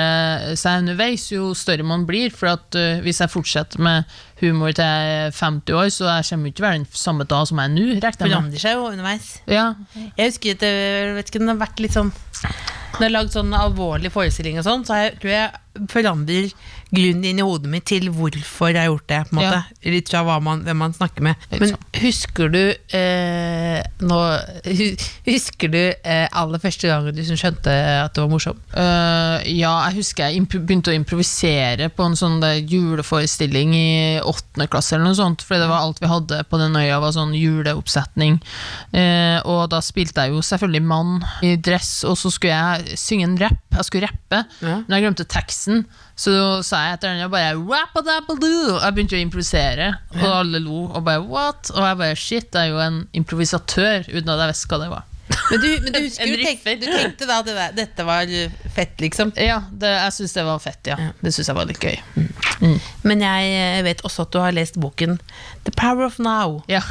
seg 0.60 0.84
underveis 0.84 1.26
jo 1.32 1.54
større 1.58 1.88
man 1.88 2.06
blir. 2.06 2.30
For 2.36 2.52
at 2.54 2.78
øh, 2.78 3.02
hvis 3.06 3.24
jeg 3.24 3.34
fortsetter 3.34 3.82
med 3.82 4.18
humor 4.42 4.74
til 4.76 4.86
er 4.86 5.32
50 5.32 5.76
år, 5.76 5.90
så 5.94 6.08
jeg 6.10 6.30
kommer 6.30 6.52
ikke 6.52 6.60
til 6.60 6.66
å 6.66 6.68
være 6.68 6.80
den 6.82 6.88
samme 7.06 7.28
da 7.32 7.42
som 7.48 7.62
jeg 7.62 7.72
er 7.72 7.76
nå. 7.76 8.14
Forandrer 8.20 8.64
seg 8.64 8.78
jo 8.78 8.88
underveis. 8.92 9.30
Ja. 9.48 9.68
Jeg 9.96 10.32
husker 10.32 10.58
at 10.58 10.66
det, 10.66 10.72
jeg 10.72 11.14
vet 11.20 11.32
ikke, 11.32 11.44
den 11.44 11.54
har 11.54 11.62
vært 11.62 11.84
litt 11.84 11.96
sånn 11.96 12.12
Når 12.12 13.00
jeg 13.00 13.06
har 13.06 13.16
lagd 13.16 13.36
sånn 13.36 13.56
alvorlig 13.56 14.12
forestilling 14.14 14.60
og 14.62 14.68
sånn, 14.68 14.84
så 14.88 15.00
jeg, 15.02 15.16
tror 15.22 15.34
jeg 15.34 15.88
forandrer 15.92 16.52
grunnen 16.96 17.26
inn 17.28 17.40
i 17.42 17.46
hodet 17.46 17.70
mitt 17.72 17.86
til 17.90 18.08
hvorfor 18.14 18.72
jeg 18.72 18.80
har 18.80 18.88
gjort 18.88 19.08
det. 19.10 19.20
på 19.28 19.36
en 19.36 19.40
måte 19.42 19.90
Litt 19.92 20.12
fra 20.12 20.40
man, 20.44 20.62
hvem 20.66 20.80
man 20.80 20.94
snakker 20.96 21.26
med. 21.26 21.48
Men 21.60 21.74
husker 22.00 22.52
du 22.54 22.62
eh, 22.96 23.82
nå, 24.06 24.20
Husker 25.26 25.74
du 25.74 25.82
eh, 25.82 26.28
aller 26.32 26.62
første 26.62 26.90
gangen 26.90 27.12
du 27.12 27.20
liksom 27.20 27.40
skjønte 27.40 27.74
at 28.06 28.16
det 28.16 28.24
var 28.24 28.32
morsom? 28.32 28.60
Uh, 28.72 29.42
ja, 29.50 29.74
jeg 29.90 30.00
husker 30.00 30.32
jeg 30.32 30.48
begynte 30.54 30.94
å 30.94 30.96
improvisere 30.96 31.90
på 31.94 32.08
en 32.08 32.18
sånn 32.20 32.40
juleforestilling 32.64 33.76
i 33.76 33.90
åttende 34.28 34.68
klasse, 34.72 34.96
eller 34.96 35.06
noe 35.10 35.18
sånt, 35.18 35.42
fordi 35.46 35.62
det 35.64 35.70
var 35.72 35.84
alt 35.86 36.02
vi 36.04 36.10
hadde 36.12 36.40
på 36.50 36.60
den 36.62 36.76
øya, 36.80 37.00
var 37.04 37.14
sånn 37.16 37.34
juleoppsetning. 37.38 38.40
Eh, 38.96 39.40
og 39.46 39.70
da 39.74 39.80
spilte 39.86 40.26
jeg 40.26 40.34
jo 40.36 40.42
selvfølgelig 40.46 40.84
mann 40.90 41.16
i 41.46 41.56
dress, 41.58 42.04
og 42.08 42.18
så 42.20 42.32
skulle 42.34 42.56
jeg 42.58 42.98
synge 43.02 43.28
en 43.30 43.38
rapp. 43.42 43.62
Jeg 43.76 43.88
skulle 43.90 44.08
rappe, 44.10 44.42
Ja. 44.62 44.76
men 44.88 44.96
jeg 44.96 45.04
glemte 45.06 45.26
teksten. 45.28 45.86
Så 46.16 46.32
sa 46.64 46.84
jeg 46.86 46.94
etter 47.00 47.12
den 47.16 47.26
og 47.26 47.32
bare 47.32 47.56
«Rap-a-dap-a-doo!» 47.60 48.80
Jeg 48.80 48.94
begynte 48.96 49.18
å 49.18 49.24
improvisere, 49.26 49.90
og 50.16 50.30
alle 50.32 50.60
lo. 50.64 50.86
Og 50.96 51.04
bare 51.04 51.22
what? 51.28 51.72
Og 51.76 51.82
jeg 51.84 51.98
bare 51.98 52.16
shit, 52.16 52.48
jeg 52.54 52.70
er 52.70 52.72
jo 52.72 52.80
en 52.80 53.02
improvisatør, 53.14 54.08
uten 54.14 54.30
at 54.32 54.40
jeg 54.46 54.54
visste 54.54 54.72
hva 54.72 54.80
det 54.86 54.90
var. 54.94 55.04
Men 55.52 55.62
du, 55.62 55.68
men 55.82 55.94
du 55.94 56.00
husker 56.00 56.30
du 56.30 56.42
tenkte, 56.44 56.76
du 56.82 56.86
tenkte 56.86 57.28
da 57.30 57.40
at 57.42 57.48
det 57.50 57.66
dette 57.78 58.06
var 58.06 58.30
fett, 58.76 59.00
liksom? 59.02 59.32
Ja, 59.42 59.60
det, 59.72 59.90
jeg 59.94 60.14
syns 60.20 60.36
det 60.38 60.44
var 60.46 60.62
fett, 60.62 60.90
ja. 60.90 60.98
Det 61.22 61.34
syns 61.34 61.50
jeg 61.50 61.58
var 61.58 61.70
litt 61.70 61.82
gøy. 61.82 61.98
Men 63.06 63.24
jeg 63.24 63.52
eh, 63.58 63.82
vet 63.86 64.04
også 64.08 64.26
at 64.26 64.34
du 64.34 64.40
har 64.42 64.56
lest 64.56 64.80
boken 64.82 65.18
The 65.66 65.74
Power 65.76 66.06
of 66.08 66.18
Now. 66.22 66.60
Ja. 66.72 66.82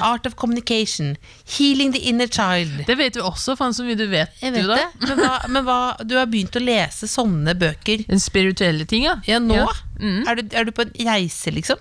Art 0.00 0.28
of 0.28 0.36
Communication. 0.40 1.14
Healing 1.56 1.92
the 1.96 2.02
Inner 2.08 2.28
Child. 2.28 2.84
Det 2.88 2.96
vet 3.00 3.16
du 3.16 3.22
også, 3.24 3.56
faen 3.60 3.76
så 3.76 3.86
mye 3.86 3.98
du 4.00 4.06
vet. 4.10 4.32
Jeg 4.42 4.56
vet 4.56 4.66
du, 4.66 4.72
det. 4.72 4.88
Men, 5.04 5.20
hva, 5.20 5.38
men 5.48 5.68
hva, 5.68 5.78
du 6.04 6.16
har 6.18 6.28
begynt 6.30 6.56
å 6.56 6.64
lese 6.64 7.08
sånne 7.10 7.56
bøker 7.58 8.04
Den 8.08 8.22
spirituelle 8.22 8.88
ting, 8.88 9.08
ja. 9.08 9.18
ja, 9.28 9.40
nå? 9.42 9.60
Ja. 9.60 9.70
Mm. 10.00 10.22
Er, 10.28 10.40
du, 10.40 10.56
er 10.56 10.68
du 10.68 10.74
på 10.76 10.86
en 10.86 10.94
reise, 11.04 11.52
liksom? 11.54 11.80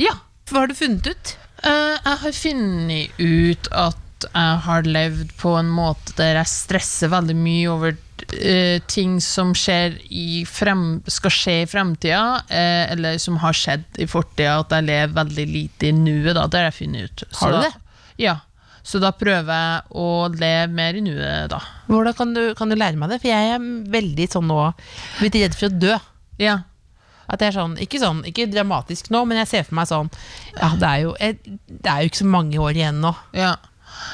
ja. 0.00 0.16
Hva 0.50 0.64
har 0.64 0.68
du 0.68 0.74
funnet 0.76 1.06
ut? 1.06 1.30
Uh, 1.62 1.94
jeg 1.94 2.16
har 2.24 2.32
funnet 2.36 3.20
ut 3.22 3.68
at 3.78 4.00
jeg 4.28 4.58
har 4.66 4.82
levd 4.88 5.32
på 5.40 5.54
en 5.58 5.70
måte 5.72 6.14
der 6.18 6.38
jeg 6.40 6.50
stresser 6.50 7.10
veldig 7.12 7.36
mye 7.38 7.68
over 7.72 7.96
uh, 7.96 8.78
ting 8.90 9.18
som 9.24 9.52
skjer 9.58 9.98
i 10.10 10.44
frem, 10.48 11.02
skal 11.10 11.34
skje 11.34 11.56
i 11.62 11.66
fremtida, 11.70 12.22
uh, 12.46 12.84
eller 12.94 13.18
som 13.22 13.36
har 13.42 13.56
skjedd 13.56 13.84
i 14.02 14.06
fortida, 14.10 14.58
at 14.62 14.72
jeg 14.76 14.88
lever 14.88 15.14
veldig 15.18 15.46
lite 15.50 15.90
i 15.90 15.92
nuet. 15.96 16.34
da, 16.38 16.46
Det 16.46 16.60
har 16.60 16.70
jeg 16.70 16.78
funnet 16.80 17.10
ut. 17.10 17.24
Så 17.30 17.44
Har 17.44 17.52
du 17.52 17.60
da- 17.68 17.80
Ja. 18.18 18.36
Så 18.84 18.98
da 18.98 19.12
prøver 19.14 19.46
jeg 19.46 19.82
å 19.94 20.06
leve 20.34 20.68
mer 20.74 20.94
i 20.98 21.00
nuet, 21.00 21.48
da. 21.52 21.60
Hvordan 21.86 22.16
kan 22.18 22.34
du, 22.34 22.54
kan 22.58 22.68
du 22.68 22.74
lære 22.74 22.96
meg 22.98 23.10
det? 23.10 23.20
For 23.22 23.28
jeg 23.30 23.54
er 23.54 23.58
veldig 23.94 24.28
sånn 24.32 24.48
nå 24.50 24.74
Blitt 25.20 25.34
redd 25.38 25.54
for 25.54 25.68
å 25.68 25.78
dø. 25.78 25.98
Ja. 26.42 26.56
At 27.30 27.38
det 27.38 27.46
er 27.52 27.60
sånn, 27.60 27.76
ikke 27.78 28.00
sånn, 28.02 28.24
ikke 28.26 28.48
dramatisk 28.50 29.08
nå, 29.14 29.22
men 29.24 29.38
jeg 29.38 29.48
ser 29.48 29.62
for 29.68 29.76
meg 29.78 29.86
sånn 29.88 30.10
Ja, 30.58 30.72
det 30.74 30.88
er 30.88 30.98
jo, 31.04 31.12
det 31.14 31.86
er 31.88 32.02
jo 32.02 32.10
ikke 32.10 32.24
så 32.24 32.26
mange 32.28 32.58
år 32.58 32.74
igjen 32.74 32.98
nå. 33.00 33.14
Ja. 33.38 33.54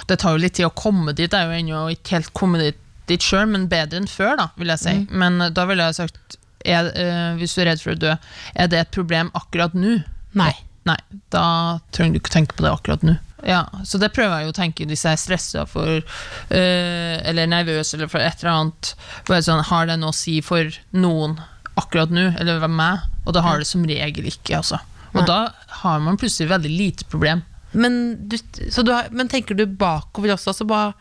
Det 0.09 0.19
tar 0.23 0.37
jo 0.37 0.43
litt 0.43 0.57
tid 0.59 0.69
å 0.69 0.75
komme 0.75 1.15
dit. 1.15 1.31
Jeg 1.31 1.39
er 1.47 1.53
jo 1.53 1.63
ennå 1.63 1.85
ikke 1.95 2.19
helt 2.19 2.33
kommet 2.37 2.65
dit, 2.65 2.81
dit 3.11 3.25
sjøl, 3.25 3.47
men 3.51 3.69
bedre 3.71 4.01
enn 4.03 4.11
før, 4.11 4.37
da, 4.41 4.49
vil 4.61 4.73
jeg 4.75 4.83
si. 4.85 4.97
Men 5.11 5.41
eh, 5.45 5.53
da 5.55 5.67
ville 5.69 5.87
jeg 5.89 5.99
sagt 6.01 6.39
er, 6.67 6.91
eh, 6.99 7.37
Hvis 7.39 7.55
du 7.55 7.63
er 7.63 7.71
redd 7.73 7.83
for 7.85 7.95
å 7.95 8.01
dø, 8.01 8.17
er 8.55 8.73
det 8.73 8.83
et 8.83 8.95
problem 8.95 9.31
akkurat 9.39 9.77
nå? 9.79 10.01
Nei. 10.39 10.53
Nei, 10.89 10.99
da 11.35 11.45
trenger 11.93 12.17
du 12.17 12.23
ikke 12.23 12.33
tenke 12.33 12.57
på 12.57 12.65
det 12.65 12.73
akkurat 12.73 13.03
nå. 13.05 13.19
Ja, 13.47 13.67
Så 13.87 14.01
det 14.03 14.11
prøver 14.17 14.41
jeg 14.41 14.49
jo 14.49 14.53
å 14.53 14.57
tenke 14.57 14.87
hvis 14.89 15.05
jeg 15.07 15.15
er 15.15 15.21
stressa 15.21 15.63
for 15.71 16.01
eh, 16.01 17.17
Eller 17.23 17.47
nervøs 17.47 17.93
eller 17.95 18.11
for 18.11 18.19
et 18.25 18.43
eller 18.43 18.55
annet. 18.55 18.95
Bare 19.29 19.45
sånn, 19.47 19.63
Har 19.69 19.87
det 19.87 19.99
noe 20.01 20.11
å 20.11 20.17
si 20.17 20.41
for 20.43 20.73
noen 20.97 21.37
akkurat 21.79 22.11
nå, 22.11 22.33
eller 22.41 22.67
meg? 22.67 23.05
Og 23.25 23.37
det 23.37 23.45
har 23.45 23.61
det 23.61 23.69
som 23.69 23.85
regel 23.87 24.27
ikke, 24.27 24.59
altså. 24.59 24.81
Og 25.15 25.25
da 25.29 25.39
har 25.83 26.01
man 26.03 26.19
plutselig 26.21 26.51
veldig 26.51 26.71
lite 26.73 27.07
problem. 27.13 27.45
Men, 27.73 28.29
du, 28.29 28.39
så 28.71 28.83
du 28.83 28.93
har, 28.95 29.11
men 29.11 29.29
tenker 29.29 29.59
du 29.59 29.67
bakover 29.67 30.35
også? 30.35 30.55
Altså 30.55 30.69
bare, 30.69 30.95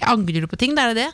angrer 0.00 0.44
du 0.44 0.50
på 0.50 0.60
ting? 0.60 0.76
Er 0.78 0.92
det 0.92 1.04
det? 1.04 1.10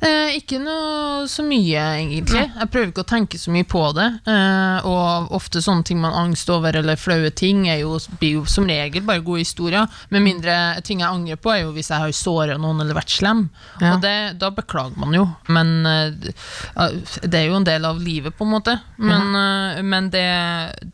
Eh, 0.00 0.36
ikke 0.36 0.58
noe 0.60 1.26
så 1.30 1.44
mye, 1.46 1.80
egentlig. 2.00 2.42
Jeg 2.44 2.68
prøver 2.72 2.90
ikke 2.90 3.04
å 3.04 3.08
tenke 3.08 3.38
så 3.40 3.52
mye 3.54 3.66
på 3.68 3.82
det. 3.96 4.06
Eh, 4.28 4.88
og 4.88 5.32
ofte 5.36 5.62
sånne 5.64 5.86
ting 5.88 6.00
man 6.02 6.16
angst 6.16 6.50
over, 6.52 6.76
eller 6.80 7.00
flaue 7.00 7.30
ting, 7.36 7.64
jo, 7.80 7.96
blir 8.20 8.40
jo 8.40 8.44
som 8.50 8.68
regel 8.68 9.04
bare 9.06 9.24
gode 9.24 9.44
historier. 9.44 9.88
Med 10.14 10.24
mindre 10.24 10.56
ting 10.86 11.02
jeg 11.04 11.08
angrer 11.10 11.40
på, 11.40 11.52
er 11.52 11.64
jo 11.64 11.74
hvis 11.76 11.90
jeg 11.92 12.02
har 12.02 12.16
såra 12.16 12.58
noen 12.60 12.82
eller 12.84 12.98
vært 12.98 13.14
slem. 13.16 13.46
Ja. 13.80 13.94
Og 13.94 14.04
det, 14.04 14.16
da 14.42 14.52
beklager 14.54 14.98
man 15.00 15.16
jo. 15.16 15.26
Men 15.52 15.76
eh, 15.88 16.32
det 17.24 17.40
er 17.40 17.48
jo 17.48 17.60
en 17.60 17.68
del 17.68 17.88
av 17.88 18.02
livet, 18.02 18.36
på 18.36 18.46
en 18.46 18.54
måte. 18.56 18.78
Men, 19.00 19.32
eh, 19.40 19.82
men 19.86 20.12
det, 20.12 20.28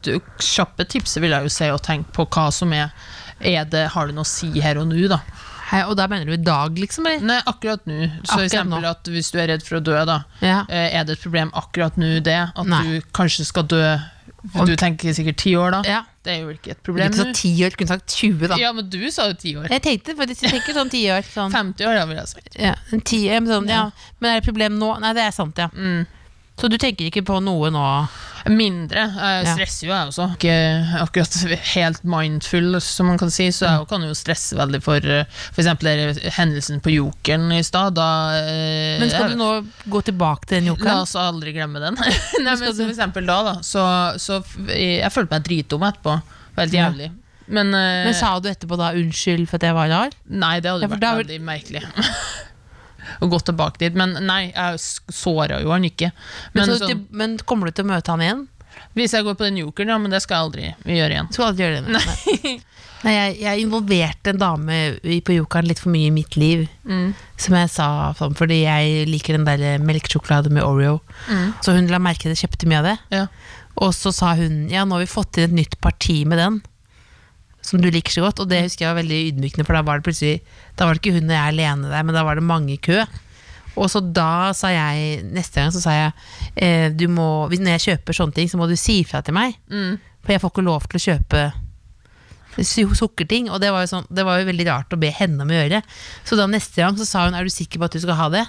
det 0.07 0.21
kjappe 0.43 0.87
tipset 0.91 1.23
vil 1.23 1.35
jeg 1.35 1.49
jo 1.49 1.57
si 1.59 1.73
å 1.73 1.83
tenke 1.83 2.15
på 2.15 2.29
hva 2.33 2.51
som 2.55 2.73
er 2.77 2.95
det, 3.43 3.89
Har 3.95 4.07
det 4.07 4.15
noe 4.17 4.25
å 4.27 4.29
si 4.29 4.49
her 4.63 4.79
og 4.83 4.89
nå, 4.91 5.09
da? 5.11 5.21
Hei, 5.73 5.83
og 5.89 5.97
da 5.97 6.05
mener 6.07 6.29
du 6.29 6.33
i 6.35 6.37
dag, 6.37 6.75
liksom? 6.77 7.07
Eller? 7.09 7.23
Nei, 7.25 7.39
akkurat 7.49 7.87
nå. 7.89 7.95
Så 8.27 8.35
Akkurat 8.35 8.49
eksempel 8.51 8.83
nå. 8.85 8.91
at 8.91 9.09
hvis 9.09 9.31
du 9.33 9.39
er 9.41 9.47
redd 9.55 9.63
for 9.65 9.79
å 9.79 9.85
dø, 9.85 9.95
da. 10.05 10.19
Ja. 10.45 10.59
Eh, 10.69 10.99
Er 11.01 11.05
det 11.09 11.15
et 11.17 11.23
problem 11.23 11.51
akkurat 11.57 11.97
nå, 11.97 12.11
det? 12.21 12.35
At 12.55 12.67
Nei. 12.69 12.83
du 12.85 13.07
kanskje 13.17 13.47
skal 13.49 13.65
dø 13.73 13.81
Du 14.67 14.75
tenker 14.77 15.15
sikkert 15.17 15.39
ti 15.41 15.55
år, 15.57 15.71
da? 15.79 15.83
ja. 15.89 16.03
Det 16.23 16.37
er 16.37 16.43
jo 16.45 16.53
ikke 16.55 16.71
et 16.71 16.79
Du 16.79 16.87
problem 16.93 17.09
kunne 17.11 17.25
nå. 17.25 17.33
sagt 17.33 17.41
ti 17.41 17.51
år, 17.65 17.71
du 17.73 17.77
kunne 17.81 17.89
sagt 17.97 18.13
20, 18.15 18.47
da. 18.53 18.57
Ja, 18.61 18.69
men 18.77 18.87
du 18.93 19.01
sa 19.11 19.25
jo 19.27 19.35
ti 19.35 19.57
år. 19.59 19.65
Jeg 19.73 19.83
tenkte 19.83 20.15
faktisk, 20.15 20.43
jeg 20.45 20.53
tenker 20.55 20.77
sånn 20.77 20.91
ti 20.93 21.01
år. 21.11 21.25
Sånn. 21.27 21.51
50 21.51 21.87
år, 21.89 21.97
da, 21.99 22.05
vil 22.07 22.17
jeg 22.21 22.29
si. 22.31 22.43
Ja, 22.63 22.75
en 22.95 23.01
ti, 23.01 23.19
ja, 23.27 23.41
men 23.41 23.51
sånn, 23.51 23.67
ja. 23.73 23.81
Men 24.21 24.31
er 24.31 24.37
det 24.39 24.45
et 24.45 24.51
problem 24.53 24.77
nå? 24.79 24.93
Nei, 25.03 25.11
det 25.19 25.25
er 25.25 25.33
sant, 25.35 25.59
ja. 25.59 25.67
Mm. 25.75 26.05
Så 26.63 26.69
du 26.71 26.77
tenker 26.79 27.09
ikke 27.09 27.25
på 27.27 27.41
noe 27.43 27.73
nå? 27.75 27.87
Mindre. 28.51 29.05
Jeg 29.19 29.47
stresser 29.55 29.87
jo, 29.87 29.93
jeg 29.95 30.11
også. 30.11 30.25
Ikke 30.37 30.55
akkurat 31.03 31.37
helt 31.77 32.05
mindful, 32.07 32.77
som 32.83 33.09
man 33.11 33.19
kan 33.19 33.31
si, 33.35 33.49
så 33.55 33.67
jeg 33.69 33.89
kan 33.91 34.03
jo 34.07 34.15
stresse 34.19 34.59
veldig 34.59 34.81
for 34.83 35.07
f.eks. 35.55 35.71
hendelsen 36.39 36.79
på 36.83 36.95
Jokeren 36.95 37.49
i 37.55 37.61
stad. 37.67 37.95
Da 37.99 38.07
eh, 38.41 38.99
Men 39.03 39.11
skal 39.11 39.35
du 39.35 39.39
nå 39.41 39.51
gå 39.91 40.03
tilbake 40.07 40.47
til 40.51 40.61
den 40.61 40.71
Jokeren? 40.73 40.91
La 40.91 41.07
oss 41.07 41.15
aldri 41.19 41.55
glemme 41.55 41.83
den. 41.83 41.99
Nei, 42.47 42.55
men 42.55 42.63
for 42.71 42.87
eksempel 42.89 43.27
da, 43.31 43.41
da 43.51 43.57
så, 43.67 43.83
så 44.23 44.39
jeg 44.71 45.11
følte 45.15 45.35
meg 45.37 45.47
dritdum 45.51 45.87
etterpå. 45.91 46.19
Veldig 46.59 46.79
Ja. 46.79 46.89
jævlig. 46.91 47.11
Men, 47.53 47.75
eh, 47.75 48.05
Men 48.07 48.15
sa 48.17 48.37
du 48.39 48.47
etterpå 48.51 48.79
da 48.79 48.93
unnskyld 48.97 49.49
for 49.51 49.59
at 49.59 49.67
jeg 49.67 49.75
var 49.77 49.91
rar? 49.91 50.15
Nei, 50.31 50.55
det 50.63 50.71
hadde 50.71 50.87
Ja, 50.87 50.95
vært 50.95 51.25
veldig 51.27 51.41
merkelig. 51.47 51.83
Å 53.23 53.29
gå 53.31 53.39
tilbake 53.47 53.79
dit. 53.79 53.95
Men 53.99 54.17
nei, 54.27 54.49
jeg 54.51 54.81
såra 55.15 55.61
jo 55.63 55.71
han 55.71 55.87
ikke. 55.87 56.11
Men, 56.57 56.65
Men 56.65 56.73
så, 56.73 56.81
sånn, 56.83 57.07
men 57.15 57.39
kommer 57.47 57.71
du 57.71 57.77
til 57.77 57.87
å 57.87 57.93
møte 57.95 58.15
han 58.15 58.25
igjen? 58.25 58.49
hvis 58.97 59.15
jeg 59.17 59.25
går 59.25 59.37
på 59.39 59.47
den 59.47 59.63
jokeren, 59.63 59.93
ja, 59.93 59.99
men 60.01 60.13
det 60.13 60.21
skal 60.25 60.37
jeg 60.37 60.47
aldri 60.47 60.97
gjøre 60.99 61.17
igjen. 61.17 61.31
Skal 61.33 61.49
aldri 61.49 61.65
gjøre 61.65 61.81
det. 61.81 61.95
Nei. 61.97 62.53
Nei, 63.03 63.15
jeg, 63.19 63.37
jeg 63.43 63.65
involverte 63.65 64.33
en 64.33 64.41
dame 64.41 64.81
på 65.27 65.37
jokeren 65.37 65.69
litt 65.71 65.81
for 65.83 65.93
mye 65.95 66.11
i 66.11 66.15
mitt 66.15 66.37
liv. 66.41 66.67
Mm. 66.89 67.13
Som 67.41 67.57
jeg 67.57 67.73
sa, 67.73 67.87
sånn, 68.19 68.37
fordi 68.39 68.63
jeg 68.63 69.07
liker 69.09 69.39
den 69.39 69.49
der 69.49 69.83
melkesjokolade 69.83 70.53
med 70.53 70.67
Oreo. 70.67 71.01
Så 71.65 71.77
hun 71.77 71.89
la 71.93 72.03
merke 72.03 72.27
til 72.27 72.35
det, 72.35 72.41
kjøpte 72.43 72.69
mye 72.71 72.83
av 72.83 72.91
det. 72.91 72.97
Ja. 73.15 73.25
Og 73.81 73.95
så 73.97 74.13
sa 74.13 74.35
hun 74.37 74.67
ja, 74.69 74.85
nå 74.85 74.99
har 74.99 75.07
vi 75.07 75.11
fått 75.11 75.41
inn 75.41 75.49
et 75.49 75.59
nytt 75.63 75.79
parti 75.85 76.23
med 76.29 76.41
den. 76.43 76.61
Som 77.63 77.83
du 77.83 77.91
liker 77.95 78.15
så 78.15 78.25
godt. 78.25 78.43
Og 78.43 78.51
det 78.51 78.65
husker 78.65 78.87
jeg 78.87 78.93
var 78.93 79.03
veldig 79.03 79.21
ydmykende, 79.31 79.67
for 79.67 79.79
da 79.79 79.85
var 79.87 80.01
det 80.01 80.09
plutselig 80.09 80.41
Da 80.79 80.87
var 80.87 80.97
det 80.97 81.03
ikke 81.03 81.17
hun 81.19 81.31
og 81.31 81.37
jeg 81.37 81.53
alene 81.55 81.93
der, 81.93 82.07
men 82.09 82.17
da 82.17 82.25
var 82.27 82.39
det 82.39 82.47
mange 82.47 82.75
i 82.75 82.81
kø. 82.83 83.03
Og 83.73 83.89
så 83.89 84.03
da 84.05 84.53
sa 84.57 84.69
jeg 84.73 85.23
Neste 85.33 85.63
gang 85.63 85.73
så 85.73 85.81
sa 85.81 85.97
jeg 85.97 86.11
eh, 86.61 86.89
du 86.93 87.07
må, 87.09 87.49
Når 87.49 87.77
jeg 87.79 87.85
kjøper 87.87 88.19
sånne 88.19 88.37
ting, 88.37 88.51
så 88.51 88.61
må 88.61 88.69
du 88.69 88.77
si 88.77 89.01
ifra 89.03 89.23
til 89.25 89.37
meg. 89.37 89.57
Mm. 89.73 90.01
For 90.23 90.35
jeg 90.35 90.43
får 90.43 90.55
ikke 90.55 90.67
lov 90.67 90.89
til 90.89 91.01
å 91.01 91.07
kjøpe 91.09 91.45
sukkerting. 92.53 93.49
Og 93.51 93.63
det 93.63 93.73
var, 93.73 93.87
jo 93.87 93.93
sånn, 93.95 94.11
det 94.13 94.27
var 94.29 94.41
jo 94.41 94.49
veldig 94.51 94.67
rart 94.69 94.93
å 94.93 95.01
be 95.01 95.13
henne 95.15 95.45
om 95.45 95.53
å 95.53 95.57
gjøre. 95.57 95.81
Så 96.29 96.37
da 96.39 96.49
neste 96.51 96.83
gang 96.83 96.99
så 96.99 97.07
sa 97.09 97.25
hun 97.27 97.39
er 97.39 97.49
du 97.49 97.53
sikker 97.53 97.81
på 97.81 97.89
at 97.89 97.97
du 97.97 98.03
skal 98.03 98.19
ha 98.19 98.29
det. 98.35 98.45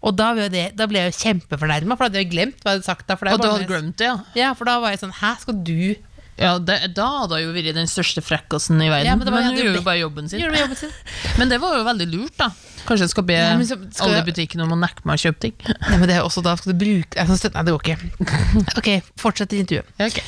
Og 0.00 0.14
da 0.16 0.30
ble, 0.32 0.46
det, 0.52 0.70
da 0.78 0.86
ble 0.88 1.02
jeg 1.02 1.10
jo 1.10 1.18
kjempefornærma, 1.26 1.96
for 1.96 2.06
da 2.06 2.08
hadde 2.08 2.22
jeg 2.22 2.30
glemt 2.32 2.62
hva 2.62 2.72
jeg 2.72 2.80
hadde 2.80 2.88
sagt. 2.88 3.04
Da, 3.08 3.16
for 3.20 3.28
er 3.28 3.36
Og 3.36 3.42
du 3.42 3.50
hadde 3.50 3.68
glemt 3.68 3.98
det, 4.00 4.08
ja? 4.08 4.14
ja, 4.38 4.52
for 4.56 4.68
da 4.68 4.78
var 4.80 4.94
jeg 4.94 5.02
sånn 5.02 5.12
Hæ, 5.18 5.34
skal 5.42 5.58
du 5.60 5.92
ja 6.40 6.54
det, 6.58 6.76
da 6.96 7.06
hadde 7.22 7.38
hun 7.44 7.52
vært 7.54 7.74
den 7.76 7.88
største 7.90 8.22
frekkasen 8.24 8.80
i 8.80 8.88
verden. 8.88 9.06
Ja, 9.10 9.16
men 9.18 9.28
men 9.28 9.34
var- 9.36 9.46
hun 9.48 9.56
det 9.58 9.64
gjorde 9.66 9.80
jo 9.82 9.86
bare 9.86 10.00
jobben 10.00 10.28
sin. 10.32 10.40
jobben 10.40 10.76
sin? 10.76 10.92
Men 11.38 11.52
det 11.52 11.58
var 11.60 11.76
jo 11.78 11.84
veldig 11.86 12.06
lurt, 12.14 12.36
da. 12.40 12.48
Kanskje 12.88 13.04
jeg 13.06 13.12
skal 13.12 13.26
be 13.28 13.36
Ja, 13.36 13.50
så 13.60 13.76
skal 13.76 14.06
alle 14.08 14.22
i 14.22 14.28
butikken 14.30 14.62
om 14.64 14.72
å 14.72 14.78
nekte 14.80 15.04
meg 15.04 15.20
å 15.20 15.24
kjøpe 15.28 15.44
ting. 15.44 15.56
Nei, 15.90 15.98
men 16.00 16.08
det 16.08 16.16
er 16.16 16.24
også 16.24 16.42
da 16.44 16.54
skal 16.56 16.72
du 16.72 16.78
bruke 16.80 17.26
Nei, 17.28 17.64
det 17.68 17.74
går 17.74 17.84
ikke. 17.84 17.98
Ok, 18.80 18.88
fortsett 19.20 19.52
intervjuet. 19.52 19.92
Okay. 20.00 20.24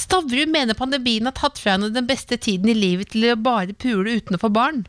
Stavrum 0.00 0.48
mener 0.54 0.78
pandemien 0.78 1.28
har 1.28 1.36
tatt 1.36 1.60
fra 1.60 1.74
henne 1.76 1.90
den 1.92 2.08
beste 2.08 2.38
tiden 2.40 2.72
i 2.72 2.76
livet 2.78 3.12
til 3.12 3.28
å 3.28 3.36
bare 3.36 3.76
pule 3.76 4.16
uten 4.16 4.38
å 4.38 4.40
få 4.40 4.48
barn. 4.52 4.86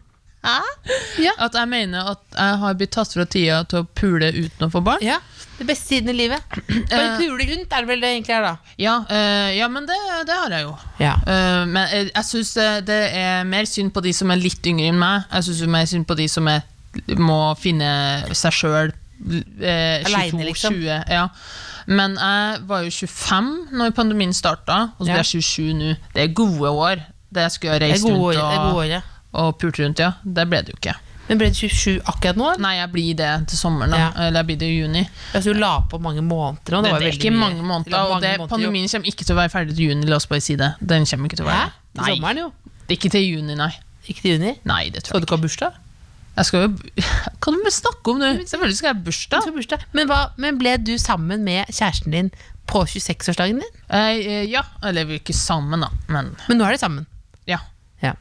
Ja. 1.21 1.33
At 1.37 1.53
jeg 1.53 1.69
mener 1.69 2.13
at 2.15 2.21
jeg 2.33 2.59
har 2.63 2.77
blitt 2.79 2.93
tatt 2.95 3.11
fra 3.13 3.25
tida 3.29 3.59
til 3.69 3.83
å 3.83 3.87
pule 3.97 4.31
uten 4.33 4.65
å 4.65 4.71
få 4.73 4.81
barn? 4.85 5.03
Ja, 5.05 5.19
Det 5.61 5.67
beste 5.69 5.91
tiden 5.93 6.09
i 6.09 6.15
livet. 6.17 6.41
Bare 6.89 7.17
pule 7.19 7.45
rundt 7.45 7.73
er 7.75 7.83
det 7.83 7.89
vel 7.91 8.01
det 8.01 8.09
egentlig 8.15 8.33
er, 8.33 8.45
da. 8.47 8.73
Ja, 8.81 8.95
eh, 9.13 9.51
ja 9.59 9.67
men 9.69 9.85
det, 9.85 9.97
det 10.25 10.37
har 10.39 10.55
jeg 10.55 10.65
jo. 10.65 10.71
Ja. 10.97 11.11
Uh, 11.21 11.67
men 11.69 11.83
jeg, 11.91 12.07
jeg 12.09 12.27
syns 12.31 12.53
det, 12.87 12.97
er 13.21 13.45
mer 13.45 13.69
synd 13.69 13.93
på 13.93 14.01
de 14.01 14.13
som 14.17 14.33
er 14.33 14.41
litt 14.41 14.65
yngre 14.65 14.89
enn 14.89 14.97
meg. 14.97 15.27
Jeg 15.29 15.51
syns 15.51 15.61
mer 15.69 15.85
synd 15.91 16.09
på 16.09 16.17
de 16.17 16.25
som 16.33 16.49
er, 16.49 16.65
må 17.21 17.37
finne 17.61 17.91
seg 18.33 18.57
sjøl. 18.57 18.95
Eh, 19.21 20.01
22, 20.01 20.09
Alene, 20.09 20.49
liksom. 20.49 20.81
Ja. 20.81 21.27
Men 21.85 22.17
jeg 22.17 22.65
var 22.69 22.87
jo 22.87 22.95
25 23.05 23.77
når 23.77 23.93
pandemien 24.01 24.33
starta, 24.33 24.81
og 24.97 25.05
så 25.05 25.11
blir 25.11 25.21
jeg 25.21 25.45
27 25.45 25.77
nå. 25.77 25.93
Det 26.15 26.25
er 26.25 26.35
gode 26.41 26.73
år. 26.73 27.05
Det 27.29 27.45
skulle 27.45 27.45
jeg 27.45 27.55
skulle 27.59 27.77
ha 27.77 27.85
reist 27.85 28.09
rundt 28.09 28.25
år, 28.25 28.41
og, 28.41 28.81
året. 28.81 29.15
og 29.37 29.53
pult 29.61 29.79
rundt, 29.79 30.01
ja. 30.01 30.15
Det 30.25 30.49
ble 30.49 30.65
det 30.65 30.73
jo 30.73 30.81
ikke. 30.81 30.97
Men 31.31 31.39
ble 31.39 31.47
du 31.53 31.55
27 31.55 32.01
akkurat 32.11 32.35
nå? 32.39 32.47
Nei, 32.59 32.73
jeg 32.81 32.89
blir 32.91 33.13
det 33.21 33.27
til 33.47 33.57
sommeren. 33.61 33.93
Ja. 33.95 34.09
Eller 34.27 34.41
jeg 34.41 34.47
blir 34.51 34.57
det 34.59 34.67
i 34.67 34.79
juni. 34.81 35.03
Altså, 35.31 35.53
du 35.55 35.59
la 35.61 35.69
på 35.87 35.99
mange 36.03 36.19
måneder 36.27 36.75
nå. 36.75 36.81
Det, 36.83 36.91
var 36.91 36.99
det 36.99 37.07
veldig 37.07 37.21
ikke 37.21 37.31
mye. 37.31 37.39
mange 37.45 37.63
måneder, 37.69 37.93
La 37.95 38.01
og 38.03 38.09
mange 38.17 38.25
det, 38.25 38.31
måneder, 38.41 38.51
pandemien 38.51 38.89
kommer 38.91 39.11
ikke 39.13 39.23
til 39.29 39.35
å 39.35 39.37
være 39.39 39.53
ferdig 39.53 39.75
til 39.77 39.85
juni. 39.93 40.09
La 40.11 40.17
oss 40.19 40.27
bare 40.27 40.43
si 40.43 40.57
det. 40.59 40.73
Den 40.83 41.07
kommer 41.07 41.31
ikke 41.31 41.39
til 41.39 41.47
å 41.47 41.49
være 41.53 41.61
Hæ? 41.61 41.69
Til 41.95 42.09
sommeren, 42.11 42.41
jo. 42.43 42.49
Det 42.89 42.97
ikke 42.99 43.11
til 43.15 43.23
juni, 43.29 43.55
nei. 43.55 43.69
Ikke 44.11 44.25
til 44.25 44.35
juni. 44.35 44.51
Nei, 44.67 44.81
det 44.91 45.05
tror 45.07 45.15
du 45.15 45.21
jeg 45.21 45.23
ikke 45.23 45.37
ikke. 45.37 45.39
ha 45.39 45.45
bursdag? 45.47 45.79
Jeg 46.35 46.47
skal 46.47 46.61
jo 46.65 46.67
Kan 47.47 47.57
du 47.65 47.71
snakke 47.75 48.11
om 48.11 48.19
det? 48.23 48.31
Selvfølgelig 48.51 48.77
skal 48.81 48.89
jeg 48.91 48.97
ha 48.99 49.05
bursdag. 49.07 49.45
skal 49.47 49.55
bursdag. 49.61 49.87
Men, 49.95 50.11
hva, 50.11 50.19
men 50.41 50.59
ble 50.59 50.75
du 50.83 50.93
sammen 50.99 51.47
med 51.47 51.71
kjæresten 51.71 52.11
din 52.15 52.29
på 52.71 52.83
26-årsdagen 52.91 53.63
din? 53.63 53.79
Eh, 53.87 54.19
eh, 54.19 54.43
ja. 54.51 54.61
Eller 54.83 55.07
vi 55.07 55.15
er 55.15 55.23
ikke 55.23 55.35
sammen, 55.35 55.79
da. 55.87 55.89
Men 56.11 56.35
Men 56.51 56.59
nå 56.59 56.67
er 56.67 56.75
de 56.75 56.83
sammen. 56.83 57.07
ja. 57.47 57.59
Ja. 58.03 58.13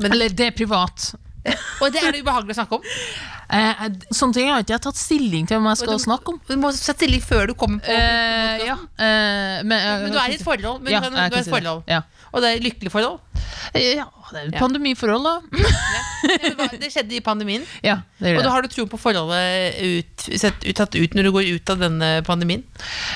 Eller 0.00 0.28
det 0.32 0.46
er 0.46 0.56
privat. 0.56 1.10
Og 1.82 1.92
det 1.92 2.02
er 2.02 2.12
det 2.16 2.22
ubehagelig 2.24 2.54
å 2.56 2.58
snakke 2.60 2.78
om. 2.78 2.82
Eh, 3.56 3.82
sånne 4.10 4.34
ting 4.34 4.48
har 4.50 4.64
ikke 4.64 4.74
jeg 4.74 4.82
tatt 4.86 4.98
stilling 4.98 5.46
til 5.46 5.60
om 5.60 5.68
jeg 5.70 5.80
skal 5.82 5.92
du- 5.98 6.04
snakke 6.06 6.32
om. 6.34 6.40
Du 6.48 6.56
må 6.58 6.72
sette 6.74 6.96
stilling 6.98 7.22
før 7.22 7.46
du 7.52 7.54
kommer 7.54 7.78
på 7.84 7.92
Eh, 7.94 8.64
ja, 8.66 8.74
eh, 8.98 9.62
men, 9.62 9.76
eh, 9.78 10.02
Men 10.06 10.12
du 10.12 10.18
er 10.18 10.30
i 10.32 10.38
et 10.40 10.42
forhold. 10.46 10.80
Men 10.82 10.92
Ja, 10.92 11.00
du, 11.00 11.10
kan, 11.10 11.12
du 11.14 11.20
er 11.20 11.26
et 11.26 11.44
si 11.44 11.50
det. 11.50 11.54
forhold. 11.54 11.82
Ja. 11.86 12.02
Og 12.34 12.42
det 12.42 12.48
er 12.50 12.56
et 12.58 12.64
lykkelig 12.66 12.90
forhold. 12.92 13.20
Eh, 13.74 13.94
ja, 13.96 14.06
det 14.32 14.40
er 14.40 14.48
et 14.50 14.58
pandemiforhold, 14.60 15.24
da. 15.24 15.36
Det 16.26 16.80
Det 16.80 16.90
skjedde 16.92 17.14
i 17.14 17.20
pandemien. 17.22 17.62
Ja, 17.84 18.00
det 18.18 18.32
gjør 18.34 18.38
Og 18.40 18.44
da 18.48 18.50
har 18.50 18.62
du 18.64 18.68
tro 18.72 18.86
på 18.90 18.98
forholdet 18.98 19.76
ut, 19.78 20.26
sett, 20.40 20.64
ut, 20.66 20.74
tatt 20.76 20.96
ut 20.98 21.14
når 21.14 21.28
du 21.28 21.32
går 21.36 21.46
ut 21.54 21.70
av 21.70 21.78
denne 21.84 22.10
pandemien? 22.26 22.64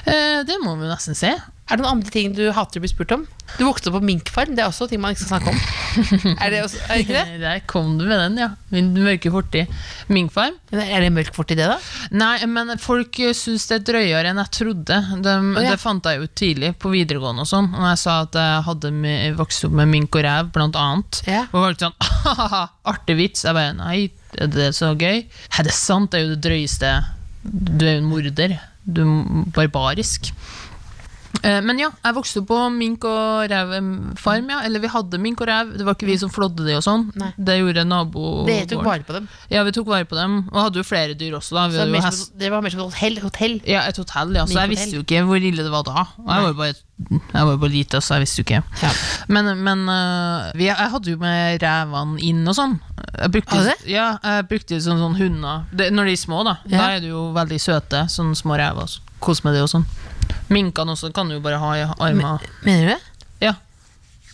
Eh, 0.06 0.42
det 0.46 0.60
må 0.62 0.76
vi 0.78 0.86
nesten 0.86 1.16
se. 1.18 1.32
Er 1.70 1.78
det 1.78 1.84
noen 1.84 2.00
andre 2.00 2.10
ting 2.10 2.32
du 2.34 2.48
hater 2.50 2.80
å 2.80 2.82
bli 2.82 2.90
spurt 2.90 3.12
om? 3.14 3.20
Du 3.54 3.62
vokste 3.62 3.90
opp 3.90 4.00
på 4.00 4.06
minkfarm, 4.08 4.56
det 4.58 4.64
er 4.64 4.70
også 4.70 4.88
ting 4.90 4.98
man 5.02 5.14
ikke 5.14 5.22
skal 5.22 5.38
snakke 5.38 5.52
om. 5.52 5.60
er, 6.42 6.50
det 6.50 6.62
også, 6.64 6.80
er 6.82 6.88
det 6.90 7.04
ikke 7.04 7.14
det? 7.14 7.36
Der 7.42 7.60
kom 7.70 7.92
du 7.98 8.04
med 8.08 8.18
den, 8.18 8.38
ja. 8.42 8.48
Min 8.74 8.88
mørke 8.96 9.30
fortid. 9.30 9.70
Minkfarm? 10.10 10.56
Er 10.74 11.04
det 11.04 11.12
mørk 11.14 11.30
fortid, 11.36 11.60
det, 11.60 11.68
da? 11.70 11.76
Nei, 12.18 12.34
men 12.50 12.74
folk 12.82 13.20
syns 13.38 13.68
det 13.70 13.76
er 13.78 13.84
drøyere 13.86 14.32
enn 14.32 14.42
jeg 14.42 14.52
trodde. 14.56 14.98
De, 15.22 15.34
ja. 15.54 15.64
Det 15.68 15.76
fant 15.82 16.10
jeg 16.10 16.24
ut 16.24 16.34
tidlig 16.38 16.72
på 16.82 16.90
videregående 16.90 17.46
og 17.46 17.50
sånn. 17.50 17.70
Og 17.70 17.86
jeg 17.92 18.00
sa 18.02 18.16
at 18.24 18.40
jeg 18.40 18.64
hadde 18.66 18.94
vokst 19.38 19.68
opp 19.68 19.76
med 19.78 19.92
mink 19.94 20.18
og 20.18 20.26
rev, 20.26 20.50
blant 20.54 20.78
annet. 20.78 21.22
Ja. 21.30 21.44
Og 21.52 21.68
folk 21.68 21.84
sånn 21.86 21.94
ha 22.50 22.64
artig 22.90 23.18
vits. 23.20 23.46
Jeg 23.46 23.58
bare 23.58 23.76
nei, 23.78 24.08
er 24.38 24.50
det 24.50 24.72
så 24.78 24.90
gøy? 24.98 25.22
Er 25.54 25.70
det 25.70 25.76
sant? 25.76 26.10
Det 26.10 26.18
er 26.18 26.26
jo 26.26 26.34
det 26.34 26.42
drøyeste. 26.48 26.96
Du 27.46 27.86
er 27.86 28.00
jo 28.00 28.02
en 28.02 28.10
morder. 28.10 28.58
Du 28.90 29.04
er 29.06 29.46
barbarisk. 29.54 30.32
Eh, 31.42 31.60
Men 31.64 31.78
ja, 31.80 31.88
jeg 32.04 32.14
vokste 32.16 32.42
på 32.46 32.56
mink 32.74 33.04
og 33.08 33.46
rev-farm, 33.50 34.50
ja. 34.52 34.60
Eller 34.66 34.82
vi 34.82 34.90
hadde 34.92 35.20
mink 35.22 35.40
og 35.40 35.48
rev. 35.48 35.70
Det 35.78 35.86
var 35.86 35.96
ikke 35.96 36.08
vi 36.10 36.16
som 36.20 36.30
flådde 36.32 36.66
de 36.66 36.74
og 36.78 36.84
sånn. 36.84 37.06
Nei. 37.20 37.30
Det 37.38 37.56
gjorde 37.60 37.84
nabo. 37.88 38.44
Dere 38.48 38.66
tok 38.70 38.84
vare 38.84 39.06
på 39.06 39.16
dem. 39.16 39.28
Ja, 39.52 39.62
vi 39.66 39.72
tok 39.76 39.88
vare 39.90 40.04
på 40.10 40.18
dem. 40.18 40.40
Og 40.52 40.60
hadde 40.66 40.82
jo 40.82 40.86
flere 40.86 41.14
dyr 41.18 41.38
også, 41.38 41.56
da. 41.56 41.66
Vi 41.72 41.78
Så 41.78 41.86
det, 41.86 41.86
hadde 41.86 41.92
var 41.92 42.00
jo 42.00 42.04
mer 42.10 42.16
som, 42.18 42.38
det 42.42 42.50
var 42.52 42.62
mer 42.66 42.74
som 42.74 42.80
et 42.80 42.86
hotell. 42.90 43.18
hotell. 43.24 43.56
Ja, 43.68 43.86
et 43.88 43.96
hotell, 44.02 44.34
ja. 44.36 44.44
Så 44.46 44.58
jeg 44.60 44.72
visste 44.74 44.96
jo 44.98 45.02
ikke 45.06 45.24
hvor 45.28 45.40
ille 45.50 45.64
det 45.66 45.72
var 45.72 45.84
da. 45.88 46.06
Og 46.20 46.28
jeg 46.28 46.44
var 46.44 46.52
jo 46.52 46.58
bare, 46.60 46.74
jeg 47.32 47.48
var 47.50 47.56
bare 47.64 47.72
lite, 47.72 48.00
så 48.04 48.14
jeg 48.18 48.26
visste 48.26 48.42
jo 48.42 48.46
ikke. 48.48 48.62
Ja. 48.82 48.92
Men, 49.28 49.50
men 49.64 49.86
øh, 49.88 50.50
vi, 50.60 50.68
jeg 50.68 50.90
hadde 50.94 51.10
jo 51.14 51.20
med 51.22 51.62
revene 51.64 52.20
inn 52.20 52.44
og 52.48 52.56
sånn. 52.58 52.78
Jeg 53.10 53.32
brukte, 53.34 53.64
det? 53.64 53.78
ja, 53.90 54.12
jeg 54.22 54.46
brukte 54.50 54.80
sånn, 54.80 55.00
sånn 55.00 55.16
hunder. 55.18 55.64
Det, 55.72 55.88
når 55.94 56.10
de 56.10 56.12
er 56.18 56.20
små, 56.20 56.44
da. 56.46 56.58
Ja. 56.68 56.76
Da 56.78 56.90
er 56.96 57.00
de 57.04 57.14
jo 57.14 57.30
veldig 57.36 57.58
søte. 57.60 58.04
Sånne 58.12 58.36
små 58.38 58.58
rever. 58.60 58.86
så 58.86 59.00
Kos 59.20 59.42
med 59.44 59.52
det 59.56 59.64
og 59.64 59.68
sånn. 59.72 59.84
Minkene 60.52 60.94
også 60.96 61.12
kan 61.14 61.28
du 61.30 61.36
jo 61.38 61.42
bare 61.44 61.58
ha 61.62 61.70
i 61.78 61.84
armene. 61.86 62.38
Mener 62.66 62.86
du 62.86 62.92
det? 62.94 63.00
Ja. 63.46 63.54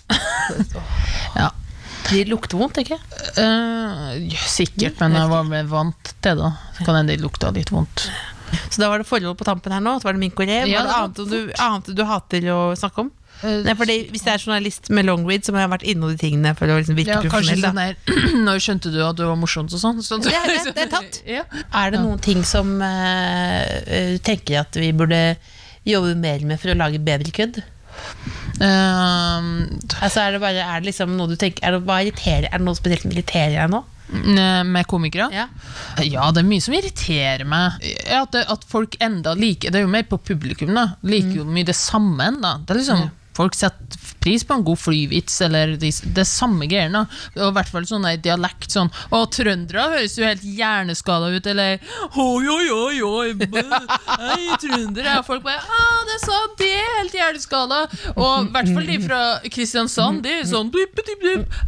ja. 1.40 1.51
De 2.11 2.22
lukter 2.30 2.59
vondt, 2.61 2.78
ikke? 2.84 2.99
Uh, 3.38 4.14
sikkert, 4.47 5.01
men 5.03 5.16
jeg 5.18 5.30
var 5.32 5.51
vant 5.72 6.14
til 6.22 6.38
det. 6.38 6.53
Så 6.78 6.86
kan 6.86 7.01
hende 7.01 7.16
de 7.16 7.22
lukta 7.24 7.51
litt 7.55 7.72
vondt. 7.74 8.07
Så 8.70 8.78
da 8.78 8.88
var 8.92 9.03
det 9.03 9.09
forhold 9.09 9.34
på 9.40 9.47
tampen 9.49 9.74
her 9.74 9.82
nå? 9.82 9.97
Så 9.99 10.07
var 10.07 10.14
det 10.14 10.22
mink 10.22 10.38
og 10.38 10.47
rev? 10.47 10.68
Ja, 10.70 10.84
var 10.86 11.09
det 11.11 11.24
det 11.26 11.26
annet, 11.26 11.32
du, 11.32 11.55
annet 11.64 11.90
du 11.99 12.05
hater 12.07 12.47
å 12.55 12.61
snakke 12.78 13.07
om? 13.07 13.11
Nei, 13.44 13.74
fordi 13.76 13.97
Hvis 14.09 14.22
jeg 14.24 14.32
er 14.32 14.40
journalist 14.40 14.86
med 14.97 15.05
long 15.05 15.26
read, 15.28 15.42
så 15.44 15.53
må 15.53 15.59
jeg 15.61 15.68
ha 15.68 15.72
vært 15.74 15.84
innom 15.90 16.09
de 16.09 16.16
tingene 16.16 16.55
for 16.57 16.70
å 16.72 16.78
liksom 16.78 16.97
virke 16.97 17.18
Ja, 17.18 17.20
profesjonell. 17.20 17.99
sånn 18.07 18.44
Når 18.47 18.62
skjønte 18.64 18.92
du 18.94 18.97
at 19.05 19.18
du 19.18 19.26
var 19.26 19.36
morsomt 19.36 19.74
og 19.76 19.82
sånn? 19.82 20.01
Så 20.01 20.16
Det 20.24 20.32
er- 20.32 20.47
det 20.55 20.72
det 20.78 20.86
er 20.86 20.92
tatt. 20.94 21.18
Ja. 21.36 21.42
Er 21.82 21.92
det 21.92 22.01
noen 22.01 22.22
ting 22.22 22.44
som 22.49 22.70
eh, 22.80 23.61
eh, 23.84 24.09
du 24.14 24.22
tenker 24.24 24.62
at 24.62 24.78
vi 24.80 24.88
burde 24.97 25.20
jobbe 25.87 26.14
mer 26.18 26.45
med 26.49 26.61
for 26.62 26.72
å 26.72 26.78
lage 26.78 27.01
bedre 27.03 27.32
kødd? 27.34 27.62
Ehm, 28.61 29.51
Altså 30.03 30.20
Er 30.22 30.37
det 30.37 30.41
bare, 30.43 30.64
er 30.64 30.80
det 30.80 30.91
liksom 30.91 31.14
noe 31.16 31.30
du 31.30 31.37
tenker 31.41 31.64
Er 31.64 31.76
det, 31.76 31.82
hva 31.89 31.99
irriterer, 32.05 32.49
er 32.51 32.61
det 32.61 32.66
noe 32.66 32.76
spesielt 32.78 33.05
som 33.07 33.12
irriterer 33.14 33.59
deg 33.62 33.70
nå? 33.74 33.84
med 34.07 34.87
komikere? 34.87 35.24
Ja. 35.34 35.49
Ja, 36.07 36.28
det 36.30 36.45
er 36.45 36.47
mye 36.47 36.62
som 36.62 36.76
irriterer 36.78 37.43
meg. 37.49 37.80
At, 38.07 38.30
det, 38.37 38.45
at 38.53 38.62
folk 38.70 38.95
enda 39.03 39.32
liker 39.34 39.72
Det 39.74 39.80
er 39.80 39.82
jo 39.82 39.91
mer 39.91 40.05
på 40.07 40.20
publikum, 40.22 40.70
da. 40.78 40.84
Liker 41.03 41.41
jo 41.41 41.47
mye 41.51 41.66
det 41.66 41.74
samme 41.74 42.28
ennå. 42.30 42.53
Det 42.62 42.70
er 42.76 42.78
liksom 42.84 43.03
Folk 43.37 43.55
setter 43.59 44.01
pris 44.24 44.43
på 44.49 44.57
en 44.57 44.64
god 44.66 44.78
flyvits, 44.80 45.37
eller 45.47 45.76
de, 45.78 45.91
det 46.16 46.24
samme 46.26 46.66
greiene. 46.70 47.05
Og 47.37 47.51
i 47.51 47.55
hvert 47.55 47.70
fall 47.70 47.87
sånn 47.87 48.07
dialekt 48.24 48.72
sånn 48.74 48.89
Å, 49.14 49.20
trøndere 49.30 49.84
høres 49.93 50.16
jo 50.18 50.26
helt 50.26 50.43
hjerneskada 50.43 51.28
ut, 51.34 51.47
eller 51.53 51.76
Oi, 52.16 52.49
oi, 52.51 52.66
oi, 52.72 52.97
oi, 53.07 53.28
hei, 53.37 54.57
trøndere. 54.62 55.18
Og 55.20 55.28
folk 55.28 55.45
bare 55.47 55.61
Å, 55.62 55.87
det 56.09 56.16
er 56.16 56.24
sant, 56.24 56.64
er 56.66 56.91
helt 57.03 57.16
hjerneskada. 57.20 57.82
Og 58.16 58.49
i 58.49 58.51
hvert 58.57 58.72
fall 58.72 58.91
de 58.91 58.99
fra 59.05 59.22
Kristiansand, 59.53 60.24
de 60.26 60.34
er 60.41 60.49
sånn. 60.49 60.72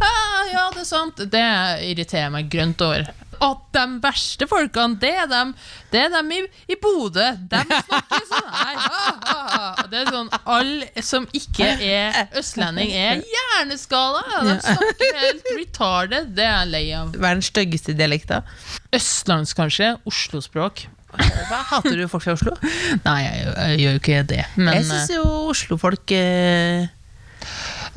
Ah, 0.00 0.42
Ja, 0.48 0.66
det 0.74 0.82
er 0.82 0.88
sant. 0.88 1.20
Det 1.30 1.46
irriterer 1.92 2.32
meg 2.34 2.50
grønt 2.52 2.82
over. 2.84 3.06
At 3.44 3.60
de 3.76 3.84
verste 4.02 4.48
folkene, 4.50 4.98
det 4.98 5.12
er 5.22 5.28
dem, 5.30 5.52
det 5.92 6.00
er 6.06 6.10
dem 6.12 6.30
i, 6.34 6.40
i 6.70 6.76
Bodø. 6.82 7.26
De 7.50 7.60
snakker 7.68 8.24
sånn 8.30 8.50
her. 8.50 8.80
Ha, 8.82 9.02
ha, 9.28 9.38
ha. 9.52 9.86
Det 9.90 10.00
er 10.00 10.10
sånn 10.12 10.30
Alle 10.42 11.04
som 11.06 11.28
ikke 11.36 11.70
er 11.86 12.18
østlending, 12.38 12.90
er 12.90 13.22
hjerneskada. 13.22 14.24
De 14.48 14.58
snakker 14.64 15.22
helt 15.22 15.50
retarded. 15.54 16.30
Det 16.36 16.46
er 16.46 16.54
jeg 16.56 16.72
lei 16.74 16.84
av. 16.98 17.14
Hva 17.14 17.32
er 17.32 17.40
den 17.40 17.46
styggeste 17.46 17.94
dialekta? 17.98 18.42
Østlands, 18.94 19.54
kanskje. 19.58 19.94
Oslo-språk. 20.08 20.88
Hva 21.48 21.62
Hater 21.70 21.96
du 21.96 22.04
folk 22.10 22.26
fra 22.26 22.34
Oslo? 22.36 22.52
Nei, 23.06 23.18
jeg, 23.24 23.48
jeg 23.48 23.80
gjør 23.82 23.94
jo 23.94 24.02
ikke 24.02 24.22
det. 24.28 24.42
Men 24.58 24.74
jeg 24.76 24.88
syns 24.90 25.14
jo 25.14 25.24
Oslo-folk 25.54 26.12
eh, 26.16 26.88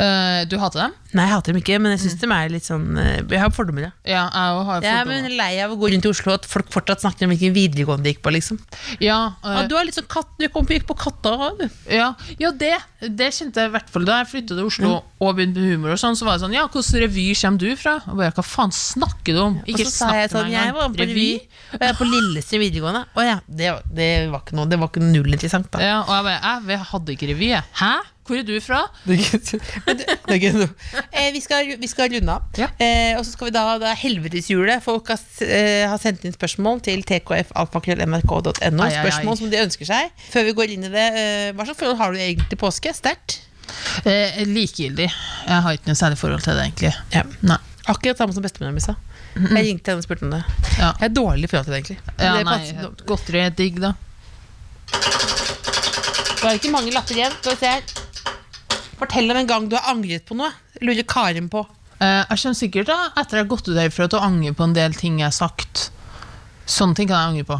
eh, 0.01 0.41
du 0.49 0.57
hater 0.61 0.85
dem? 0.85 0.95
Nei, 1.11 1.25
jeg 1.27 1.33
hater 1.33 1.51
dem 1.51 1.59
ikke, 1.59 1.77
men 1.83 1.93
jeg 1.95 2.01
syns 2.05 2.19
de 2.21 2.27
er 2.31 2.51
litt 2.53 2.63
sånn 2.63 2.85
eh, 2.95 3.17
Jeg 3.19 3.41
har 3.41 3.51
fordommer, 3.51 3.89
ja. 3.89 3.91
Ja, 4.07 4.21
jeg 4.31 4.53
har 4.55 4.79
fordommer. 4.79 5.11
Jeg 5.11 5.31
er 5.31 5.35
lei 5.41 5.49
av 5.63 5.73
å 5.73 5.77
gå 5.79 5.89
rundt 5.91 6.07
i 6.07 6.11
Oslo 6.11 6.35
at 6.37 6.47
folk 6.47 6.71
fortsatt 6.71 7.03
snakker 7.03 7.27
om 7.27 7.33
hvilken 7.33 7.55
videregående 7.55 8.07
de 8.07 8.13
gikk 8.13 8.21
på. 8.23 8.33
liksom 8.35 8.59
Ja, 9.03 9.19
uh, 9.43 9.57
ja, 9.57 9.65
Du 9.67 9.75
er 9.79 9.87
litt 9.89 9.97
sånn 9.99 10.07
katt, 10.11 10.31
du 10.39 10.47
kom, 10.53 10.67
gikk 10.71 10.87
på 10.89 10.95
Katta 11.01 11.51
du. 11.59 11.65
Ja, 11.91 12.13
ja 12.39 12.53
det, 12.55 12.73
det 13.03 13.31
kjente 13.35 13.65
jeg 13.65 13.71
i 13.71 13.75
hvert 13.75 13.91
fall 13.91 14.07
da 14.07 14.21
jeg 14.21 14.31
flyttet 14.31 14.55
til 14.55 14.69
Oslo 14.69 14.93
og 15.21 15.35
begynte 15.37 15.61
med 15.61 15.75
humor. 15.75 15.95
og 15.95 16.01
sånn, 16.01 16.15
Så 16.17 16.27
var 16.27 16.37
det 16.37 16.45
sånn, 16.45 16.55
ja, 16.55 16.63
Hvilken 16.71 17.03
revy 17.03 17.27
kommer 17.41 17.61
du 17.61 17.75
fra? 17.79 17.97
Og 18.07 18.21
bare, 18.21 18.35
Hva 18.37 18.45
faen 18.47 18.75
snakker 18.75 19.35
du 19.35 19.43
om? 19.43 19.59
Ikke 19.65 19.85
så 19.89 19.91
sa 19.91 20.13
jeg 20.15 20.31
snakk 20.31 20.31
til 20.31 20.39
sånn, 20.39 20.55
jeg 20.55 20.77
var 20.77 20.95
på 20.95 21.03
revy, 21.03 21.27
og 21.73 21.77
jeg 21.77 21.91
er 21.91 21.99
på 21.99 22.07
Lillestrøm 22.07 22.63
videregående. 22.65 23.03
Å 23.11 23.27
ja, 23.27 23.37
det, 23.47 23.75
det 23.91 24.09
var 24.31 24.45
ikke 24.45 24.57
noe 24.57 24.69
Det 24.71 24.79
var 24.81 24.91
ikke 24.91 25.03
null 25.03 25.35
interessant, 25.35 25.69
da. 25.75 25.83
Ja, 25.83 25.99
og 26.05 26.15
jeg 26.15 26.27
bare, 26.29 26.55
jeg 26.71 26.89
hadde 26.93 27.15
ikke 27.17 27.31
revy. 27.33 27.51
jeg. 27.51 27.67
Hæ? 27.81 27.93
Hvor 28.27 28.37
er 28.37 28.43
du 28.45 28.53
fra? 28.61 28.83
Men 29.05 29.97
det- 29.97 30.05
det 30.05 30.29
er 30.29 30.35
ikke 30.37 30.51
noe. 30.53 30.69
Eh, 31.11 31.31
vi, 31.33 31.39
skal, 31.41 31.71
vi 31.81 31.87
skal 31.89 32.09
runde 32.13 32.31
av. 32.35 32.43
Ja. 32.55 32.67
Eh, 32.79 33.17
og 33.17 33.25
så 33.25 33.31
skal 33.33 33.47
vi 33.49 33.53
da 33.55 33.63
Det 33.81 33.87
er 33.89 33.95
helveteshjulet. 34.03 34.83
Folk 34.85 35.07
har, 35.09 35.19
eh, 35.41 35.87
har 35.89 35.97
sendt 35.99 36.23
inn 36.25 36.33
spørsmål 36.35 36.81
til 36.85 37.01
tkfalfakrøll.nrk.no. 37.03 38.51
Spørsmål 38.93 39.33
ai, 39.33 39.39
som 39.41 39.49
de 39.51 39.57
ønsker 39.65 39.85
seg. 39.89 40.11
Før 40.31 40.45
vi 40.47 40.53
går 40.53 40.75
inn 40.75 40.85
i 40.85 40.91
det, 40.93 41.07
eh, 41.17 41.51
hva 41.57 41.65
slags 41.65 41.79
forhold 41.81 41.97
har 41.97 42.11
du 42.13 42.19
egentlig 42.21 42.47
til 42.53 42.61
påske? 42.61 42.93
Sterkt? 42.95 43.39
Eh, 44.05 44.43
likegyldig. 44.45 45.09
Jeg 45.47 45.61
har 45.65 45.71
ikke 45.77 45.87
noe 45.89 45.95
særlig 45.99 46.17
forhold 46.21 46.43
til 46.45 46.53
det, 46.59 46.63
egentlig. 46.69 46.93
Ja. 47.15 47.23
Nei. 47.41 47.57
Akkurat 47.89 48.17
samme 48.21 48.33
som 48.37 48.43
bestemora 48.45 48.71
mi 48.75 48.79
sa. 48.83 48.95
Jeg 49.35 49.65
ringte 49.65 49.91
henne 49.91 50.03
og 50.03 50.05
spurte 50.05 50.23
om 50.27 50.31
det. 50.35 50.43
Ja. 50.77 50.91
Jeg 50.99 51.09
er 51.09 51.13
dårlig 51.15 51.49
forhold 51.49 51.65
til 51.65 51.73
det, 51.73 51.79
egentlig. 51.81 51.99
Ja, 52.19 52.37
det 52.37 52.45
nei, 52.45 52.95
Godteri 53.07 53.39
er 53.45 53.49
digg, 53.55 53.79
da. 53.81 53.93
Det 54.91 56.49
er 56.49 56.57
ikke 56.57 56.71
mange 56.73 56.91
latter 56.93 57.15
igjen. 57.15 57.33
Skal 57.41 57.53
vi 57.55 57.59
se 57.61 57.69
her. 57.69 57.81
Fortell 59.01 59.33
om 59.33 59.39
en 59.39 59.49
gang 59.49 59.69
du 59.69 59.77
har 59.79 59.89
angret 59.95 60.27
på 60.29 60.37
noe. 60.37 60.51
Lurer 60.85 61.05
Karin 61.09 61.49
på. 61.49 61.65
Eh, 62.01 62.21
jeg 62.21 62.37
kommer 62.43 62.57
sikkert 62.57 62.89
da, 62.89 62.99
etter 63.17 63.39
jeg 63.39 63.45
har 63.45 63.49
gått 63.49 63.69
ut 63.69 63.77
herfra 63.77 64.07
til 64.09 64.21
å 64.21 64.27
angre 64.29 64.53
på 64.57 64.65
en 64.67 64.77
del 64.77 64.93
ting 64.97 65.19
jeg 65.21 65.29
har 65.29 65.35
sagt. 65.35 65.89
Sånne 66.69 66.97
ting 66.97 67.09
kan 67.09 67.17
jeg 67.17 67.31
angre 67.33 67.47
på. 67.49 67.59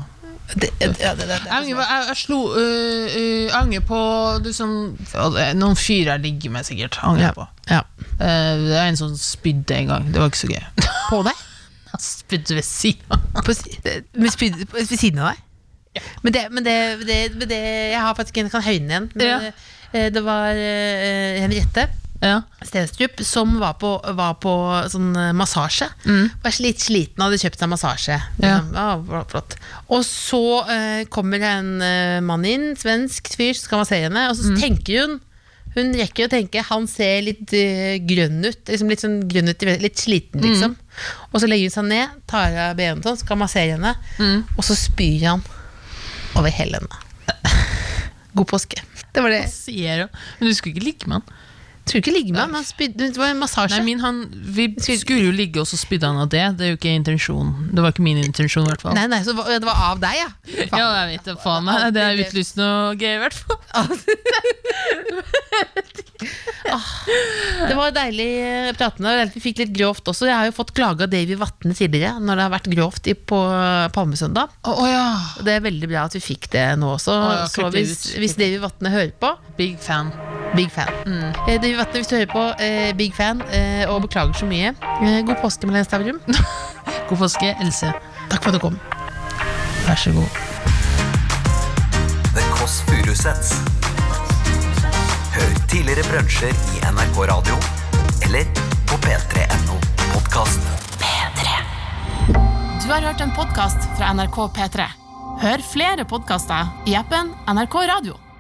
Det, 0.52 0.68
det, 0.82 0.90
det, 1.00 1.14
det, 1.16 1.28
Jeg 1.30 1.54
angrer 1.56 1.78
på, 1.78 1.84
jeg, 1.86 2.08
jeg 2.10 2.18
slo, 2.20 2.40
øh, 2.60 3.14
øh, 3.22 3.54
angrer 3.56 3.84
på 3.88 4.00
liksom, 4.44 4.74
ja, 5.14 5.46
Noen 5.56 5.78
fyrer 5.80 6.18
jeg 6.18 6.26
ligger 6.26 6.54
med, 6.58 6.68
sikkert. 6.68 7.00
Angrer 7.08 7.30
ja. 7.30 7.36
på. 7.38 7.48
Ja. 7.72 7.82
Eh, 8.20 8.66
det 8.66 8.76
er 8.78 8.90
en 8.90 9.00
som 9.00 9.14
spydde 9.18 9.78
en 9.78 9.94
gang. 9.94 10.10
Det 10.12 10.22
var 10.22 10.32
ikke 10.34 10.44
så 10.44 10.52
gøy. 10.52 10.90
På 11.10 11.22
deg? 11.28 11.46
Han 11.92 12.04
spydde 12.04 12.56
ved 12.56 12.68
siden 12.68 13.18
av 13.18 13.48
ved 13.48 14.94
siden 14.96 15.24
av 15.24 15.34
deg? 15.34 15.48
Men, 16.24 16.34
det, 16.34 16.46
men, 16.52 16.64
det, 16.64 16.76
det, 17.04 17.16
men 17.36 17.50
det 17.50 17.58
Jeg 17.92 18.00
har 18.00 18.14
faktisk 18.16 18.38
en 18.40 18.52
kan 18.54 18.64
høyne 18.64 18.94
igjen. 18.94 19.10
Men 19.16 19.28
Ja. 19.28 19.54
Det, 19.92 20.06
eh, 20.16 20.24
var 20.26 20.56
eh, 20.56 21.42
Henriette 21.42 21.88
Ja. 22.22 22.44
Stenstrup 22.62 23.24
som 23.26 23.56
var 23.60 23.80
på, 23.82 23.96
var 24.14 24.36
på 24.38 24.52
sånn 24.94 25.10
massasje. 25.34 25.88
massasje. 26.06 26.30
Var 26.44 26.60
litt 26.62 26.84
sliten 26.84 27.18
og 27.18 27.32
hadde 27.32 27.42
kjøpt 27.42 27.64
seg 27.64 27.72
massasje. 27.72 28.20
Ja. 28.44 28.60
Ja. 28.76 29.42
Og 29.90 30.06
så 30.06 30.44
eh, 30.70 31.02
kommer 31.10 31.42
en 31.42 31.82
eh, 31.82 32.20
mann 32.22 32.46
inn, 32.46 32.76
svensk 32.78 33.34
fyr, 33.34 33.56
som 33.58 33.66
skal 33.66 33.82
massere 33.82 34.10
henne, 34.10 34.28
og 34.30 34.38
så 34.38 34.54
tenker 34.62 35.02
hun 35.02 35.20
hun 35.72 35.94
rekker 35.96 36.28
å 36.28 36.32
tenke 36.32 36.60
han 36.68 36.88
ser 36.92 37.22
litt 37.24 37.54
uh, 37.56 37.96
grønn 38.04 38.42
ut. 38.44 38.60
Liksom 38.68 38.90
litt 38.92 39.04
sånn 39.06 39.22
grønn 39.32 39.54
ut, 39.54 39.64
litt 39.80 40.02
sliten, 40.02 40.44
liksom. 40.44 40.76
Og 41.32 41.40
så 41.40 41.48
legger 41.48 41.70
hun 41.70 41.76
seg 41.78 41.88
ned, 41.88 42.18
tar 42.28 42.58
av 42.66 42.76
benet 42.76 43.08
sånn, 43.08 43.20
skal 43.22 43.40
massere 43.40 43.78
henne, 43.78 43.94
og 44.58 44.66
så 44.68 44.76
spyr 44.76 45.30
han 45.30 45.46
over 46.36 46.52
hele 46.52 46.82
henne. 46.82 47.00
God 48.36 48.50
påske. 48.52 48.84
Det 49.12 49.24
var 49.24 49.34
det. 49.34 49.44
Sier 49.52 50.06
hun? 50.06 50.20
Men 50.40 50.50
du 50.50 50.56
skulle 50.56 50.76
ikke 50.76 50.86
ligge 50.88 51.10
med 51.12 51.20
han. 51.20 51.40
Skulle 51.82 52.02
ikke 52.04 52.14
ligge 52.14 52.34
med 52.36 52.42
ham, 52.42 52.54
Det 52.78 53.18
var 53.18 53.28
en 53.34 53.40
massasje. 53.42 53.78
Nei, 53.80 53.86
min 53.86 54.00
han, 54.00 54.30
Vi 54.32 54.76
skulle 54.80 55.26
jo 55.26 55.32
ligge, 55.36 55.60
og 55.64 55.68
så 55.68 55.78
spydde 55.80 56.08
han 56.08 56.18
av 56.22 56.30
det. 56.32 56.58
Det 56.60 56.66
er 56.66 56.70
jo 56.76 56.80
ikke 56.80 56.94
intensjonen. 56.94 57.54
Det 57.74 57.82
var 57.84 57.90
ikke 57.96 58.06
min 58.06 58.18
intensjon, 58.22 58.66
i 58.68 58.70
hvert 58.72 58.84
fall. 58.86 58.96
Nei, 58.96 59.08
nei, 59.12 59.24
så 59.26 59.32
det 59.36 59.66
var 59.66 59.76
av 59.90 59.98
deg, 60.04 60.16
ja. 60.22 60.30
Ja, 60.82 60.88
jeg 61.02 61.08
vet 61.16 61.26
da 61.28 61.34
faen. 61.42 61.64
meg. 61.68 61.76
det 61.96 62.02
er 62.06 62.12
utlyst 62.26 62.56
noe 62.60 62.74
gøy, 62.96 63.14
i 63.18 63.22
hvert 63.26 63.36
fall. 63.36 63.60
Det 66.22 67.76
var 67.78 67.94
deilig 67.96 68.28
eh, 68.46 68.70
pratende. 68.78 69.14
Vi 69.34 69.42
fikk 69.42 69.62
litt 69.64 69.74
grovt 69.74 70.08
også. 70.12 70.28
Jeg 70.30 70.38
har 70.38 70.50
jo 70.50 70.56
fått 70.56 70.74
klage 70.78 71.08
av 71.08 71.12
Davy 71.12 71.38
Vatne 71.40 71.74
tidligere 71.78 72.22
når 72.22 72.38
det 72.38 72.46
har 72.46 72.54
vært 72.54 72.70
grovt 72.76 73.10
på 73.32 73.42
Palmesøndag. 73.96 74.48
Å 74.70 74.90
ja. 74.90 75.08
Det 75.42 75.58
er 75.58 75.66
veldig 75.66 75.90
bra 75.92 76.06
at 76.10 76.18
vi 76.18 76.24
fikk 76.24 76.52
det 76.54 76.68
nå 76.82 76.88
også. 76.98 77.18
Oh, 77.18 77.34
ja, 77.42 77.50
så 77.50 77.70
det 77.70 77.82
hvis, 77.82 78.14
hvis 78.22 78.38
Davy 78.40 78.62
Vatne 78.62 78.94
hører 78.94 79.14
på, 79.22 79.30
Big 79.58 79.82
fan. 79.82 80.14
Big 80.56 80.72
fan. 80.72 80.92
Eh, 81.48 81.58
Davy 81.62 81.76
Vatne, 81.78 82.02
hvis 82.02 82.08
du 82.08 82.16
hører 82.16 82.32
på, 82.32 82.44
eh, 82.64 82.94
big 82.98 83.16
fan, 83.16 83.42
eh, 83.52 83.90
og 83.90 84.02
beklager 84.02 84.34
så 84.34 84.46
mye. 84.46 84.74
Eh, 85.02 85.22
god 85.26 85.36
påske, 85.42 85.68
Malene 85.68 85.86
Stavrum. 85.86 86.22
God 87.10 87.18
påske, 87.18 87.56
Else. 87.62 87.94
Takk 88.30 88.44
for 88.44 88.52
at 88.52 88.54
du 88.54 88.60
kom. 88.60 88.80
Vær 89.88 89.96
så 89.96 90.14
god. 90.16 90.30
The 92.36 92.44
Kåss 92.56 92.82
Furuseths. 92.88 93.54
Hør 95.36 95.52
tidligere 95.68 96.04
brunsjer 96.08 96.56
i 96.76 96.82
NRK 96.92 97.18
Radio 97.32 97.58
eller 98.28 98.46
på 98.88 99.00
p3.no 99.04 99.80
podkast. 100.14 100.60
Du 102.82 102.90
har 102.92 103.02
hørt 103.02 103.22
en 103.22 103.32
podkast 103.32 103.88
fra 103.98 104.12
NRK 104.14 104.38
P3. 104.58 104.88
Hør 105.42 105.64
flere 105.64 106.06
podkaster 106.06 106.68
i 106.86 106.96
appen 107.00 107.32
NRK 107.48 107.76
Radio. 107.96 108.31